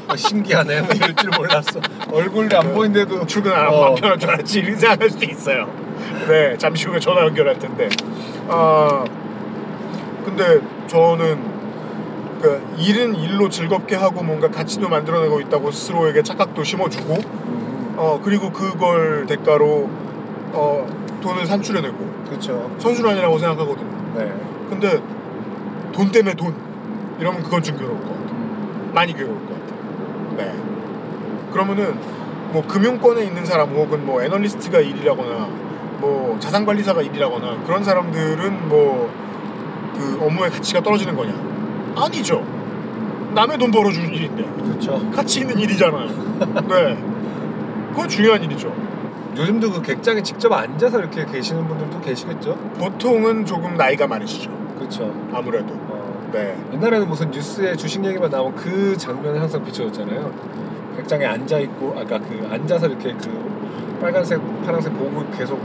어, 0.10 0.16
신기하네. 0.16 0.82
뭐 0.82 0.90
이럴 0.96 1.16
줄 1.16 1.30
몰랐어. 1.38 1.80
얼굴이 2.12 2.54
안 2.56 2.74
보이는데도 2.74 3.26
출근 3.26 3.54
안 3.54 3.66
하고 3.66 3.76
어. 3.78 3.86
안 3.90 3.96
편할 3.96 4.20
줄 4.20 4.30
알았지 4.30 4.60
이렇게 4.60 4.76
생각할 4.76 5.10
수도 5.10 5.26
있어요. 5.26 5.70
네, 6.28 6.58
잠시 6.58 6.86
후에 6.88 7.00
전화 7.00 7.22
연결할 7.22 7.58
텐데. 7.58 7.88
아 8.50 9.06
근데 10.26 10.60
저는 10.88 11.49
그 12.42 12.62
일은 12.78 13.16
일로 13.16 13.50
즐겁게 13.50 13.96
하고 13.96 14.24
뭔가 14.24 14.50
가치도 14.50 14.88
만들어내고 14.90 15.42
있다고 15.42 15.72
스스로에게 15.72 16.24
착각도 16.24 16.64
심어주고 16.64 17.14
음, 17.14 17.96
어 17.98 18.22
그리고 18.24 18.52
그걸 18.52 19.26
대가로 19.26 19.90
어 20.54 20.88
돈을 21.22 21.46
산출해내고 21.46 21.98
그렇죠. 22.28 22.72
선순환이라고 22.80 23.38
생각하거든요. 23.38 24.14
네. 24.16 24.34
근데 24.70 25.02
돈 25.92 26.12
때문에 26.12 26.36
돈 26.36 26.54
이러면 27.20 27.44
그건 27.44 27.62
좀 27.62 27.78
괴로울 27.78 28.00
것 28.00 28.10
같아요. 28.10 28.92
많이 28.94 29.14
괴로울 29.14 29.38
것 29.46 29.60
같아요. 29.60 30.36
네. 30.38 30.54
그러면은 31.52 32.00
뭐 32.52 32.66
금융권에 32.66 33.24
있는 33.26 33.46
사람 33.46 33.70
혹은 33.72 34.06
뭐 34.06 34.24
애널리스트가 34.24 34.80
일이라거나 34.80 35.50
뭐 36.00 36.38
자산관리사가 36.40 37.02
일이라거나 37.02 37.64
그런 37.66 37.84
사람들은 37.84 38.70
뭐 38.70 39.30
그 40.00 40.18
업무의 40.26 40.50
가치가 40.50 40.82
떨어지는 40.82 41.16
거냐? 41.16 41.34
아니죠. 42.04 42.45
남의 43.34 43.58
돈 43.58 43.72
벌어주는 43.72 44.10
일인데 44.14 44.43
그렇죠. 44.64 45.10
가치 45.12 45.41
있는 45.41 45.58
일이잖아요. 45.60 46.08
네. 46.68 47.04
그건 47.91 48.08
중요한 48.10 48.43
일이죠. 48.43 48.74
요즘도 49.36 49.72
그 49.72 49.82
객장에 49.82 50.22
직접 50.24 50.52
앉아서 50.52 51.00
이렇게 51.00 51.26
계시는 51.26 51.68
분들도 51.68 52.02
계시겠죠? 52.02 52.56
보통은 52.80 53.45
조금 53.45 53.76
나이가 53.78 54.08
많으시죠. 54.08 54.52
그렇죠. 54.78 55.14
아무래도. 55.34 55.74
어, 55.74 56.30
네. 56.34 56.58
옛날에는 56.74 57.08
무슨 57.08 57.30
뉴스에 57.32 57.76
주식 57.76 58.04
얘기만 58.04 58.30
나오면 58.30 58.56
그 58.56 58.97
장면을 58.97 59.39
항상 59.39 59.64
비춰줬잖아요. 59.64 60.32
객장에 60.97 61.26
앉아 61.26 61.60
있고, 61.60 61.95
아까 61.97 62.20
그 62.20 62.47
앉아서 62.52 62.88
이렇게 62.88 63.14
그 63.14 63.97
빨간색, 64.02 64.39
파란색 64.66 64.97
보고 64.97 65.26
계속 65.38 65.60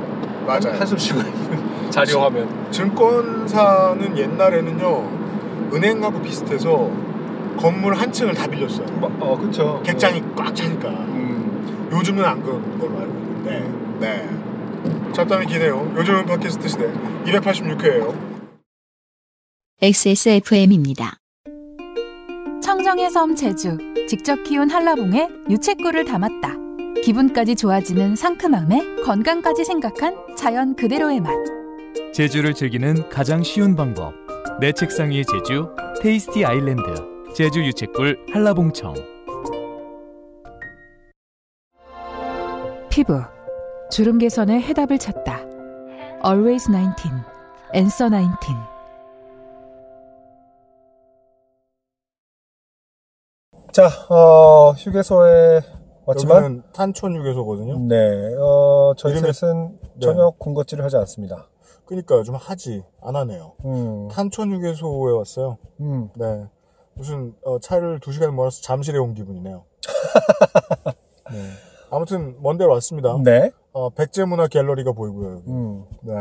맞아요. 0.47 0.72
한, 0.72 0.80
한숨 0.80 0.99
쉬고 0.99 1.20
있는 1.20 1.35
자료 1.91 2.20
화면. 2.20 2.49
증권사는 2.70 4.16
옛날에는요 4.16 5.24
은행하고 5.73 6.21
비슷해서 6.23 6.91
건물 7.57 7.95
한 7.95 8.12
층을 8.12 8.35
다 8.35 8.47
빌렸어요. 8.47 8.87
뭐, 8.99 9.17
어, 9.21 9.39
그렇죠. 9.39 9.81
객장이 9.85 10.23
꽉 10.37 10.55
차니까. 10.55 10.89
음, 10.89 11.89
요즘은 11.93 12.25
안 12.25 12.43
그런 12.43 12.79
걸로 12.79 12.99
알고 12.99 13.12
있는데. 13.12 13.85
네. 14.01 14.29
잡담이 15.12 15.47
기네요. 15.47 15.93
요즘은 15.97 16.27
팟캐스트 16.27 16.69
시대 16.69 16.93
286회예요. 17.27 18.15
XSFM입니다. 19.81 21.19
청정의 22.62 23.11
섬 23.11 23.35
제주 23.35 23.77
직접 24.09 24.43
키운 24.45 24.71
한라봉에 24.71 25.29
유채꿀을 25.51 26.05
담았다. 26.05 26.55
기분까지 27.03 27.55
좋아지는 27.55 28.17
상큼함에 28.17 29.03
건강까지 29.05 29.65
생각한 29.65 30.17
자연 30.37 30.75
그대로의 30.75 31.21
맛. 31.21 31.33
제주를 32.12 32.55
즐기는 32.55 33.09
가장 33.09 33.43
쉬운 33.43 33.77
방법. 33.77 34.24
내 34.61 34.72
책상 34.72 35.11
위의 35.11 35.24
제주, 35.24 35.68
테이스티 36.01 36.45
아일랜드, 36.45 36.82
제주 37.34 37.61
유채꿀 37.64 38.26
한라봉청. 38.32 38.95
피부 42.90 43.20
주름 43.90 44.18
개선의 44.18 44.62
해답을 44.62 44.99
찾다. 44.99 45.40
Always 46.24 46.70
19, 46.70 47.11
Answer 47.74 48.11
19. 48.11 48.55
자, 53.72 53.88
어, 54.09 54.70
휴게소에 54.72 55.62
왔지만, 56.07 56.36
여기는 56.45 56.62
탄촌 56.72 57.16
휴게소거든요. 57.16 57.78
네, 57.88 58.36
어, 58.38 58.95
저희 58.97 59.14
이름이- 59.14 59.32
셋은 59.32 59.78
네. 59.95 60.01
전혀 60.01 60.30
군것질을 60.38 60.84
하지 60.84 60.97
않습니다. 60.99 61.49
그러니까 61.87 62.22
좀 62.22 62.35
하지 62.35 62.82
안 63.03 63.16
하네요. 63.16 63.53
음, 63.64 64.09
탄촌 64.09 64.53
휴게소에 64.53 65.12
왔어요. 65.12 65.59
음, 65.80 66.09
네. 66.16 66.47
무슨 66.95 67.35
어, 67.45 67.59
차를 67.59 68.01
두 68.01 68.12
시간 68.12 68.35
몰아서 68.35 68.62
잠실에 68.62 68.99
온 68.99 69.14
기분이네요. 69.14 69.64
네. 71.32 71.39
아무튼 71.91 72.37
먼 72.41 72.57
데로 72.57 72.72
왔습니다. 72.74 73.16
네, 73.22 73.51
어, 73.72 73.91
백제문화 73.91 74.49
갤러리가 74.49 74.93
보이고요. 74.93 75.32
여기. 75.32 75.51
음, 75.51 75.85
네. 76.03 76.12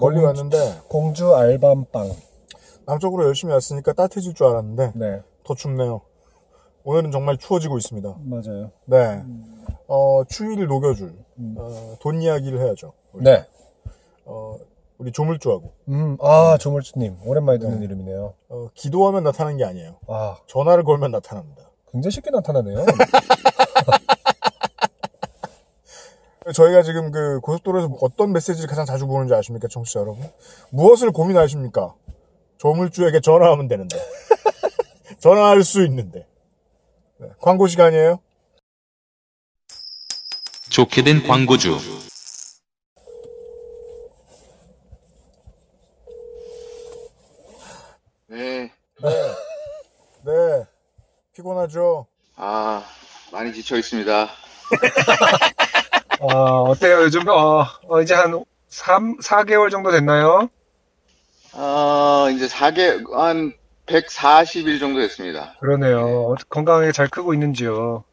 멀리 0.00 0.20
공주- 0.20 0.24
왔는데 0.26 0.80
공주 0.88 1.34
알밤빵. 1.34 2.10
남쪽으로 2.86 3.24
열심히 3.24 3.52
왔으니까 3.54 3.92
따뜻해질 3.94 4.34
줄 4.34 4.46
알았는데 4.46 4.92
네, 4.96 5.22
더 5.44 5.54
춥네요. 5.54 6.02
오늘은 6.84 7.12
정말 7.12 7.38
추워지고 7.38 7.78
있습니다. 7.78 8.14
맞아요. 8.24 8.70
네. 8.84 9.22
어, 9.86 10.22
추위를 10.28 10.66
녹여줄 10.66 11.14
음. 11.38 11.54
어, 11.58 11.96
돈 12.00 12.20
이야기를 12.20 12.60
해야죠. 12.60 12.92
우리. 13.12 13.24
네, 13.24 13.46
어, 14.26 14.56
우리 15.04 15.12
조물주하고 15.12 15.74
음, 15.88 16.16
아, 16.22 16.56
조물주님. 16.58 17.18
오랜만에 17.26 17.58
듣는 17.58 17.80
네. 17.80 17.84
이름이네요. 17.84 18.32
어, 18.48 18.68
기도하면 18.72 19.22
나타나는 19.24 19.58
게 19.58 19.64
아니에요. 19.64 19.98
아, 20.08 20.38
전화를 20.46 20.82
걸면 20.84 21.10
나타납니다. 21.10 21.70
굉장히 21.92 22.12
쉽게 22.12 22.30
나타나네요. 22.30 22.86
저희가 26.54 26.82
지금 26.82 27.10
그 27.10 27.38
고속도로에서 27.40 27.90
어떤 28.00 28.32
메시지를 28.32 28.66
가장 28.66 28.86
자주 28.86 29.06
보는지 29.06 29.34
아십니까, 29.34 29.68
청취자 29.68 30.00
여러분? 30.00 30.26
무엇을 30.70 31.12
고민하십니까? 31.12 31.94
조물주에게 32.56 33.20
전화하면 33.20 33.68
되는데. 33.68 33.98
전화할 35.20 35.62
수 35.64 35.84
있는데. 35.84 36.26
네, 37.18 37.28
광고 37.40 37.66
시간이에요. 37.66 38.20
좋게 40.70 41.02
된 41.02 41.26
광고주. 41.26 41.76
네. 49.04 49.10
네. 50.24 50.64
피곤하죠? 51.34 52.06
아, 52.36 52.82
많이 53.32 53.52
지쳐 53.52 53.76
있습니다. 53.76 54.28
어, 56.20 56.62
어때요? 56.62 57.02
요즘, 57.02 57.28
어, 57.28 57.66
어, 57.86 58.00
이제 58.00 58.14
한 58.14 58.42
3, 58.68 59.18
4개월 59.18 59.70
정도 59.70 59.90
됐나요? 59.90 60.48
아, 61.52 62.28
이제 62.34 62.46
4개, 62.48 63.12
한 63.12 63.52
140일 63.84 64.80
정도 64.80 65.00
됐습니다. 65.00 65.54
그러네요. 65.60 66.30
어, 66.30 66.34
건강하게 66.48 66.92
잘 66.92 67.08
크고 67.08 67.34
있는지요? 67.34 68.04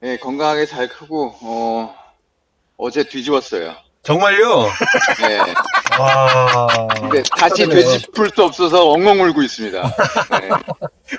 네, 0.00 0.16
건강하게 0.16 0.64
잘 0.64 0.88
크고, 0.88 1.34
어, 1.42 1.94
어제 2.78 3.04
뒤집었어요. 3.04 3.74
정말요? 4.08 4.70
네. 5.20 5.38
와. 5.98 6.66
근데 6.98 7.22
다시 7.36 7.56
축하드려요. 7.56 7.74
되짚을 7.74 8.30
수 8.34 8.42
없어서 8.42 8.88
엉엉 8.90 9.20
울고 9.20 9.42
있습니다. 9.42 9.82
네. 9.82 10.48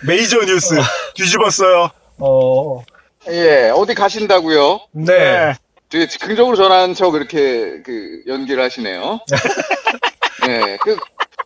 메이저 0.07 0.39
뉴스 0.43 0.75
뒤집었어요. 1.13 1.91
어, 2.17 2.83
예, 3.29 3.69
어디 3.75 3.93
가신다고요? 3.93 4.79
네. 4.93 5.53
되게 5.89 6.07
긍정적으로 6.19 6.55
전화한 6.55 6.95
척 6.95 7.13
이렇게 7.13 7.83
그 7.85 8.23
연기를 8.27 8.63
하시네요. 8.63 9.19
네, 10.47 10.77
그 10.77 10.97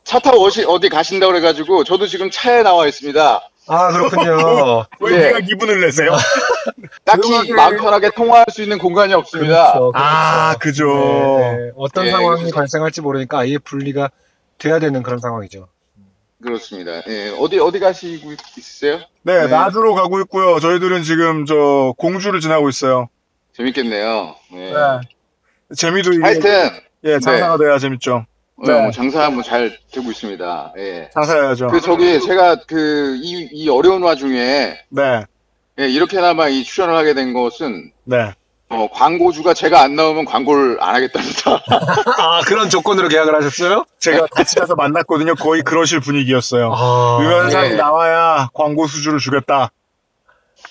차 0.03 0.19
타고 0.19 0.43
어디 0.43 0.89
가신다고 0.89 1.31
그래가지고 1.31 1.83
저도 1.83 2.07
지금 2.07 2.29
차에 2.29 2.61
나와 2.61 2.87
있습니다. 2.87 3.41
아, 3.67 3.91
그렇군요. 3.91 4.85
왜 4.99 5.13
예. 5.13 5.17
네가 5.27 5.39
기분을 5.41 5.81
내세요? 5.81 6.11
딱히 7.05 7.29
조용하게- 7.29 7.53
마음 7.55 7.77
편하게 7.77 8.09
통화할 8.11 8.45
수 8.51 8.61
있는 8.61 8.77
공간이 8.77 9.13
없습니다. 9.13 9.73
그렇죠, 9.73 9.91
아, 9.95 10.55
그죠. 10.59 10.85
네, 11.39 11.57
네. 11.57 11.71
어떤 11.75 12.05
예, 12.07 12.11
상황이 12.11 12.41
그래서- 12.41 12.55
발생할지 12.55 13.01
모르니까 13.01 13.39
아예 13.39 13.57
분리가 13.57 14.09
돼야 14.57 14.79
되는 14.79 15.01
그런 15.03 15.19
상황이죠. 15.19 15.67
그렇습니다. 16.41 17.01
예, 17.07 17.33
어디 17.39 17.57
어디 17.59 17.79
가시고 17.79 18.33
있으세요? 18.57 18.99
네, 19.21 19.41
네. 19.43 19.47
나주로 19.47 19.95
가고 19.95 20.19
있고요. 20.21 20.59
저희들은 20.59 21.03
지금 21.03 21.45
저 21.45 21.93
공주를 21.97 22.41
지나고 22.41 22.67
있어요. 22.67 23.07
재밌겠네요. 23.55 24.35
예. 24.55 24.73
재미도 25.75 26.11
이게 26.13 26.21
하여튼 26.21 26.69
예, 27.05 27.19
장사가 27.19 27.57
돼야 27.57 27.77
재밌죠. 27.77 28.25
어, 28.71 28.81
뭐 28.83 28.91
장사 28.91 29.29
뭐잘 29.29 29.77
되고 29.91 30.09
있습니다. 30.11 30.73
예. 30.77 31.09
장사해야죠. 31.13 31.67
그 31.67 31.81
저기 31.81 32.19
제가 32.21 32.55
그 32.67 33.17
이 33.21 33.49
이 33.51 33.69
어려운 33.69 34.03
와중에 34.03 34.77
네, 34.89 35.25
예, 35.79 35.87
이렇게나마 35.89 36.47
이 36.47 36.63
출연을 36.63 36.95
하게 36.95 37.13
된 37.13 37.33
것은 37.33 37.91
네. 38.05 38.31
어, 38.69 38.87
광고주가 38.91 39.53
제가 39.53 39.81
안 39.83 39.95
나오면 39.95 40.25
광고를 40.25 40.77
안 40.81 40.95
하겠답니다. 40.95 41.61
아, 42.17 42.41
그런 42.47 42.69
조건으로 42.69 43.07
계약을 43.07 43.35
하셨어요? 43.35 43.85
제가 43.99 44.25
같이 44.31 44.55
가서 44.55 44.73
만났거든요. 44.75 45.35
거의 45.35 45.61
그러실 45.61 45.99
분위기였어요. 45.99 46.71
아, 46.73 47.19
유연상이 47.21 47.69
네. 47.69 47.75
나와야 47.75 48.49
광고 48.53 48.87
수주를 48.87 49.19
주겠다. 49.19 49.69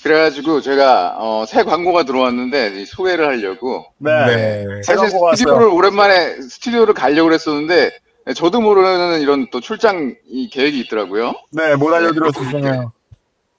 그래가지고 0.03 0.61
제가 0.61 1.17
어, 1.19 1.45
새 1.47 1.63
광고가 1.63 2.03
들어왔는데 2.03 2.81
이 2.81 2.85
소개를 2.85 3.27
하려고 3.27 3.87
네. 3.99 4.11
네. 4.27 4.65
새 4.83 4.97
사실 4.97 5.19
스튜디오를. 5.37 5.69
오랜만에 5.69 6.41
스튜디오를 6.41 6.93
가려고 6.95 7.29
그랬었는데 7.29 7.93
저도 8.37 8.61
모르는 8.61 9.21
이런 9.21 9.49
또 9.51 9.61
출장 9.61 10.15
이 10.29 10.49
계획이 10.51 10.79
있더라고요. 10.81 11.35
네, 11.53 11.77
못 11.77 11.93
알려드려서 11.93 12.45
죄송해요. 12.45 12.93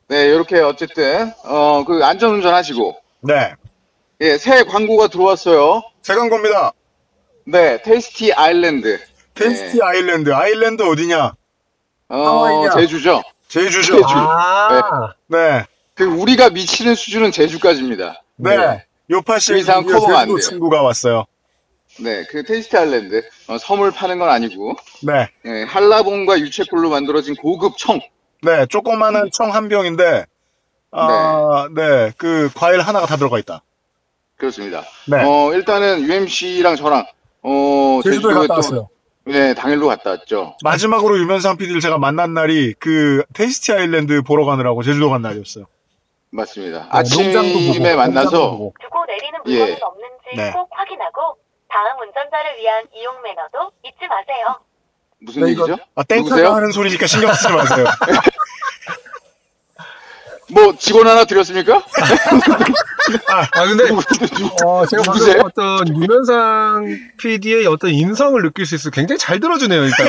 네, 0.10 0.26
이렇게 0.26 0.60
어쨌든 0.60 1.32
어, 1.46 1.84
그 1.86 2.04
안전운전 2.04 2.54
하시고 2.54 2.98
네. 3.22 3.54
예, 4.22 4.38
새 4.38 4.64
광고가 4.64 5.08
들어왔어요. 5.08 5.82
새 6.02 6.16
광고입니다. 6.16 6.74
네, 7.46 7.82
테이스티 7.82 8.34
아일랜드. 8.34 9.00
테이스티 9.34 9.82
아일랜드. 9.82 10.34
island 10.34 10.84
어디냐? 10.84 11.34
어, 12.10 12.18
하와이냐? 12.18 12.70
제주죠. 12.72 13.22
제주죠. 13.48 13.96
제주. 13.96 14.06
아, 14.08 15.14
네. 15.28 15.66
그 15.94 16.06
우리가 16.06 16.50
미치는 16.50 16.96
수준은 16.96 17.32
제주까지입니다. 17.32 18.24
네. 18.38 18.84
요팟시 19.10 19.40
그 19.40 19.60
이상 19.60 19.86
커버가 19.86 20.20
안 20.22 20.28
돼요. 20.28 20.40
친구가 20.40 20.82
왔어요. 20.82 21.26
네, 22.00 22.24
그 22.30 22.44
테이스티 22.44 22.76
아일랜드 22.76 23.22
어, 23.48 23.58
섬을 23.60 23.92
파는 23.92 24.18
건 24.18 24.30
아니고 24.30 24.76
네. 25.04 25.30
예, 25.46 25.64
한라봉과 25.64 26.40
유채꿀로 26.40 26.90
만들어진 26.90 27.36
고급 27.36 27.78
청. 27.78 28.00
네, 28.42 28.66
조그마한 28.66 29.30
청 29.32 29.52
한 29.52 29.70
병인데, 29.70 30.26
아, 30.92 31.68
네, 31.76 32.12
그 32.18 32.50
과일 32.56 32.82
하나가 32.82 33.06
다 33.06 33.16
들어가 33.16 33.38
있다. 33.40 33.62
그렇습니다. 34.36 34.84
네. 35.08 35.24
어, 35.24 35.54
일단은 35.54 36.02
UMC랑 36.02 36.76
저랑 36.76 37.06
어, 37.44 38.00
제주도에 38.04 38.34
제주도에 38.34 38.34
갔다 38.34 38.48
또- 38.48 38.54
왔어요. 38.56 38.90
네, 39.26 39.54
당일로 39.54 39.88
갔다 39.88 40.10
왔죠. 40.10 40.58
마지막으로 40.64 41.18
유면상 41.20 41.56
PD를 41.58 41.80
제가 41.80 41.98
만난 41.98 42.34
날이 42.34 42.74
그 42.80 43.24
테이스티 43.34 43.72
아일랜드 43.72 44.22
보러 44.24 44.44
가느라고 44.46 44.82
제주도 44.84 45.10
간 45.12 45.22
날이었어요. 45.22 45.66
맞습니다. 46.38 46.80
네, 46.80 46.86
아침에 46.90 47.96
만나서. 47.96 48.30
두고 48.82 49.06
내리는 49.08 49.40
예. 49.48 49.58
물건은 49.60 49.84
없는지 49.84 50.26
네. 50.36 50.52
꼭 50.52 50.68
확인하고 50.72 51.38
다음 51.70 52.00
운전자를 52.02 52.58
위한 52.58 52.84
이용 52.94 53.22
매너도 53.22 53.72
잊지 53.84 54.08
마세요. 54.08 54.60
무슨 55.20 55.44
네, 55.44 55.52
이거- 55.52 55.68
얘기죠? 55.68 55.84
아, 55.96 56.04
누구세요? 56.10 56.50
하는 56.54 56.72
소리니까 56.72 57.06
신경 57.08 57.32
쓰지 57.34 57.54
마세요. 57.54 57.86
뭐 60.54 60.76
직원 60.78 61.08
하나 61.08 61.26
드렸습니까? 61.26 61.84
아 63.30 63.66
근데 63.66 63.86
어, 64.64 64.86
제가 64.86 65.04
누구세요? 65.06 65.42
어떤 65.44 65.88
유면상 65.88 66.98
PD의 67.18 67.66
어떤 67.68 67.92
인성을 67.92 68.42
느낄 68.42 68.66
수 68.66 68.76
있어요. 68.76 68.92
굉장히 68.92 69.20
잘 69.20 69.40
들어주네요, 69.40 69.84
일단. 69.84 70.08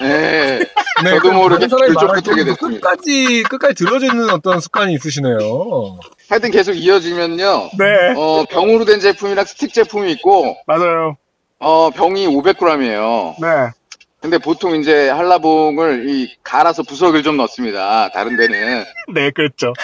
네. 0.00 0.58
네, 1.02 1.10
저도 1.10 1.20
그 1.20 1.28
모르게 1.28 1.66
때도 1.66 1.76
됐습니다. 1.78 2.54
끝까지 2.56 3.42
끝까지 3.44 3.74
들어주는 3.74 4.30
어떤 4.30 4.60
습관이 4.60 4.94
있으시네요. 4.94 5.98
하여튼 6.28 6.50
계속 6.50 6.72
이어지면요. 6.72 7.70
네. 7.78 8.14
어, 8.16 8.44
병으로 8.48 8.84
된 8.84 9.00
제품이랑 9.00 9.44
스틱 9.44 9.72
제품이 9.74 10.10
있고 10.12 10.56
맞아요. 10.66 11.16
어, 11.58 11.90
병이 11.90 12.26
500g이에요. 12.28 13.34
네. 13.40 13.70
근데 14.24 14.38
보통 14.38 14.74
이제 14.76 15.10
한라봉을 15.10 16.08
이 16.08 16.34
갈아서 16.42 16.82
부석을 16.82 17.22
좀 17.22 17.36
넣습니다. 17.36 18.08
다른 18.08 18.38
데는. 18.38 18.82
네, 19.12 19.30
그랬죠. 19.30 19.74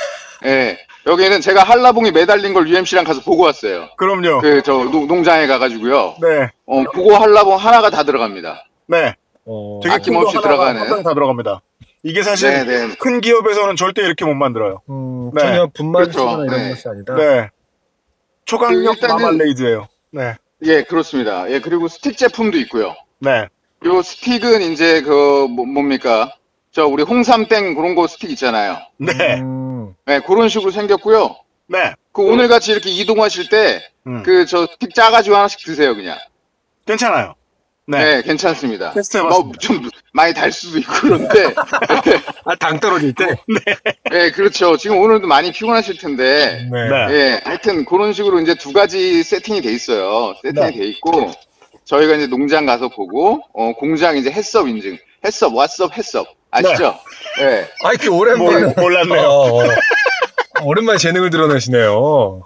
예. 0.47 0.79
여기는 1.07 1.43
제가 1.43 1.63
한라봉이 1.63 2.11
매달린 2.13 2.55
걸 2.55 2.67
UMC랑 2.67 3.05
가서 3.05 3.21
보고 3.21 3.43
왔어요. 3.43 3.91
그럼요. 3.99 4.41
그 4.41 4.63
저 4.63 4.73
농장에 4.85 5.47
가가지고요. 5.47 6.15
네. 6.23 6.49
어, 6.65 6.85
그거 6.85 7.19
한라봉 7.19 7.57
하나가 7.57 7.91
다 7.91 8.03
들어갑니다. 8.05 8.65
네. 8.87 9.15
어, 9.45 9.79
되게 9.83 9.95
아낌없이 9.97 10.39
들어가는. 10.41 11.03
다 11.03 11.13
들어갑니다. 11.13 11.61
이게 12.03 12.23
사실 12.23 12.49
네, 12.51 12.65
네. 12.65 12.95
큰 12.99 13.21
기업에서는 13.21 13.77
절대 13.77 14.01
이렇게 14.01 14.25
못 14.25 14.33
만들어요. 14.33 14.81
음, 14.89 15.33
네. 15.35 15.43
전혀 15.43 15.67
분말 15.75 16.05
그렇죠. 16.05 16.45
이런 16.45 16.47
네. 16.47 16.71
것이 16.71 16.89
아니다. 16.89 17.15
네. 17.15 17.51
초강력 18.47 19.01
그 19.01 19.05
마말레이드예요. 19.07 19.87
네. 20.13 20.35
예, 20.65 20.83
그렇습니다. 20.85 21.51
예, 21.51 21.61
그리고 21.61 21.89
스틱 21.89 22.17
제품도 22.17 22.57
있고요. 22.61 22.95
네. 23.19 23.47
요 23.85 24.03
스틱은 24.03 24.63
이제 24.63 25.01
그 25.03 25.47
뭐, 25.49 25.65
뭡니까? 25.65 26.35
저 26.73 26.87
우리 26.87 27.03
홍삼땡 27.03 27.75
그런 27.75 27.95
거 27.95 28.07
스틱 28.07 28.31
있잖아요. 28.31 28.79
네. 28.99 29.41
음, 29.41 29.95
네, 30.07 30.21
그런 30.21 30.49
식으로 30.49 30.71
생겼고요. 30.71 31.37
네. 31.67 31.95
그 32.13 32.23
오늘 32.23 32.49
같이 32.49 32.73
이렇게 32.73 32.91
이동하실 32.91 33.49
때 33.49 33.83
음. 34.07 34.23
그저 34.23 34.67
스틱 34.67 34.95
짜가지고 34.95 35.37
하나씩 35.37 35.65
드세요 35.65 35.95
그냥. 35.95 36.19
괜찮아요. 36.87 37.35
네, 37.87 38.17
네. 38.17 38.23
괜찮습니다. 38.23 38.93
테스트해봤습니다. 38.93 39.47
뭐, 39.47 39.53
좀 39.59 39.91
많이 40.13 40.33
달 40.33 40.53
수도 40.53 40.79
있고 40.79 40.93
그런데. 41.01 41.55
아, 42.45 42.55
당 42.55 42.79
떨어질 42.79 43.13
때. 43.15 43.37
네, 44.11 44.31
그렇죠. 44.31 44.77
지금 44.77 44.99
오늘도 44.99 45.27
많이 45.27 45.51
피곤하실 45.51 45.99
텐데. 45.99 46.69
네. 46.71 46.89
네. 46.89 47.15
예, 47.15 47.41
하여튼 47.43 47.85
그런 47.85 48.13
식으로 48.13 48.39
이제 48.41 48.55
두 48.55 48.73
가지 48.73 49.25
세팅이 49.25 49.63
돼 49.63 49.73
있어요. 49.73 50.35
세팅이 50.43 50.67
네. 50.67 50.79
돼 50.79 50.87
있고 50.87 51.33
저희가 51.91 52.15
이제 52.15 52.29
농장 52.29 52.67
가서 52.67 52.89
보고 52.89 53.43
어, 53.53 53.73
공장 53.73 54.17
이제 54.17 54.31
햇섭 54.31 54.69
인증, 54.69 54.97
햇섭, 55.25 55.53
왓썹, 55.55 55.93
햇섭 55.93 56.25
아시죠? 56.53 56.97
예. 57.41 57.69
아, 57.83 57.91
이렇게 57.91 58.09
오랜만에 58.09 58.67
몰, 58.67 58.75
몰랐네요. 58.77 59.29
어, 59.29 59.65
어. 59.65 59.69
오랜만에 60.63 60.99
재능을 60.99 61.31
드러내시네요. 61.31 62.43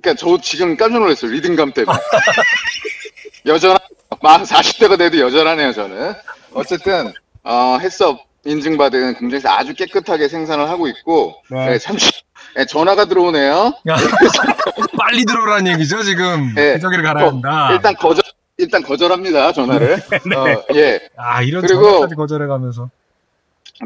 그러니까 0.00 0.20
저 0.20 0.40
지금 0.40 0.76
깜짝 0.76 1.00
놀랐어요. 1.00 1.32
리듬감 1.32 1.72
때문에. 1.72 1.98
여전한 3.46 3.78
만 4.22 4.44
40대가 4.44 4.98
돼도 4.98 5.18
여전하네요, 5.18 5.72
저는. 5.72 6.12
어쨌든 6.52 7.12
어, 7.42 7.78
햇섭 7.80 8.20
인증받은 8.44 9.14
공장에서 9.14 9.48
아주 9.50 9.74
깨끗하게 9.74 10.28
생산을 10.28 10.68
하고 10.68 10.86
있고 10.86 11.34
네. 11.50 11.70
네, 11.70 11.78
잠시 11.78 12.12
예, 12.56 12.66
전화가 12.66 13.06
들어오네요. 13.06 13.72
빨리 14.96 15.24
들어오라는 15.24 15.72
얘기죠, 15.72 16.04
지금. 16.04 16.54
네. 16.54 16.74
기저귀를 16.74 17.02
갈아야 17.02 17.28
한다. 17.28 17.70
일단 17.72 17.94
거절 17.94 18.22
일단 18.56 18.82
거절합니다, 18.82 19.52
전화를. 19.52 19.94
어, 20.36 20.64
예. 20.74 21.00
아, 21.16 21.42
이런 21.42 21.62
그리고- 21.62 21.82
전화까지 21.82 22.14
거절해가면서. 22.14 22.90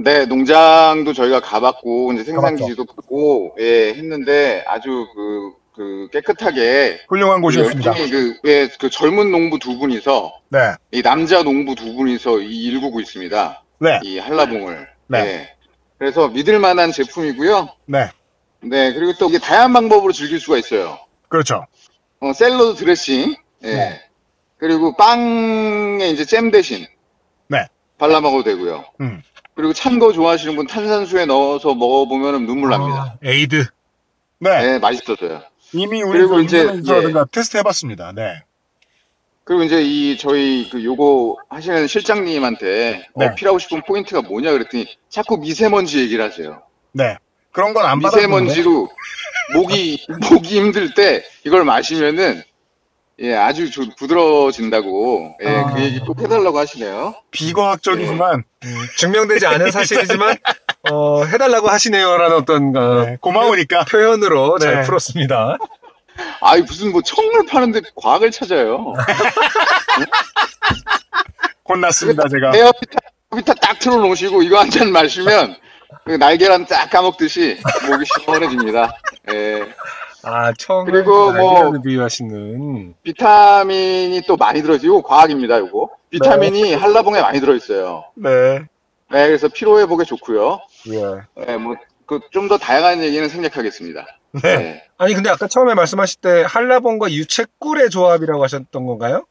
네, 0.04 0.26
농장도 0.26 1.14
저희가 1.14 1.40
가봤고, 1.40 2.12
이제 2.12 2.24
생산기지도 2.24 2.84
보고, 2.84 3.56
예, 3.58 3.94
했는데, 3.94 4.62
아주 4.66 5.06
그, 5.14 5.52
그, 5.74 6.08
깨끗하게. 6.12 7.00
훌륭한 7.08 7.40
곳이었습니다. 7.40 7.90
열심히 7.98 8.10
그, 8.42 8.48
예, 8.50 8.68
그 8.78 8.90
젊은 8.90 9.30
농부 9.30 9.58
두 9.58 9.78
분이서, 9.78 10.32
네. 10.50 10.58
이 10.92 11.00
남자 11.02 11.42
농부 11.42 11.74
두 11.74 11.94
분이서 11.94 12.40
이 12.40 12.64
일구고 12.64 13.00
있습니다. 13.00 13.62
네. 13.78 14.00
이 14.02 14.18
한라봉을. 14.18 14.88
네. 15.06 15.18
예. 15.20 15.54
그래서 15.98 16.28
믿을 16.28 16.58
만한 16.58 16.92
제품이고요. 16.92 17.68
네. 17.86 18.10
네, 18.60 18.92
그리고 18.92 19.14
또 19.18 19.28
이게 19.30 19.38
다양한 19.38 19.72
방법으로 19.72 20.12
즐길 20.12 20.38
수가 20.38 20.58
있어요. 20.58 20.98
그렇죠. 21.28 21.64
어, 22.20 22.32
샐러드 22.34 22.74
드레싱. 22.74 23.34
예. 23.64 23.74
네. 23.74 24.00
그리고 24.58 24.94
빵에 24.96 26.08
이제 26.10 26.24
잼 26.24 26.50
대신 26.50 26.86
네. 27.48 27.66
발라 27.98 28.20
먹어도 28.20 28.44
되고요. 28.44 28.84
음. 29.00 29.22
그리고 29.54 29.72
찬 29.72 29.98
거 29.98 30.12
좋아하시는 30.12 30.54
분 30.56 30.66
탄산수에 30.66 31.26
넣어서 31.26 31.74
먹어보면 31.74 32.46
눈물 32.46 32.70
납니다. 32.70 33.16
에이드. 33.24 33.64
네. 34.40 34.62
네, 34.62 34.78
맛있어서요. 34.78 35.42
이미 35.72 36.02
우리 36.02 36.18
그리고 36.20 36.36
그 36.36 36.42
이제, 36.44 36.60
인터넷에서든가 36.60 37.26
테스트 37.32 37.56
해봤습니다. 37.56 38.12
네. 38.12 38.42
그리고 39.44 39.64
이제 39.64 39.82
이 39.82 40.16
저희 40.18 40.68
그 40.70 40.84
요거 40.84 41.36
하시는 41.48 41.86
실장님한테 41.86 43.06
네. 43.16 43.26
어필하고 43.26 43.58
싶은 43.58 43.82
포인트가 43.82 44.22
뭐냐 44.22 44.52
그랬더니 44.52 44.86
자꾸 45.08 45.38
미세먼지 45.38 45.98
얘기를 46.00 46.24
하세요. 46.24 46.62
네. 46.92 47.16
그런 47.50 47.74
건 47.74 47.84
안 47.84 47.98
받아. 48.00 48.16
미세먼지로 48.16 48.88
목이 49.54 50.06
목이 50.30 50.60
힘들 50.60 50.94
때 50.94 51.24
이걸 51.44 51.64
마시면은 51.64 52.42
예 53.20 53.34
아주 53.34 53.68
좀 53.70 53.90
부드러워진다고 53.98 55.36
예, 55.42 55.48
아. 55.48 55.74
그 55.74 55.80
얘기 55.82 55.98
꼭 55.98 56.20
해달라고 56.20 56.56
하시네요. 56.58 57.14
비과학적이지만 57.32 58.44
증명되지 58.96 59.44
않은 59.46 59.70
사실이지만 59.72 60.36
어, 60.90 61.24
해달라고 61.24 61.68
하시네요라는 61.68 62.36
어떤 62.36 62.76
어, 62.76 63.04
네, 63.04 63.16
고마우니까. 63.20 63.86
표현으로 63.86 64.58
잘 64.60 64.76
네. 64.76 64.82
풀었습니다. 64.82 65.58
아이 66.40 66.62
무슨 66.62 66.92
뭐 66.92 67.02
청을 67.02 67.46
파는데 67.46 67.80
과학을 67.96 68.30
찾아요. 68.30 68.92
혼났습니다 71.68 72.28
제가. 72.28 72.52
에어비타 72.56 72.98
비타 73.36 73.54
딱 73.54 73.78
틀어놓으시고 73.78 74.42
이거 74.42 74.58
한 74.58 74.70
잔 74.70 74.90
마시면 74.92 75.56
그 76.04 76.12
날계란 76.12 76.66
딱 76.66 76.88
까먹듯이 76.90 77.58
목이 77.88 78.04
시원해집니다. 78.20 78.92
예. 79.32 79.66
아 80.22 80.52
청을 80.52 80.90
그리고 80.92 81.32
뭐- 81.32 81.72
비유하시는 81.82 82.94
비타민이 83.02 84.22
또 84.26 84.36
많이 84.36 84.62
들어지고 84.62 85.02
과학입니다, 85.02 85.58
요거. 85.58 85.90
비타민이 86.10 86.74
한라봉에 86.74 87.20
많이 87.20 87.40
들어있어요. 87.40 88.04
네. 88.14 88.60
네, 89.10 89.26
그래서 89.26 89.48
피로 89.48 89.78
회복에 89.80 90.04
좋고요. 90.04 90.60
예. 90.88 91.44
네, 91.46 91.56
뭐, 91.56 91.76
그, 92.06 92.20
좀 92.30 92.48
더 92.48 92.58
다양한 92.58 93.02
얘기는 93.02 93.26
생략하겠습니다. 93.28 94.06
네. 94.42 94.82
아니 94.98 95.14
근데 95.14 95.30
아까 95.30 95.46
처음에 95.46 95.74
말씀하실 95.74 96.20
때 96.20 96.44
한라봉과 96.46 97.10
유채꿀의 97.12 97.90
조합이라고 97.90 98.42
하셨던 98.42 98.86
건가요? 98.86 99.24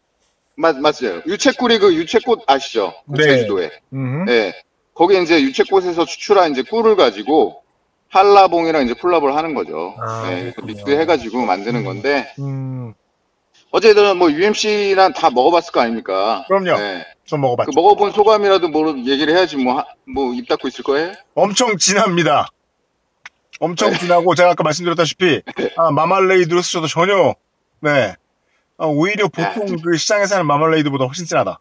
맞, 0.56 0.76
맞아요. 0.78 1.22
유채꿀이 1.28 1.78
그 1.80 1.94
유채꽃 1.94 2.44
아시죠? 2.48 2.94
그 3.08 3.18
네. 3.22 3.24
제주도에. 3.24 3.70
음. 3.94 4.26
네. 4.26 4.54
거기에 4.96 5.22
이제 5.22 5.40
유채꽃에서 5.42 6.06
추출한 6.06 6.52
이제 6.52 6.64
꿀을 6.64 6.96
가지고 6.96 7.62
한라봉이랑 8.10 8.86
이제 8.86 8.94
콜라보를 8.94 9.36
하는 9.36 9.54
거죠. 9.54 9.96
아, 10.00 10.24
네, 10.30 10.40
그래서 10.42 10.56
그렇군요. 10.56 10.74
믹스해가지고 10.76 11.46
만드는 11.46 11.84
건데, 11.84 12.34
음. 12.40 12.94
어쨌든 13.72 14.18
뭐 14.18 14.32
UMC랑 14.32 15.14
다 15.14 15.30
먹어봤을 15.30 15.72
거 15.74 15.82
아닙니까? 15.82 16.46
그럼요. 16.48 16.78
네. 16.80 17.06
좀 17.26 17.42
먹어봤죠. 17.42 17.72
그 17.72 17.76
먹어본 17.76 18.12
소감이라도 18.14 18.70
뭐 18.70 18.96
얘기를 19.00 19.36
해야지 19.36 19.58
뭐, 19.58 19.84
뭐 20.06 20.34
입 20.34 20.48
닫고 20.48 20.70
있을 20.70 20.84
거예요? 20.86 21.12
엄청 21.36 21.78
진합니다. 21.78 22.48
엄청 23.60 23.94
진하고 23.94 24.36
제가 24.36 24.52
아까 24.52 24.64
말씀드렸다시피 24.64 25.42
아, 25.76 25.92
마말레이드로 25.92 26.62
쓰셔도 26.62 26.88
전혀 26.88 27.36
네 27.82 28.16
아, 28.78 28.86
오히려 28.86 29.28
보통 29.28 29.76
그 29.84 29.98
시장에서 29.98 30.36
하는 30.36 30.46
마말레이드보다 30.48 31.06
훨씬 31.06 31.26
진하다. 31.26 31.60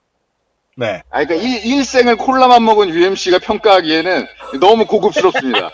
네. 0.77 1.03
아, 1.11 1.25
그러니까 1.25 1.35
일, 1.37 1.65
일생을 1.65 2.17
콜라만 2.17 2.63
먹은 2.65 2.91
UMC가 2.91 3.39
평가하기에는 3.39 4.27
너무 4.61 4.87
고급스럽습니다. 4.87 5.71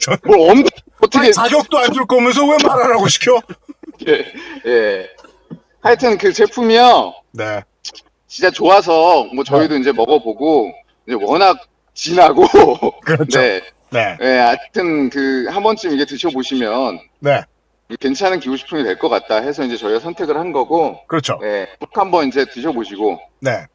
저- 0.00 0.16
뭘 0.24 0.50
엄, 0.50 0.64
어떻게 1.00 1.32
자격도 1.32 1.76
안 1.78 1.92
줄 1.92 2.06
거면서 2.06 2.46
왜 2.46 2.56
말하라고 2.64 3.08
시켜? 3.08 3.40
예, 4.08 4.32
예. 4.66 5.08
하여튼 5.80 6.16
그 6.18 6.32
제품이요. 6.32 7.14
네. 7.32 7.62
진짜 8.28 8.50
좋아서 8.50 9.24
뭐 9.34 9.42
저희도 9.44 9.76
이제 9.76 9.92
먹어보고 9.92 10.72
이제 11.08 11.16
워낙 11.20 11.58
진하고 11.94 12.46
그렇죠. 13.04 13.40
네. 13.40 13.60
네. 13.90 14.16
예, 14.22 14.26
하여튼 14.38 15.10
그 15.10 15.46
한 15.50 15.62
번쯤 15.62 15.92
이게 15.92 16.04
드셔보시면 16.04 17.00
네. 17.18 17.42
괜찮은 18.00 18.40
기호식품이 18.40 18.84
될 18.84 18.98
것 18.98 19.08
같다 19.08 19.36
해서 19.36 19.64
이제 19.64 19.76
저희가 19.76 20.00
선택을 20.00 20.36
한 20.36 20.52
거고 20.52 21.04
그렇죠. 21.06 21.38
예, 21.42 21.66
꼭 21.80 21.90
한번 21.96 22.28
이제 22.28 22.44
드셔보시고 22.44 23.20
네. 23.40 23.66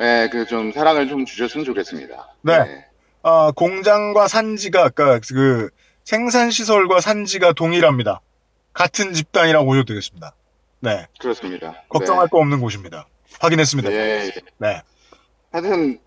예, 0.00 0.28
그좀 0.30 0.72
사랑을 0.72 1.08
좀 1.08 1.24
주셨으면 1.24 1.64
좋겠습니다. 1.64 2.34
네. 2.42 2.84
아, 3.22 3.52
공장과 3.54 4.26
산지가 4.28 4.84
아까 4.84 5.20
그 5.32 5.70
생산 6.04 6.50
시설과 6.50 7.00
산지가 7.00 7.52
동일합니다. 7.52 8.20
같은 8.72 9.12
집단이라고 9.14 9.64
보셔도 9.66 9.84
되겠습니다. 9.86 10.34
네. 10.80 11.06
그렇습니다. 11.20 11.82
걱정할 11.88 12.28
거 12.28 12.38
없는 12.38 12.60
곳입니다. 12.60 13.06
확인했습니다. 13.40 13.88
네. 13.88 13.96
예, 13.96 14.26
예. 14.26 14.32
네. 14.58 14.82
하여튼 15.52 15.98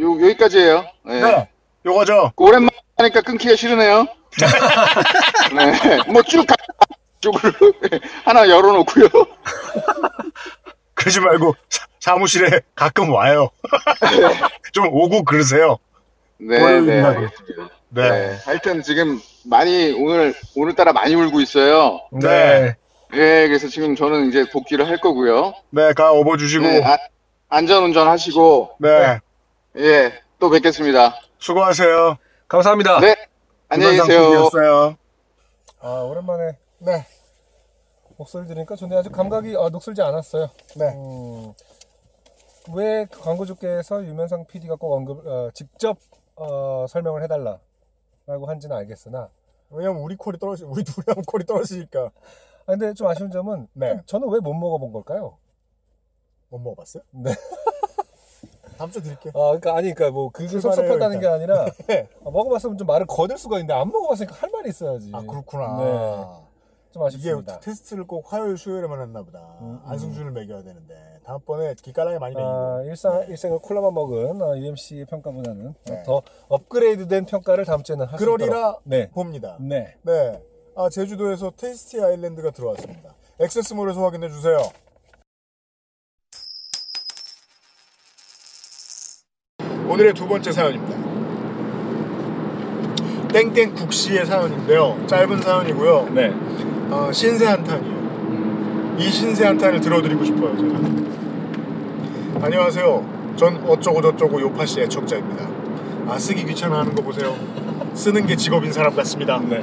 요 0.00 0.20
여기까지예요. 0.20 0.84
예. 1.08 1.20
네. 1.20 1.48
요거죠. 1.86 2.32
오랜만에 2.36 2.70
하니까 2.98 3.20
끊기가 3.22 3.54
싫으네요. 3.54 4.06
네. 5.54 6.12
뭐 6.12 6.22
쭉 6.22 6.44
쪽을 7.20 7.40
하나 8.24 8.48
열어놓고요. 8.48 9.08
그러지 10.94 11.20
말고 11.20 11.54
사, 12.00 12.16
무실에 12.16 12.60
가끔 12.74 13.12
와요. 13.12 13.50
좀 14.72 14.86
오고 14.88 15.24
그러세요. 15.24 15.76
네, 16.38 16.58
네. 16.80 17.02
알겠습니다. 17.02 17.68
네. 17.90 18.08
네. 18.10 18.38
하여튼 18.44 18.82
지금 18.82 19.20
많이 19.44 19.92
오늘 19.98 20.34
오늘따라 20.56 20.92
많이 20.92 21.14
울고 21.14 21.40
있어요. 21.40 22.00
네. 22.12 22.74
예, 23.14 23.46
그래서 23.48 23.68
지금 23.68 23.96
저는 23.96 24.28
이제 24.28 24.44
복귀를 24.50 24.86
할 24.88 24.98
거고요. 24.98 25.54
네, 25.70 25.92
가 25.94 26.12
업어 26.12 26.36
주시고. 26.36 26.64
네, 26.64 26.82
아, 26.84 26.98
안전 27.48 27.84
운전 27.84 28.06
하시고 28.08 28.76
네. 28.78 29.18
예, 29.78 30.12
또 30.38 30.50
뵙겠습니다. 30.50 31.14
수고하세요. 31.38 32.18
감사합니다. 32.48 33.00
네, 33.00 33.16
안녕히 33.68 33.96
계세요. 33.96 34.50
아 35.80 35.88
오랜만에 35.88 36.58
네 36.80 37.04
목소리 38.16 38.46
들으니까 38.46 38.74
좋네 38.76 38.96
아주 38.96 39.10
감각이 39.10 39.56
아, 39.56 39.68
녹슬지 39.68 40.02
않았어요. 40.02 40.48
네. 40.76 40.88
음, 40.94 41.52
왜 42.74 43.06
광고주께서 43.06 44.04
유면상 44.04 44.44
PD가 44.46 44.74
꼭 44.76 44.92
언급 44.94 45.24
어, 45.26 45.50
직접 45.54 45.96
어, 46.36 46.86
설명을 46.88 47.22
해달라라고 47.22 48.46
한지는 48.46 48.76
알겠으나 48.76 49.28
왜냐면 49.70 50.00
우리 50.02 50.16
콜이 50.16 50.38
떨어지, 50.38 50.64
우리 50.64 50.82
둘이 50.82 51.04
하면 51.08 51.24
콜이 51.26 51.44
떨어지니까. 51.44 52.06
아, 52.06 52.10
근데 52.72 52.92
좀 52.94 53.06
아쉬운 53.06 53.30
점은 53.30 53.68
네. 53.74 54.00
저는 54.06 54.28
왜 54.30 54.40
못 54.40 54.54
먹어본 54.54 54.92
걸까요? 54.92 55.36
못 56.48 56.58
먹어봤어요? 56.58 57.02
네. 57.10 57.30
다음 58.78 58.90
주에 58.90 59.02
드릴게요. 59.02 59.32
아 59.34 59.40
그러니까 59.58 59.76
아니 59.76 59.92
그러니까 59.92 60.10
뭐 60.14 60.30
그게 60.30 60.48
섭섭하다는 60.48 61.20
게. 61.20 61.26
아니라 61.26 61.66
네. 61.86 62.08
아, 62.24 62.30
먹어봤으면 62.30 62.78
좀 62.78 62.86
말을 62.86 63.06
거들 63.06 63.36
수가 63.36 63.56
있는데 63.58 63.74
안 63.74 63.88
먹어봤으니까 63.90 64.34
할 64.36 64.50
말이 64.50 64.70
있어야지. 64.70 65.10
아, 65.14 65.20
그렇구나. 65.20 65.76
네. 65.76 66.47
좀 66.92 67.02
이게 67.02 67.06
아쉽습니다. 67.08 67.60
테스트를 67.60 68.06
꼭 68.06 68.32
화요일, 68.32 68.56
수요일에만 68.56 69.00
했나 69.00 69.22
보다. 69.22 69.38
음, 69.60 69.66
음. 69.66 69.80
안승준을 69.84 70.32
매겨야 70.32 70.62
되는데. 70.62 70.94
다음번에 71.24 71.74
기깔나게 71.82 72.18
많이 72.18 72.34
매기고. 72.34 72.48
아, 72.50 72.82
일상, 72.84 73.26
일생을 73.28 73.58
콜라만 73.58 73.92
먹은 73.92 74.40
어, 74.40 74.56
UMC의 74.56 75.04
평가보다는 75.06 75.74
네. 75.86 76.02
더 76.04 76.22
업그레이드된 76.48 77.26
평가를 77.26 77.66
다음 77.66 77.82
주에는 77.82 78.06
할 78.06 78.18
수 78.18 78.24
있도록. 78.24 78.38
그러리라 78.38 78.76
네. 78.84 79.10
봅니다. 79.10 79.58
네. 79.60 79.96
네. 80.02 80.42
아, 80.74 80.88
제주도에서 80.88 81.52
테이스티 81.56 82.00
아일랜드가 82.00 82.50
들어왔습니다. 82.52 83.14
액세스몰에서 83.40 84.02
확인해 84.02 84.28
주세요. 84.30 84.58
오늘의 89.88 90.14
두 90.14 90.26
번째 90.26 90.52
사연입니다. 90.52 91.08
땡땡 93.32 93.74
국시의 93.74 94.24
사연인데요. 94.26 95.06
짧은 95.06 95.42
사연이고요. 95.42 96.08
네. 96.14 96.30
어, 96.90 97.10
신세 97.12 97.44
한탄이에요. 97.44 98.96
이 98.98 99.02
신세 99.10 99.44
한탄을 99.44 99.80
들어드리고 99.80 100.24
싶어요, 100.24 100.56
제가. 100.56 102.46
안녕하세요. 102.46 103.34
전 103.36 103.62
어쩌고 103.66 104.00
저쩌고 104.00 104.40
요파씨 104.40 104.80
애청자입니다. 104.80 105.46
아, 106.08 106.18
쓰기 106.18 106.44
귀찮아하는 106.46 106.94
거 106.94 107.02
보세요. 107.02 107.36
쓰는 107.94 108.26
게 108.26 108.36
직업인 108.36 108.72
사람 108.72 108.94
같습니다. 108.96 109.38
네. 109.48 109.62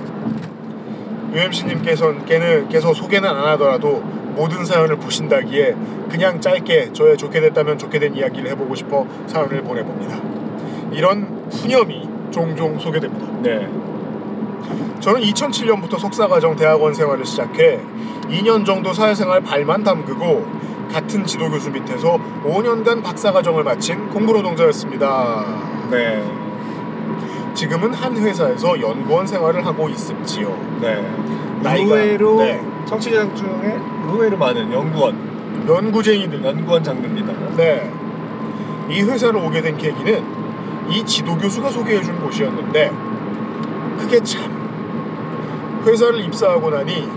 UMC님께서는 1.33 2.25
걔는 2.25 2.69
계속 2.69 2.93
소개는 2.93 3.27
안 3.27 3.47
하더라도 3.53 4.03
모든 4.35 4.63
사연을 4.63 4.97
보신다기에 4.97 5.75
그냥 6.09 6.39
짧게 6.39 6.93
저의 6.93 7.17
좋게 7.17 7.41
됐다면 7.41 7.77
좋게 7.77 7.99
된 7.99 8.15
이야기를 8.15 8.51
해보고 8.51 8.75
싶어 8.75 9.07
사연을 9.25 9.63
보내봅니다. 9.63 10.21
이런 10.91 11.49
푸념이 11.49 12.07
종종 12.31 12.77
소개됩니다. 12.77 13.25
네. 13.41 13.67
저는 14.99 15.21
2007년부터 15.21 15.99
석사과정 15.99 16.55
대학원 16.55 16.93
생활을 16.93 17.25
시작해 17.25 17.79
2년 18.29 18.65
정도 18.65 18.91
사회생활 18.93 19.41
발만 19.41 19.83
담그고 19.83 20.45
같은 20.91 21.25
지도 21.25 21.49
교수 21.49 21.69
밑에서 21.71 22.17
5년간 22.43 23.03
박사과정을 23.03 23.63
마친 23.63 24.09
공부노동자였습니다. 24.09 25.45
네. 25.91 26.23
지금은 27.53 27.93
한 27.93 28.15
회사에서 28.17 28.79
연구원 28.81 29.25
생활을 29.27 29.65
하고 29.65 29.89
있습지요. 29.89 30.77
네. 30.81 31.05
나이가- 31.61 31.95
의외로 31.95 32.37
네. 32.37 32.61
청취자 32.85 33.33
중에 33.33 33.79
의외로 34.11 34.37
많은 34.37 34.71
연구원, 34.71 35.15
연구쟁이들. 35.67 36.43
연구원 36.43 36.83
장르입니다. 36.83 37.33
네. 37.55 37.91
이 38.89 39.01
회사를 39.01 39.39
오게 39.39 39.61
된 39.61 39.77
계기는 39.77 40.23
이 40.89 41.03
지도 41.05 41.35
교수가 41.37 41.69
소개해준 41.69 42.19
곳이었는데 42.21 42.91
그게 43.97 44.21
참 44.21 44.54
회사를 45.85 46.19
입사하고 46.21 46.69
나니 46.69 47.07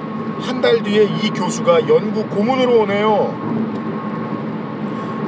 한 0.41 0.61
달 0.61 0.83
뒤에 0.83 1.05
이 1.05 1.31
교수가 1.31 1.89
연구 1.89 2.25
고문으로 2.27 2.81
오네요. 2.83 3.35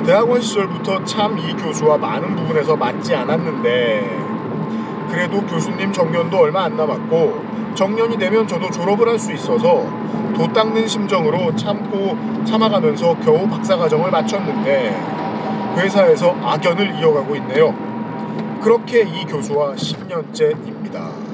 대학원 0.06 0.40
시절부터 0.40 1.04
참 1.04 1.38
이 1.38 1.52
교수와 1.54 1.98
많은 1.98 2.34
부분에서 2.36 2.76
맞지 2.76 3.14
않았는데 3.14 4.18
그래도 5.10 5.40
교수님 5.46 5.92
정년도 5.92 6.38
얼마 6.38 6.64
안 6.64 6.76
남았고 6.76 7.50
정년이 7.74 8.18
되면 8.18 8.46
저도 8.46 8.70
졸업을 8.70 9.08
할 9.08 9.18
수 9.18 9.32
있어서 9.32 9.84
도 10.36 10.52
닦는 10.52 10.86
심정으로 10.86 11.54
참고 11.56 12.16
참아가면서 12.44 13.16
겨우 13.20 13.46
박사과정을 13.48 14.10
마쳤는데 14.10 14.96
회사에서 15.76 16.34
악연을 16.42 16.98
이어가고 17.00 17.34
있네요. 17.36 17.74
그렇게 18.62 19.02
이 19.02 19.24
교수와 19.24 19.74
10년째입니다. 19.74 21.29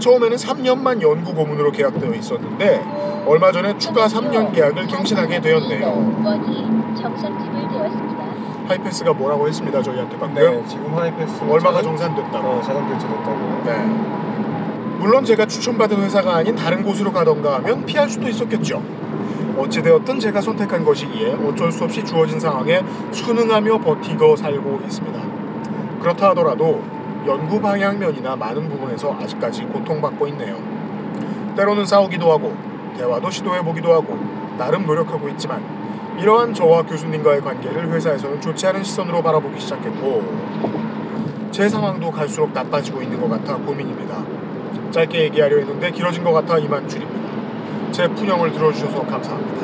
처음에는 0.00 0.36
3년만 0.36 1.00
연구 1.02 1.34
고문으로 1.34 1.70
계약되어 1.70 2.12
있었는데 2.14 3.22
얼마 3.26 3.52
전에 3.52 3.76
추가 3.78 4.06
3년 4.06 4.52
계약을 4.52 4.86
갱신하게 4.86 5.40
되었네요. 5.40 6.22
하이패스가 8.66 9.12
뭐라고 9.12 9.46
했습니다 9.46 9.82
저희한테 9.82 10.18
방금. 10.18 10.42
네, 10.42 10.64
지금 10.66 10.94
하이패스 10.96 11.42
얼마가 11.48 11.82
정산됐다고. 11.82 12.48
어, 12.48 12.62
자동 12.62 12.88
결제됐다고. 12.88 13.62
네. 13.64 14.10
물론 14.98 15.24
제가 15.24 15.46
추천받은 15.46 16.02
회사가 16.02 16.36
아닌 16.36 16.54
다른 16.54 16.82
곳으로 16.82 17.12
가던가 17.12 17.56
하면 17.56 17.84
피할 17.86 18.08
수도 18.08 18.28
있었겠죠. 18.28 18.82
어찌되었든 19.56 20.20
제가 20.20 20.40
선택한 20.40 20.84
것이기에 20.84 21.34
어쩔 21.46 21.72
수 21.72 21.84
없이 21.84 22.04
주어진 22.04 22.38
상황에 22.38 22.82
순응하며 23.10 23.78
버티고 23.78 24.36
살고 24.36 24.80
있습니다. 24.84 25.20
그렇다 26.00 26.30
하더라도 26.30 26.82
연구 27.26 27.60
방향면이나 27.60 28.36
많은 28.36 28.68
부분에서 28.68 29.14
아직까지 29.20 29.64
고통받고 29.64 30.26
있네요. 30.28 30.56
때로는 31.56 31.84
싸우기도 31.84 32.30
하고 32.32 32.54
대화도 32.96 33.30
시도해보기도 33.30 33.92
하고 33.92 34.18
나름 34.56 34.86
노력하고 34.86 35.28
있지만 35.30 35.62
이러한 36.18 36.54
저와 36.54 36.82
교수님과의 36.82 37.40
관계를 37.40 37.90
회사에서는 37.92 38.40
좋지 38.40 38.66
않은 38.68 38.82
시선으로 38.82 39.22
바라보기 39.22 39.60
시작했고 39.60 40.22
제 41.50 41.68
상황도 41.68 42.10
갈수록 42.10 42.52
나빠지고 42.52 43.02
있는 43.02 43.20
것 43.20 43.28
같아 43.28 43.56
고민입니다. 43.56 44.22
짧게 44.90 45.24
얘기하려 45.24 45.58
했는데 45.58 45.90
길어진 45.90 46.24
것 46.24 46.32
같아 46.32 46.58
이만 46.58 46.88
줄입니다. 46.88 47.30
제 47.92 48.08
푸념을 48.08 48.52
들어주셔서 48.52 49.04
감사합니다. 49.06 49.60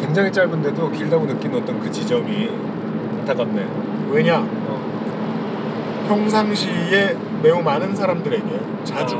굉장히 0.00 0.32
짧은데도 0.32 0.90
길다고 0.90 1.26
느낀 1.26 1.54
어떤 1.54 1.80
그 1.80 1.90
지점이 1.90 2.50
안타깝네. 3.20 3.66
왜냐? 4.10 4.61
어, 6.02 6.08
평상시에 6.08 7.16
매우 7.42 7.62
많은 7.62 7.94
사람들에게 7.94 8.60
자주 8.84 9.16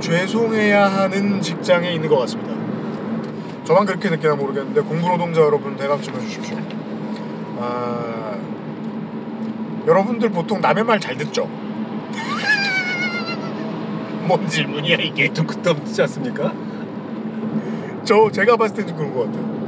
죄송해야 0.00 0.86
하는 0.86 1.40
직장에 1.40 1.92
있는 1.92 2.08
것 2.08 2.18
같습니다. 2.20 2.54
저만 3.64 3.84
그렇게 3.86 4.10
느끼나 4.10 4.34
모르겠는데 4.34 4.80
공부노동자 4.82 5.40
여러분 5.42 5.76
대답 5.76 6.02
좀 6.02 6.14
해주십시오. 6.16 6.56
아, 7.58 8.34
여러분들 9.86 10.30
보통 10.30 10.60
남의 10.60 10.82
말 10.84 10.98
잘 10.98 11.16
듣죠? 11.16 11.44
뭔 14.26 14.46
질문이야 14.48 14.96
이게? 14.96 15.32
좀 15.32 15.46
그따없지 15.46 16.02
않습니까? 16.02 16.52
저 18.04 18.30
제가 18.30 18.56
봤을 18.56 18.76
때는 18.76 18.96
그런 18.96 19.14
것 19.14 19.26
같아요. 19.26 19.59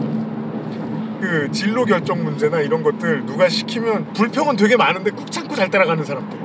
그 1.22 1.48
진로 1.52 1.84
결정 1.84 2.24
문제나 2.24 2.58
이런 2.62 2.82
것들 2.82 3.24
누가 3.24 3.48
시키면 3.48 4.12
불평은 4.12 4.56
되게 4.56 4.76
많은데 4.76 5.12
꾹 5.12 5.30
참고 5.30 5.54
잘 5.54 5.70
따라가는 5.70 6.04
사람들. 6.04 6.36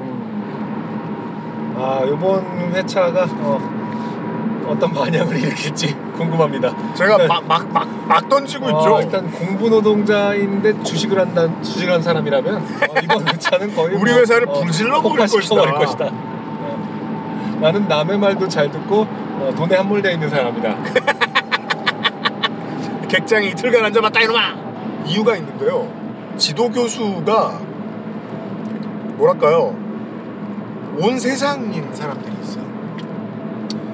아, 1.75 2.01
이번 2.05 2.45
회차가 2.75 3.25
어, 3.27 4.67
어떤 4.69 4.93
반향을 4.93 5.35
일으킬지 5.35 5.95
궁금합니다. 6.15 6.93
제가 6.93 7.17
네. 7.17 7.25
막막 7.25 7.73
막 7.73 7.87
막 8.07 8.29
던지고 8.29 8.67
있죠. 8.67 8.95
어, 8.95 9.01
일단 9.01 9.29
공부 9.31 9.67
노동자인데 9.67 10.83
주식을 10.83 11.19
한다 11.19 11.49
주식을 11.61 11.93
한 11.93 12.01
사람이라면 12.01 12.55
어, 12.55 12.61
이번 13.03 13.27
회차는 13.33 13.75
거의 13.75 13.95
우리 13.95 14.11
뭐, 14.11 14.21
회사를 14.21 14.45
불질러 14.45 15.01
버릴 15.01 15.25
것이다. 15.25 16.05
어. 16.11 17.57
나는 17.61 17.87
남의 17.87 18.19
말도 18.19 18.47
잘 18.47 18.71
듣고 18.71 19.07
어, 19.09 19.51
돈에 19.57 19.75
함몰되어 19.75 20.11
있는 20.11 20.29
사람이다. 20.29 20.77
객장에 23.09 23.47
이틀간 23.47 23.85
앉아봤다 23.85 24.21
이놈아. 24.21 24.66
이유가 25.07 25.35
있는데요. 25.37 25.91
지도 26.37 26.69
교수가 26.69 27.59
뭐랄까요? 29.15 29.75
온 30.99 31.19
세상인 31.19 31.93
사람들이 31.93 32.35
있어요. 32.41 32.65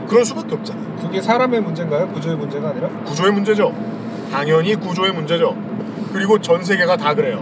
그럴 0.07 0.25
수밖에 0.25 0.55
없잖아요. 0.55 0.95
그게 1.01 1.21
사람의 1.21 1.61
문제인가요? 1.61 2.07
구조의 2.09 2.37
문제가 2.37 2.69
아니라? 2.69 2.89
구조의 3.05 3.31
문제죠. 3.31 3.73
당연히 4.31 4.75
구조의 4.75 5.13
문제죠. 5.13 5.55
그리고 6.11 6.39
전 6.39 6.63
세계가 6.63 6.97
다 6.97 7.13
그래요. 7.13 7.37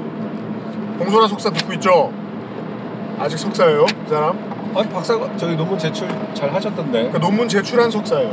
홍소라 1.00 1.28
석사 1.28 1.50
듣고 1.52 1.74
있죠? 1.74 2.12
아직 3.20 3.38
석사예요, 3.38 3.86
그 3.86 4.10
사람? 4.10 4.52
아니 4.76 4.90
박사가 4.90 5.36
저희 5.38 5.56
논문 5.56 5.78
제출 5.78 6.08
잘 6.34 6.54
하셨던데. 6.54 7.10
그 7.12 7.18
논문 7.18 7.48
제출한 7.48 7.92
석사예요. 7.92 8.32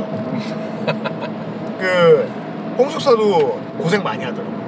그 1.79 2.31
홍석사도 2.77 3.61
고생 3.77 4.01
많이 4.03 4.23
하더라고. 4.23 4.58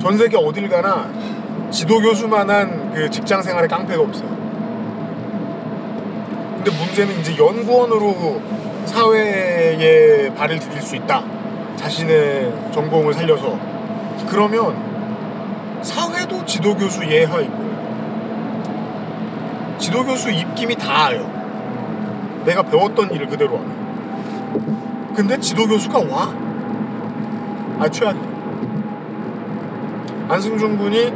전 0.00 0.18
세계 0.18 0.36
어딜 0.36 0.68
가나 0.68 1.08
지도 1.70 2.00
교수만한 2.00 2.92
그 2.94 3.10
직장 3.10 3.42
생활에 3.42 3.66
깡패가 3.66 4.02
없어요. 4.02 4.28
근데 6.56 6.70
문제는 6.70 7.20
이제 7.20 7.36
연구원으로 7.36 8.40
사회에 8.86 10.32
발을 10.34 10.58
디딜 10.58 10.80
수 10.80 10.96
있다. 10.96 11.22
자신의 11.76 12.70
전공을 12.72 13.12
살려서 13.14 13.58
그러면 14.28 14.74
사회도 15.82 16.44
지도 16.46 16.74
교수 16.74 17.00
거예요. 17.00 17.64
지도 19.78 20.04
교수 20.04 20.30
입김이 20.30 20.76
닿아요. 20.76 21.28
내가 22.44 22.62
배웠던 22.62 23.12
일을 23.12 23.26
그대로 23.26 23.58
하면. 23.58 25.12
근데 25.14 25.38
지도 25.38 25.66
교수가 25.66 25.98
와? 25.98 26.32
아 27.78 27.88
최악이야. 27.88 28.33
안승준 30.28 30.78
군이 30.78 31.12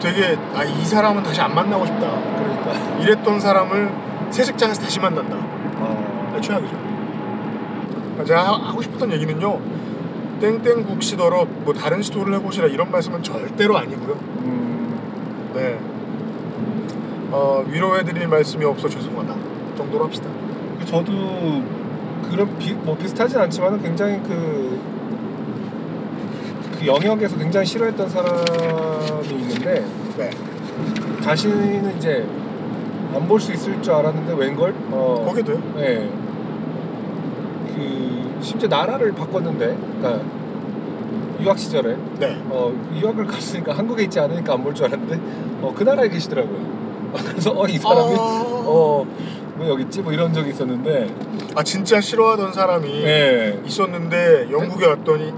되게 0.00 0.36
아 0.54 0.64
이 0.64 0.84
사람은 0.84 1.22
다시 1.22 1.40
안 1.40 1.54
만나고 1.54 1.86
싶다. 1.86 2.00
그러니까. 2.36 2.98
이랬던 3.00 3.40
사람을 3.40 3.90
새 4.30 4.42
직장에서 4.42 4.82
다시 4.82 5.00
만난다. 5.00 5.36
어, 5.36 6.32
아, 6.36 6.40
최악이죠. 6.40 6.76
아, 8.20 8.24
제가 8.24 8.42
하- 8.42 8.68
하고 8.68 8.82
싶었던 8.82 9.12
얘기는요. 9.12 9.58
땡땡국 10.40 11.02
시더러 11.02 11.46
뭐 11.64 11.72
다른 11.72 12.02
시도를 12.02 12.34
해보시라 12.34 12.66
이런 12.68 12.90
말씀은 12.90 13.22
절대로 13.22 13.76
아니고요. 13.78 14.14
음, 14.44 14.98
네. 15.54 15.78
어, 17.30 17.64
위로해드릴 17.66 18.28
말씀이 18.28 18.64
없어 18.64 18.88
죄송하다 18.88 19.34
정도로 19.76 20.04
합시다. 20.04 20.28
그 20.78 20.84
저도 20.84 21.62
그런 22.30 22.58
비, 22.58 22.74
뭐 22.74 22.96
비슷하진 22.96 23.38
않지만 23.38 23.80
굉장히 23.82 24.20
그, 24.22 24.78
그 26.78 26.86
영역에서 26.86 27.36
굉장히 27.36 27.66
싫어했던 27.66 28.08
사람이 28.08 29.28
있는데 29.30 29.84
네. 30.16 30.30
자신은 31.22 31.96
이제 31.96 32.26
안 33.14 33.26
볼 33.26 33.40
수 33.40 33.52
있을 33.52 33.80
줄 33.82 33.92
알았는데 33.94 34.34
웬걸? 34.34 34.74
어, 34.90 35.24
보게 35.26 35.42
돼요. 35.42 35.58
네. 35.76 36.10
그 37.74 38.38
심지어 38.42 38.68
나라를 38.68 39.12
바꿨는데, 39.12 39.76
그러니까 39.98 40.24
유학 41.40 41.58
시절에 41.58 41.96
네. 42.18 42.36
어, 42.50 42.72
유학을 42.94 43.26
갔으니까 43.26 43.72
한국에 43.72 44.04
있지 44.04 44.20
않으니까 44.20 44.54
안 44.54 44.62
볼 44.62 44.74
줄 44.74 44.86
알았는데 44.86 45.20
어, 45.62 45.72
그 45.74 45.82
나라에 45.84 46.08
계시더라고요. 46.08 46.76
그래서 47.30 47.52
어, 47.58 47.66
이 47.66 47.78
사람이 47.78 48.14
어, 48.18 49.06
왜 49.58 49.68
여기 49.68 49.84
있지? 49.84 50.02
뭐 50.02 50.12
이런 50.12 50.32
적이 50.34 50.50
있었는데 50.50 51.06
아 51.54 51.62
진짜 51.62 52.00
싫어하던 52.00 52.52
사람이 52.52 52.88
네. 53.02 53.60
있었는데 53.64 54.48
영국에 54.50 54.86
갔더니 54.86 55.32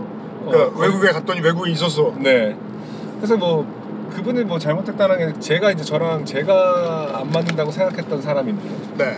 그러니까 0.51 0.77
어, 0.77 0.81
외국에 0.81 1.09
갔더니 1.11 1.41
외국에 1.41 1.71
있었어. 1.71 2.15
네. 2.19 2.57
그래서 3.17 3.37
뭐 3.37 3.67
그분이 4.15 4.45
뭐 4.45 4.59
잘못했다는 4.59 5.19
게 5.19 5.41
제가 5.41 5.71
이제 5.71 5.85
저랑 5.85 6.25
제가 6.25 7.21
안 7.21 7.31
맞는다고 7.31 7.71
생각했던 7.71 8.21
사람인데 8.21 8.69
네. 8.97 9.17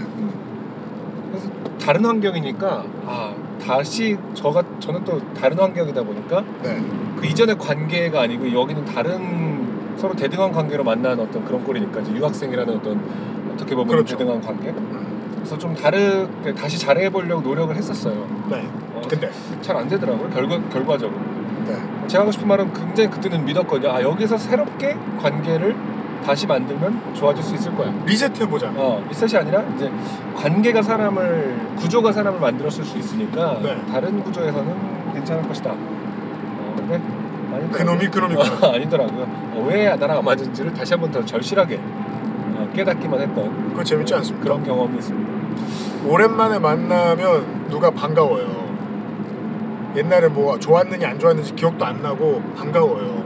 그래서 1.30 1.48
다른 1.80 2.04
환경이니까 2.04 2.84
아 3.06 3.34
다시 3.64 4.16
저가 4.34 4.62
저는 4.80 5.04
또 5.04 5.20
다른 5.34 5.58
환경이다 5.58 6.02
보니까 6.02 6.44
네. 6.62 6.82
그 7.16 7.26
이전의 7.26 7.58
관계가 7.58 8.22
아니고 8.22 8.52
여기는 8.52 8.84
다른 8.84 9.96
서로 9.96 10.14
대등한 10.14 10.50
관계로 10.50 10.82
만난 10.82 11.20
어떤 11.20 11.44
그런 11.44 11.62
꼴이니까 11.62 12.00
이제 12.00 12.12
유학생이라는 12.12 12.78
어떤 12.78 13.00
어떻게 13.52 13.74
보면 13.74 13.88
그렇죠. 13.88 14.16
대등한 14.16 14.40
관계. 14.40 14.70
음. 14.70 15.09
그래서 15.40 15.58
좀 15.58 15.74
다르게 15.74 16.54
다시 16.54 16.78
잘해보려고 16.78 17.40
노력을 17.42 17.74
했었어요. 17.74 18.26
네. 18.50 18.68
어, 18.94 19.00
근데 19.08 19.30
잘 19.62 19.76
안 19.76 19.88
되더라고요. 19.88 20.28
결과 20.30 20.60
결과적으로. 20.68 21.18
네. 21.66 21.76
제가 22.06 22.22
하고 22.22 22.30
싶은 22.32 22.46
말은 22.46 22.72
굉장히 22.74 23.08
그때는 23.10 23.44
믿었거든요. 23.44 23.90
아 23.90 24.02
여기서 24.02 24.36
새롭게 24.36 24.96
관계를 25.20 25.74
다시 26.24 26.46
만들면 26.46 27.14
좋아질 27.14 27.42
수 27.42 27.54
있을 27.54 27.74
거야. 27.74 27.92
리셋해 28.04 28.46
보자. 28.48 28.70
어 28.76 29.02
리셋이 29.08 29.36
아니라 29.36 29.62
이제 29.76 29.90
관계가 30.36 30.82
사람을 30.82 31.74
구조가 31.78 32.12
사람을 32.12 32.38
만들었을 32.40 32.84
수 32.84 32.98
있으니까 32.98 33.58
네. 33.62 33.80
다른 33.90 34.22
구조에서는 34.22 35.12
괜찮을 35.14 35.48
것이다. 35.48 35.70
어 35.72 36.74
근데 36.76 36.94
아니더라고요. 37.52 37.70
그놈이 37.70 38.08
그놈이 38.08 38.34
어, 38.36 38.42
아니더라고요. 38.74 39.22
어, 39.54 39.66
왜 39.70 39.94
나랑 39.96 40.18
안 40.18 40.24
맞은지를 40.24 40.74
다시 40.74 40.92
한번 40.92 41.10
더 41.10 41.24
절실하게 41.24 41.80
어, 42.56 42.68
깨닫기만 42.74 43.20
했던 43.20 43.68
그거 43.70 43.82
재밌지 43.82 44.14
않습니까? 44.14 44.44
그런 44.44 44.62
경험이 44.62 44.98
있습니다. 44.98 45.29
오랜만에 46.06 46.58
만나면 46.58 47.68
누가 47.70 47.90
반가워요. 47.90 48.60
옛날에 49.96 50.28
뭐 50.28 50.58
좋았느냐 50.58 51.08
안 51.08 51.18
좋았는지 51.18 51.54
기억도 51.54 51.84
안 51.84 52.00
나고 52.02 52.42
반가워요. 52.56 53.24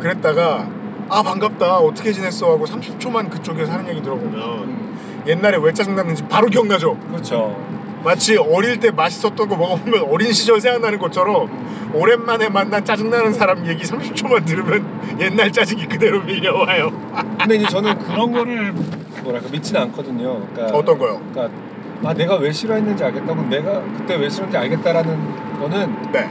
그랬다가 0.00 0.68
아 1.08 1.22
반갑다 1.22 1.78
어떻게 1.78 2.12
지냈어 2.12 2.52
하고 2.52 2.66
30초만 2.66 3.30
그쪽에서 3.30 3.72
하는 3.72 3.88
얘기 3.88 4.02
들어보면 4.02 4.34
음, 4.34 5.24
옛날에 5.26 5.58
왜 5.58 5.72
짜증났는지 5.72 6.24
바로 6.28 6.48
기억나죠. 6.48 6.96
그렇죠. 7.08 7.56
마치 8.04 8.36
어릴 8.36 8.78
때 8.80 8.90
맛있었던 8.90 9.48
거 9.48 9.56
먹어보면 9.56 10.02
어린 10.10 10.32
시절 10.32 10.60
생각나는 10.60 10.98
것처럼 10.98 11.48
오랜만에 11.94 12.50
만난 12.50 12.84
짜증나는 12.84 13.32
사람 13.32 13.66
얘기 13.66 13.84
30초만 13.84 14.44
들으면 14.44 14.84
옛날 15.20 15.50
짜증이 15.50 15.86
그대로 15.86 16.22
밀려와요. 16.22 16.90
근데 17.38 17.56
이제 17.56 17.66
저는 17.66 17.98
그런 17.98 18.32
거를 18.32 18.74
뭐랄까 19.22 19.48
믿지는 19.50 19.82
않거든요. 19.82 20.46
그러니까 20.52 20.76
어떤 20.76 20.98
거요? 20.98 21.20
그러니까 21.32 21.56
아 22.04 22.12
내가 22.12 22.36
왜 22.36 22.52
싫어했는지 22.52 23.02
알겠다고 23.02 23.42
내가 23.48 23.80
그때 23.96 24.16
왜 24.16 24.28
싫었는지 24.28 24.56
알겠다라는 24.56 25.58
거는 25.60 26.12
네. 26.12 26.30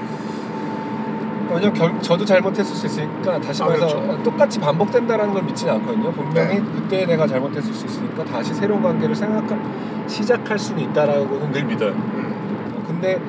왜냐면 1.49 1.73
결, 1.73 2.01
저도 2.01 2.25
잘못했을 2.25 2.75
수 2.75 2.85
있으니까 2.85 3.39
다시 3.39 3.61
아, 3.63 3.67
말해서 3.67 3.87
그렇죠. 3.87 4.23
똑같이 4.23 4.59
반복된다라는 4.59 5.33
걸 5.33 5.43
믿지는 5.43 5.73
않거든요. 5.73 6.11
분명히 6.11 6.55
네. 6.59 6.63
그때 6.75 7.05
내가 7.05 7.27
잘못했을 7.27 7.73
수 7.73 7.85
있으니까 7.85 8.23
다시 8.23 8.53
새로운 8.53 8.81
관계를 8.81 9.15
생각할 9.15 9.59
시작할 10.07 10.57
수는 10.57 10.83
있다라고는 10.83 11.51
늘 11.51 11.63
믿어요. 11.65 11.91
음. 11.91 12.73
어, 12.75 12.87
근데 12.87 13.19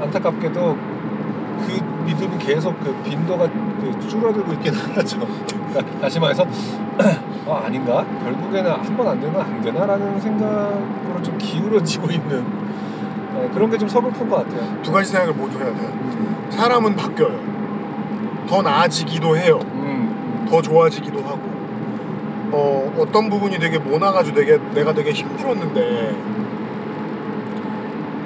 안타깝게도 0.00 0.76
그 1.66 2.04
믿음이 2.04 2.38
계속 2.38 2.78
그 2.80 2.94
빈도가 3.04 3.48
그 3.48 4.08
줄어들고 4.08 4.52
있긴 4.54 4.74
하죠. 4.74 5.18
그러니까 5.46 5.84
다시 6.00 6.18
말해서 6.18 6.44
어, 7.46 7.62
아닌가? 7.64 8.04
결국에는 8.22 8.70
한 8.70 8.96
번 8.96 9.08
안 9.08 9.20
되면 9.20 9.40
안 9.40 9.60
되나라는 9.60 10.20
생각으로 10.20 11.22
좀 11.22 11.36
기울어지고 11.38 12.10
있는 12.10 12.44
네, 13.34 13.48
그런 13.52 13.70
게 13.70 13.78
좀 13.78 13.88
서글픈 13.88 14.28
것 14.28 14.36
같아요. 14.46 14.82
두 14.82 14.92
가지 14.92 15.10
생각을 15.10 15.34
모두 15.34 15.58
해야 15.58 15.74
돼요. 15.74 15.90
사람은 16.50 16.94
바뀌어요. 16.96 17.40
더 18.48 18.60
나아지기도 18.62 19.36
해요. 19.36 19.58
음, 19.74 20.46
더 20.48 20.60
좋아지기도 20.62 21.18
하고 21.20 21.40
어, 22.52 22.92
어떤 22.98 23.30
부분이 23.30 23.58
되게 23.58 23.78
모나가지고 23.78 24.36
되게 24.36 24.58
내가 24.74 24.92
되게 24.92 25.10
힘들었는데 25.12 26.14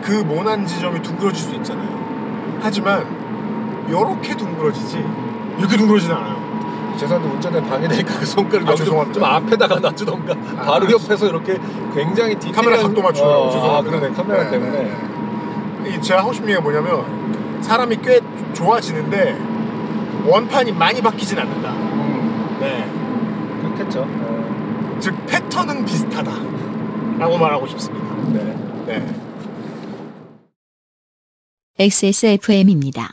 그 0.03 0.11
모난 0.27 0.67
지점이 0.67 1.01
둥그러질 1.03 1.37
수 1.43 1.55
있잖아요. 1.57 1.89
하지만 2.61 3.07
이렇게 3.89 4.35
둥그러지지 4.37 5.05
이렇게 5.59 5.77
둥그러지는 5.77 6.15
않아요. 6.17 6.46
죄송한데 6.97 7.35
운전에 7.35 7.61
방해되니까 7.63 8.19
그 8.19 8.27
손가락 8.27 8.69
아, 8.69 8.75
좀. 8.75 9.13
좀 9.13 9.25
앞에다가 9.25 9.81
놔주던가 9.81 10.35
아, 10.59 10.63
바로. 10.65 10.91
옆에서 10.91 11.27
이렇게 11.27 11.59
굉장히 11.95 12.35
디테일한 12.37 12.65
카메라 12.65 12.83
각도 12.83 13.03
맞춰요. 13.03 13.29
어, 13.29 13.49
아 13.49 13.53
죄송합니다. 13.53 13.99
그러네 13.99 14.15
카메라 14.17 14.45
네, 14.45 14.51
때문에 14.51 14.71
네, 14.71 14.97
네. 15.83 15.95
이 15.97 16.01
제가 16.01 16.21
하고 16.21 16.33
싶은 16.33 16.49
얘기가 16.49 16.63
뭐냐면 16.63 17.63
사람이 17.63 17.97
꽤 18.03 18.21
좋아지는데 18.55 19.37
원판이 20.27 20.73
많이 20.73 21.01
바뀌진 21.01 21.39
않는다. 21.39 21.71
음, 21.71 22.57
네. 22.61 22.91
그렇겠죠. 23.63 24.01
어, 24.09 24.97
즉 25.01 25.15
패턴은 25.27 25.85
비슷하다. 25.85 26.33
라고 27.19 27.39
말하고 27.39 27.67
싶습니다. 27.69 28.15
네. 28.33 28.57
네. 28.87 29.21
XSFM입니다. 31.79 33.13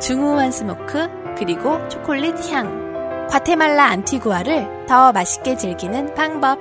중후한 0.00 0.52
smoke 0.52 1.08
그리고 1.38 1.86
초콜릿 1.88 2.34
향 2.50 2.88
과테말라 3.30 3.84
안티구아를 3.84 4.86
더 4.86 5.12
맛있게 5.12 5.56
즐기는 5.56 6.14
방법. 6.14 6.58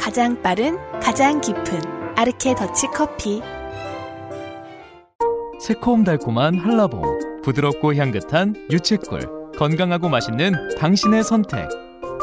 가장 0.00 0.40
빠른 0.42 0.78
가장 1.00 1.40
깊은 1.40 2.14
아르케 2.16 2.54
더치 2.54 2.88
커피. 2.88 3.42
새콤달콤한 5.58 6.58
한라봉, 6.58 7.40
부드럽고 7.42 7.94
향긋한 7.94 8.54
유채꿀, 8.70 9.52
건강하고 9.58 10.08
맛있는 10.08 10.76
당신의 10.76 11.24
선택. 11.24 11.68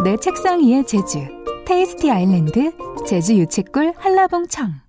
내 0.03 0.15
책상 0.17 0.59
위의 0.59 0.85
제주 0.85 1.19
테이스티 1.65 2.09
아일랜드 2.11 2.71
제주 3.07 3.35
유채꿀 3.35 3.93
한라봉청 3.97 4.88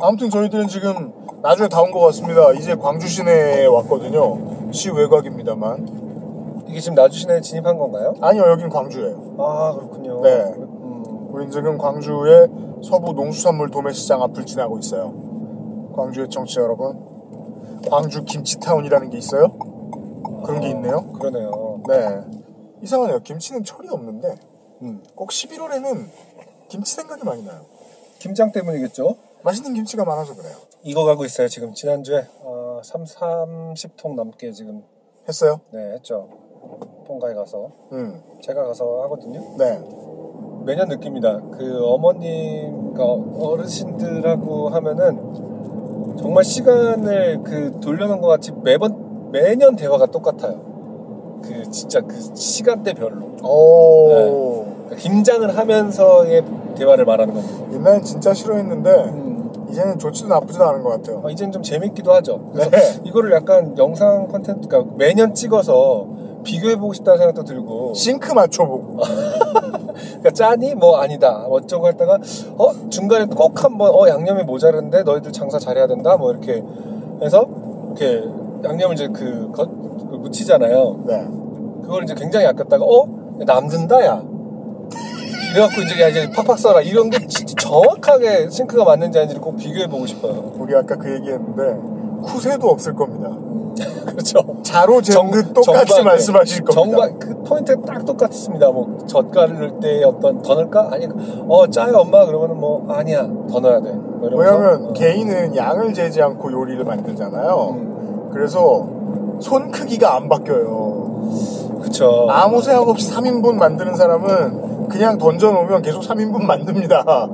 아무튼 0.00 0.30
저희들은 0.30 0.68
지금 0.68 1.12
나중에 1.42 1.68
다 1.68 1.82
온 1.82 1.90
것 1.92 2.00
같습니다. 2.00 2.52
이제 2.52 2.74
광주 2.74 3.08
시내에 3.08 3.66
왔거든요. 3.66 4.72
시 4.72 4.90
외곽입니다만. 4.90 6.64
이게 6.68 6.78
지금 6.80 6.94
나주 6.94 7.18
시내에 7.18 7.40
진입한 7.40 7.78
건가요? 7.78 8.14
아니요, 8.20 8.44
여긴 8.50 8.68
광주예요. 8.68 9.34
아 9.38 9.74
그렇군요. 9.74 10.20
네. 10.22 10.30
음, 10.56 11.28
우린 11.32 11.50
지금 11.50 11.76
광주의 11.78 12.48
서부 12.82 13.12
농수산물 13.12 13.70
도매시장 13.70 14.22
앞을 14.22 14.46
지나고 14.46 14.78
있어요. 14.78 15.12
광주의 15.94 16.28
청취자 16.28 16.60
여러분. 16.62 16.98
광주 17.90 18.24
김치타운이라는 18.24 19.10
게 19.10 19.18
있어요? 19.18 19.52
그런 20.44 20.60
게 20.60 20.68
있네요. 20.70 21.06
그러네요. 21.12 21.80
네. 21.88 22.20
이상하네요. 22.82 23.20
김치는 23.20 23.64
철이 23.64 23.88
없는데 23.90 24.34
음. 24.82 25.02
꼭 25.14 25.30
11월에는 25.30 26.06
김치 26.68 26.94
생각이 26.94 27.24
많이 27.24 27.42
나요. 27.44 27.60
김장 28.18 28.52
때문이겠죠? 28.52 29.16
맛있는 29.42 29.74
김치가 29.74 30.04
많아서 30.04 30.34
그래요. 30.34 30.54
이거 30.82 31.04
가고 31.04 31.24
있어요. 31.24 31.48
지금 31.48 31.72
지난주에 31.74 32.26
어, 32.42 32.80
3, 32.82 33.04
30통 33.04 34.14
넘게 34.14 34.52
지금 34.52 34.82
했어요? 35.28 35.60
네 35.72 35.92
했죠. 35.94 36.28
본가에 37.06 37.34
가서 37.34 37.70
음. 37.92 38.22
제가 38.42 38.64
가서 38.64 39.02
하거든요. 39.04 39.40
네. 39.58 39.80
매년 40.64 40.88
느낍니다. 40.88 41.40
그 41.52 41.84
어머님, 41.84 42.92
그러니까 42.92 43.44
어르신들하고 43.44 44.68
하면은 44.68 46.16
정말 46.18 46.44
시간을 46.44 47.42
그 47.42 47.80
돌려놓은 47.80 48.20
것 48.20 48.28
같이 48.28 48.52
매번 48.62 49.30
매년 49.32 49.74
대화가 49.74 50.06
똑같아요. 50.06 51.40
그 51.42 51.70
진짜 51.70 52.00
그 52.02 52.20
시간대별로 52.34 53.26
오. 53.42 54.66
그러니까 54.84 54.96
김장을 54.96 55.56
하면서의 55.56 56.44
대화를 56.76 57.04
말하는 57.04 57.34
겁니다. 57.34 57.72
옛날엔 57.72 58.02
진짜 58.02 58.34
싫어했는데 58.34 58.90
음, 59.04 59.29
이제는 59.70 59.98
좋지도 59.98 60.28
나쁘지도 60.28 60.64
않은 60.64 60.82
것 60.82 60.90
같아요. 60.90 61.20
어, 61.24 61.30
이제는 61.30 61.52
좀 61.52 61.62
재밌기도 61.62 62.12
하죠. 62.14 62.50
그래서 62.52 62.70
네. 62.70 63.00
이거를 63.04 63.32
약간 63.32 63.76
영상 63.78 64.26
콘텐츠, 64.28 64.68
그러니까 64.68 64.94
매년 64.96 65.34
찍어서 65.34 66.06
비교해보고 66.44 66.92
싶다는 66.94 67.18
생각도 67.18 67.44
들고 67.44 67.94
싱크 67.94 68.32
맞춰보고. 68.32 68.98
그러니까 70.20 70.30
짜니 70.32 70.74
뭐 70.74 70.98
아니다 70.98 71.44
뭐 71.46 71.58
어쩌고 71.58 71.88
했다가 71.88 72.18
어 72.56 72.88
중간에 72.88 73.26
꼭 73.26 73.62
한번 73.64 73.90
어 73.90 74.08
양념이 74.08 74.44
모자른데 74.44 75.02
너희들 75.02 75.32
장사 75.32 75.58
잘해야 75.58 75.86
된다 75.86 76.16
뭐 76.16 76.30
이렇게 76.30 76.62
해서 77.22 77.46
이렇게 77.86 78.22
양념을 78.64 78.94
이제 78.94 79.08
그, 79.08 79.50
거, 79.52 79.66
그 79.66 80.16
묻히잖아요 80.16 81.04
네. 81.06 81.26
그걸 81.82 82.04
이제 82.04 82.14
굉장히 82.14 82.46
아꼈다가 82.46 82.84
어 82.84 83.06
남든다 83.44 84.04
야 84.06 84.22
이래갖고 85.52 85.82
이제 85.82 86.00
야 86.02 86.08
이제 86.08 86.30
팍팍 86.30 86.58
써라 86.58 86.80
이런 86.80 87.10
게 87.10 87.26
진짜 87.26 87.54
정확하게 87.58 88.48
싱크가 88.50 88.84
맞는지 88.84 89.18
아닌지를 89.18 89.40
꼭 89.40 89.56
비교해보고 89.56 90.06
싶어요 90.06 90.52
우리 90.58 90.74
아까 90.74 90.96
그 90.96 91.12
얘기했는데 91.14 92.22
쿠세도 92.22 92.68
없을 92.68 92.94
겁니다. 92.94 93.30
그렇죠 94.04 94.40
자로 94.62 95.00
잰듯 95.00 95.54
똑같이 95.54 95.86
정반대. 95.94 96.02
말씀하실 96.02 96.64
겁니다. 96.64 96.82
정말 96.98 97.18
그 97.18 97.42
포인트 97.44 97.80
딱 97.82 98.04
똑같습니다. 98.04 98.70
뭐 98.70 98.98
젓갈을 99.06 99.58
넣을 99.58 99.80
때 99.80 100.02
어떤 100.04 100.42
더 100.42 100.54
넣을까? 100.54 100.90
아니 100.92 101.06
어 101.48 101.66
짜요 101.68 101.96
엄마 101.98 102.26
그러면은 102.26 102.58
뭐 102.58 102.84
아니야 102.92 103.26
더 103.50 103.60
넣어야 103.60 103.80
돼. 103.80 103.92
뭐. 103.92 104.28
왜냐면 104.32 104.86
어. 104.86 104.92
개인은 104.92 105.56
양을 105.56 105.94
재지 105.94 106.20
않고 106.20 106.52
요리를 106.52 106.84
만들잖아요. 106.84 107.76
음, 107.78 108.30
그래서 108.32 108.86
손 109.40 109.70
크기가 109.70 110.16
안 110.16 110.28
바뀌어요. 110.28 111.80
그쵸. 111.82 112.26
아무 112.28 112.60
생각 112.60 112.86
없이 112.88 113.10
3인분 113.10 113.54
만드는 113.54 113.94
사람은 113.94 114.69
그냥 114.90 115.18
던져놓으면 115.18 115.82
계속 115.82 116.02
3인분 116.02 116.42
만듭니다. 116.42 117.28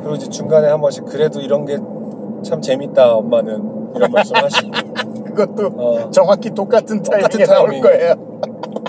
그리고 0.00 0.14
이제 0.16 0.28
중간에 0.28 0.68
한 0.68 0.80
번씩 0.80 1.04
그래도 1.06 1.40
이런 1.40 1.64
게 1.64 1.78
참 2.44 2.60
재밌다 2.60 3.14
엄마는 3.14 3.92
이런 3.96 4.12
말씀 4.12 4.36
하시고 4.36 4.70
그것도 5.24 5.66
어, 5.78 6.10
정확히 6.10 6.50
똑같은 6.50 7.02
타이밍에 7.02 7.28
똑같은 7.28 7.54
나올. 7.54 7.80
거예요. 7.80 8.14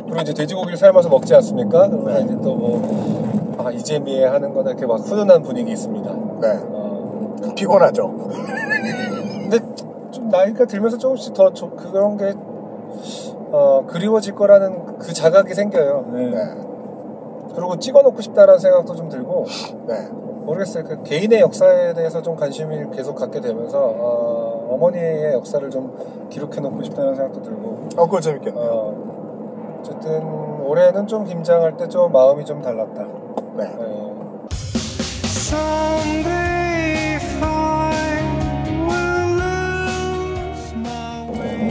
그리고 0.04 0.22
이제 0.22 0.34
돼지고기를 0.34 0.78
삶아서 0.78 1.10
먹지 1.10 1.34
않습니까? 1.36 1.88
그러면 1.90 2.26
이제 2.26 2.36
또 2.44 2.54
뭐, 2.56 3.56
아, 3.58 3.72
이재미에 3.72 4.26
하는 4.26 4.54
거나 4.54 4.72
이렇게 4.72 4.86
막 4.86 5.00
훈훈한 5.00 5.42
분위기 5.42 5.72
있습니다. 5.72 6.10
네. 6.42 6.60
어, 6.70 7.36
피곤하죠. 7.56 8.14
근데 9.50 9.60
좀 10.12 10.30
나이가 10.30 10.66
들면서 10.66 10.98
조금씩 10.98 11.34
더좀 11.34 11.76
그런 11.78 12.18
게, 12.18 12.34
어, 13.52 13.86
그리워질 13.88 14.36
거라는 14.36 14.98
그 15.00 15.14
자각이 15.14 15.54
생겨요. 15.54 16.06
네. 16.14 16.30
네. 16.30 16.38
그리고 17.56 17.78
찍어놓고 17.80 18.22
싶다라는 18.22 18.60
생각도 18.60 18.96
좀 18.96 19.10
들고, 19.10 19.46
네. 19.88 20.08
모르겠어요. 20.46 20.84
그 20.84 21.02
개인의 21.04 21.40
역사에 21.40 21.94
대해서 21.94 22.22
좀 22.22 22.36
관심을 22.36 22.92
계속 22.92 23.16
갖게 23.16 23.40
되면서, 23.42 23.80
어, 23.80 24.68
어머니의 24.72 25.34
역사를 25.34 25.68
좀 25.72 26.28
기록해놓고 26.30 26.84
싶다는 26.84 27.16
생각도 27.16 27.42
들고, 27.42 27.80
어, 27.98 28.06
그거 28.06 28.20
재밌겠네요. 28.20 28.70
어, 28.72 29.80
어쨌든 29.80 30.24
올해는 30.66 31.08
좀 31.08 31.26
김장할 31.26 31.78
때 31.78 31.88
좀 31.88 32.12
마음이 32.12 32.44
좀 32.46 32.62
달랐다. 32.62 33.06
네. 33.58 33.72
어, 33.78 34.16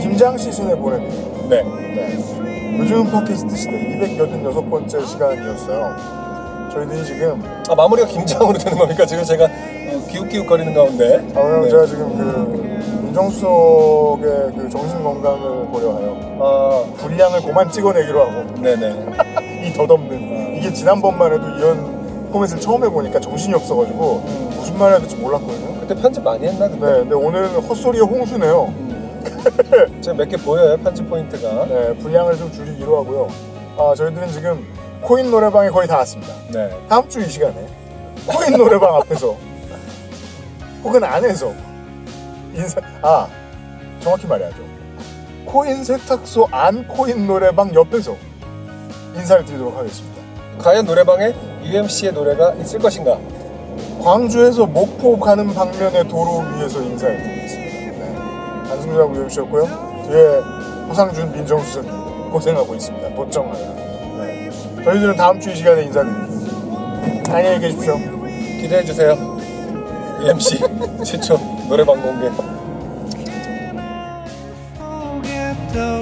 김장 0.01 0.37
시즌에 0.37 0.75
보내드린 0.75 1.49
네. 1.49 1.63
네. 1.63 2.34
요즘 2.79 3.09
팟캐스트 3.09 3.55
시대 3.55 4.17
286번째 4.17 5.05
시간이었어요. 5.05 5.95
저희들이 6.73 7.05
지금 7.05 7.41
아, 7.69 7.75
마무리가 7.75 8.07
김장으로 8.07 8.57
되는 8.57 8.77
겁니까? 8.77 9.05
지금 9.05 9.23
제가 9.23 9.45
어, 9.45 10.07
기웃기웃거리는 10.09 10.73
가운데. 10.73 11.15
아, 11.35 11.39
왜냐면 11.39 11.61
네. 11.63 11.69
제가 11.69 11.85
지금 11.85 12.17
그 12.17 13.01
민정수석의 13.05 14.51
그 14.57 14.69
정신 14.69 15.03
건강을 15.03 15.67
고려하여 15.67 16.37
아, 16.41 16.83
분량을 16.97 17.41
그만 17.43 17.71
찍어내기로 17.71 18.21
하고 18.21 18.61
네네. 18.61 19.65
이 19.67 19.73
덧없는 19.73 20.55
이게 20.57 20.73
지난번만 20.73 21.33
해도 21.33 21.47
이런 21.57 22.29
포맷을 22.31 22.59
처음 22.59 22.83
해보니까 22.83 23.19
정신이 23.21 23.53
없어가지고 23.55 24.23
무슨 24.49 24.77
말 24.77 24.91
해야 24.91 24.99
될지 24.99 25.15
몰랐거든요. 25.15 25.79
그때 25.79 25.95
편집 25.95 26.23
많이 26.23 26.45
했나? 26.45 26.67
근데? 26.67 26.85
네, 26.85 26.99
근데 26.99 27.15
오늘은 27.15 27.49
헛소리의 27.61 28.03
홍수네요. 28.03 28.84
제가 30.01 30.17
몇개 30.17 30.37
보여요, 30.37 30.77
편집 30.77 31.09
포인트가. 31.09 31.65
네, 31.67 31.93
분량을 31.97 32.37
좀 32.37 32.51
줄이기로 32.51 32.97
하고요. 32.99 33.27
아, 33.77 33.93
저희들은 33.95 34.31
지금 34.31 34.65
코인 35.01 35.29
노래방에 35.29 35.69
거의 35.69 35.87
다 35.87 35.97
왔습니다. 35.97 36.33
네. 36.51 36.69
다음 36.89 37.07
주 37.09 37.19
이 37.19 37.29
시간에 37.29 37.67
코인 38.25 38.57
노래방 38.57 38.95
앞에서 39.01 39.35
혹은 40.83 41.03
안에서 41.03 41.53
인사 42.53 42.79
아 43.01 43.27
정확히 43.99 44.25
말해야죠. 44.27 44.57
코인 45.45 45.83
세탁소 45.83 46.47
안 46.51 46.87
코인 46.87 47.27
노래방 47.27 47.73
옆에서 47.73 48.15
인사를 49.15 49.45
드리도록 49.45 49.77
하겠습니다. 49.77 50.21
과연 50.59 50.85
노래방에 50.85 51.33
UMC의 51.63 52.13
노래가 52.13 52.53
있을 52.55 52.79
것인가? 52.79 53.17
광주에서 54.01 54.65
목포 54.65 55.19
가는 55.19 55.53
방면의 55.53 56.07
도로 56.07 56.43
위에서 56.55 56.81
인사를 56.81 57.17
드리겠습니다. 57.21 57.64
네. 58.75 58.81
안승준하고 58.81 59.15
UMC였고요. 59.15 59.65
뒤에 60.07 60.39
허상준 60.89 61.31
민정수석이 61.31 61.87
고생하고 62.31 62.75
있습니다. 62.75 63.15
도청하느라. 63.15 63.73
네. 64.23 64.49
저희들은 64.83 65.15
다음 65.15 65.39
주 65.39 65.51
이 65.51 65.55
시간에 65.55 65.83
인사드립니다. 65.83 67.33
안녕히 67.33 67.59
계십시오. 67.59 67.97
기대해주세요. 68.61 69.37
UMC 70.21 70.59
최초 71.03 71.37
노래방 71.69 72.01
공개. 72.01 72.29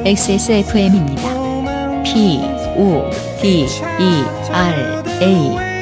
XSFM입니다. 0.05 1.24
P, 2.03 2.41
O, 2.78 3.09
D, 3.41 3.61
E, 3.63 4.24
R, 4.51 5.03
A. 5.21 5.72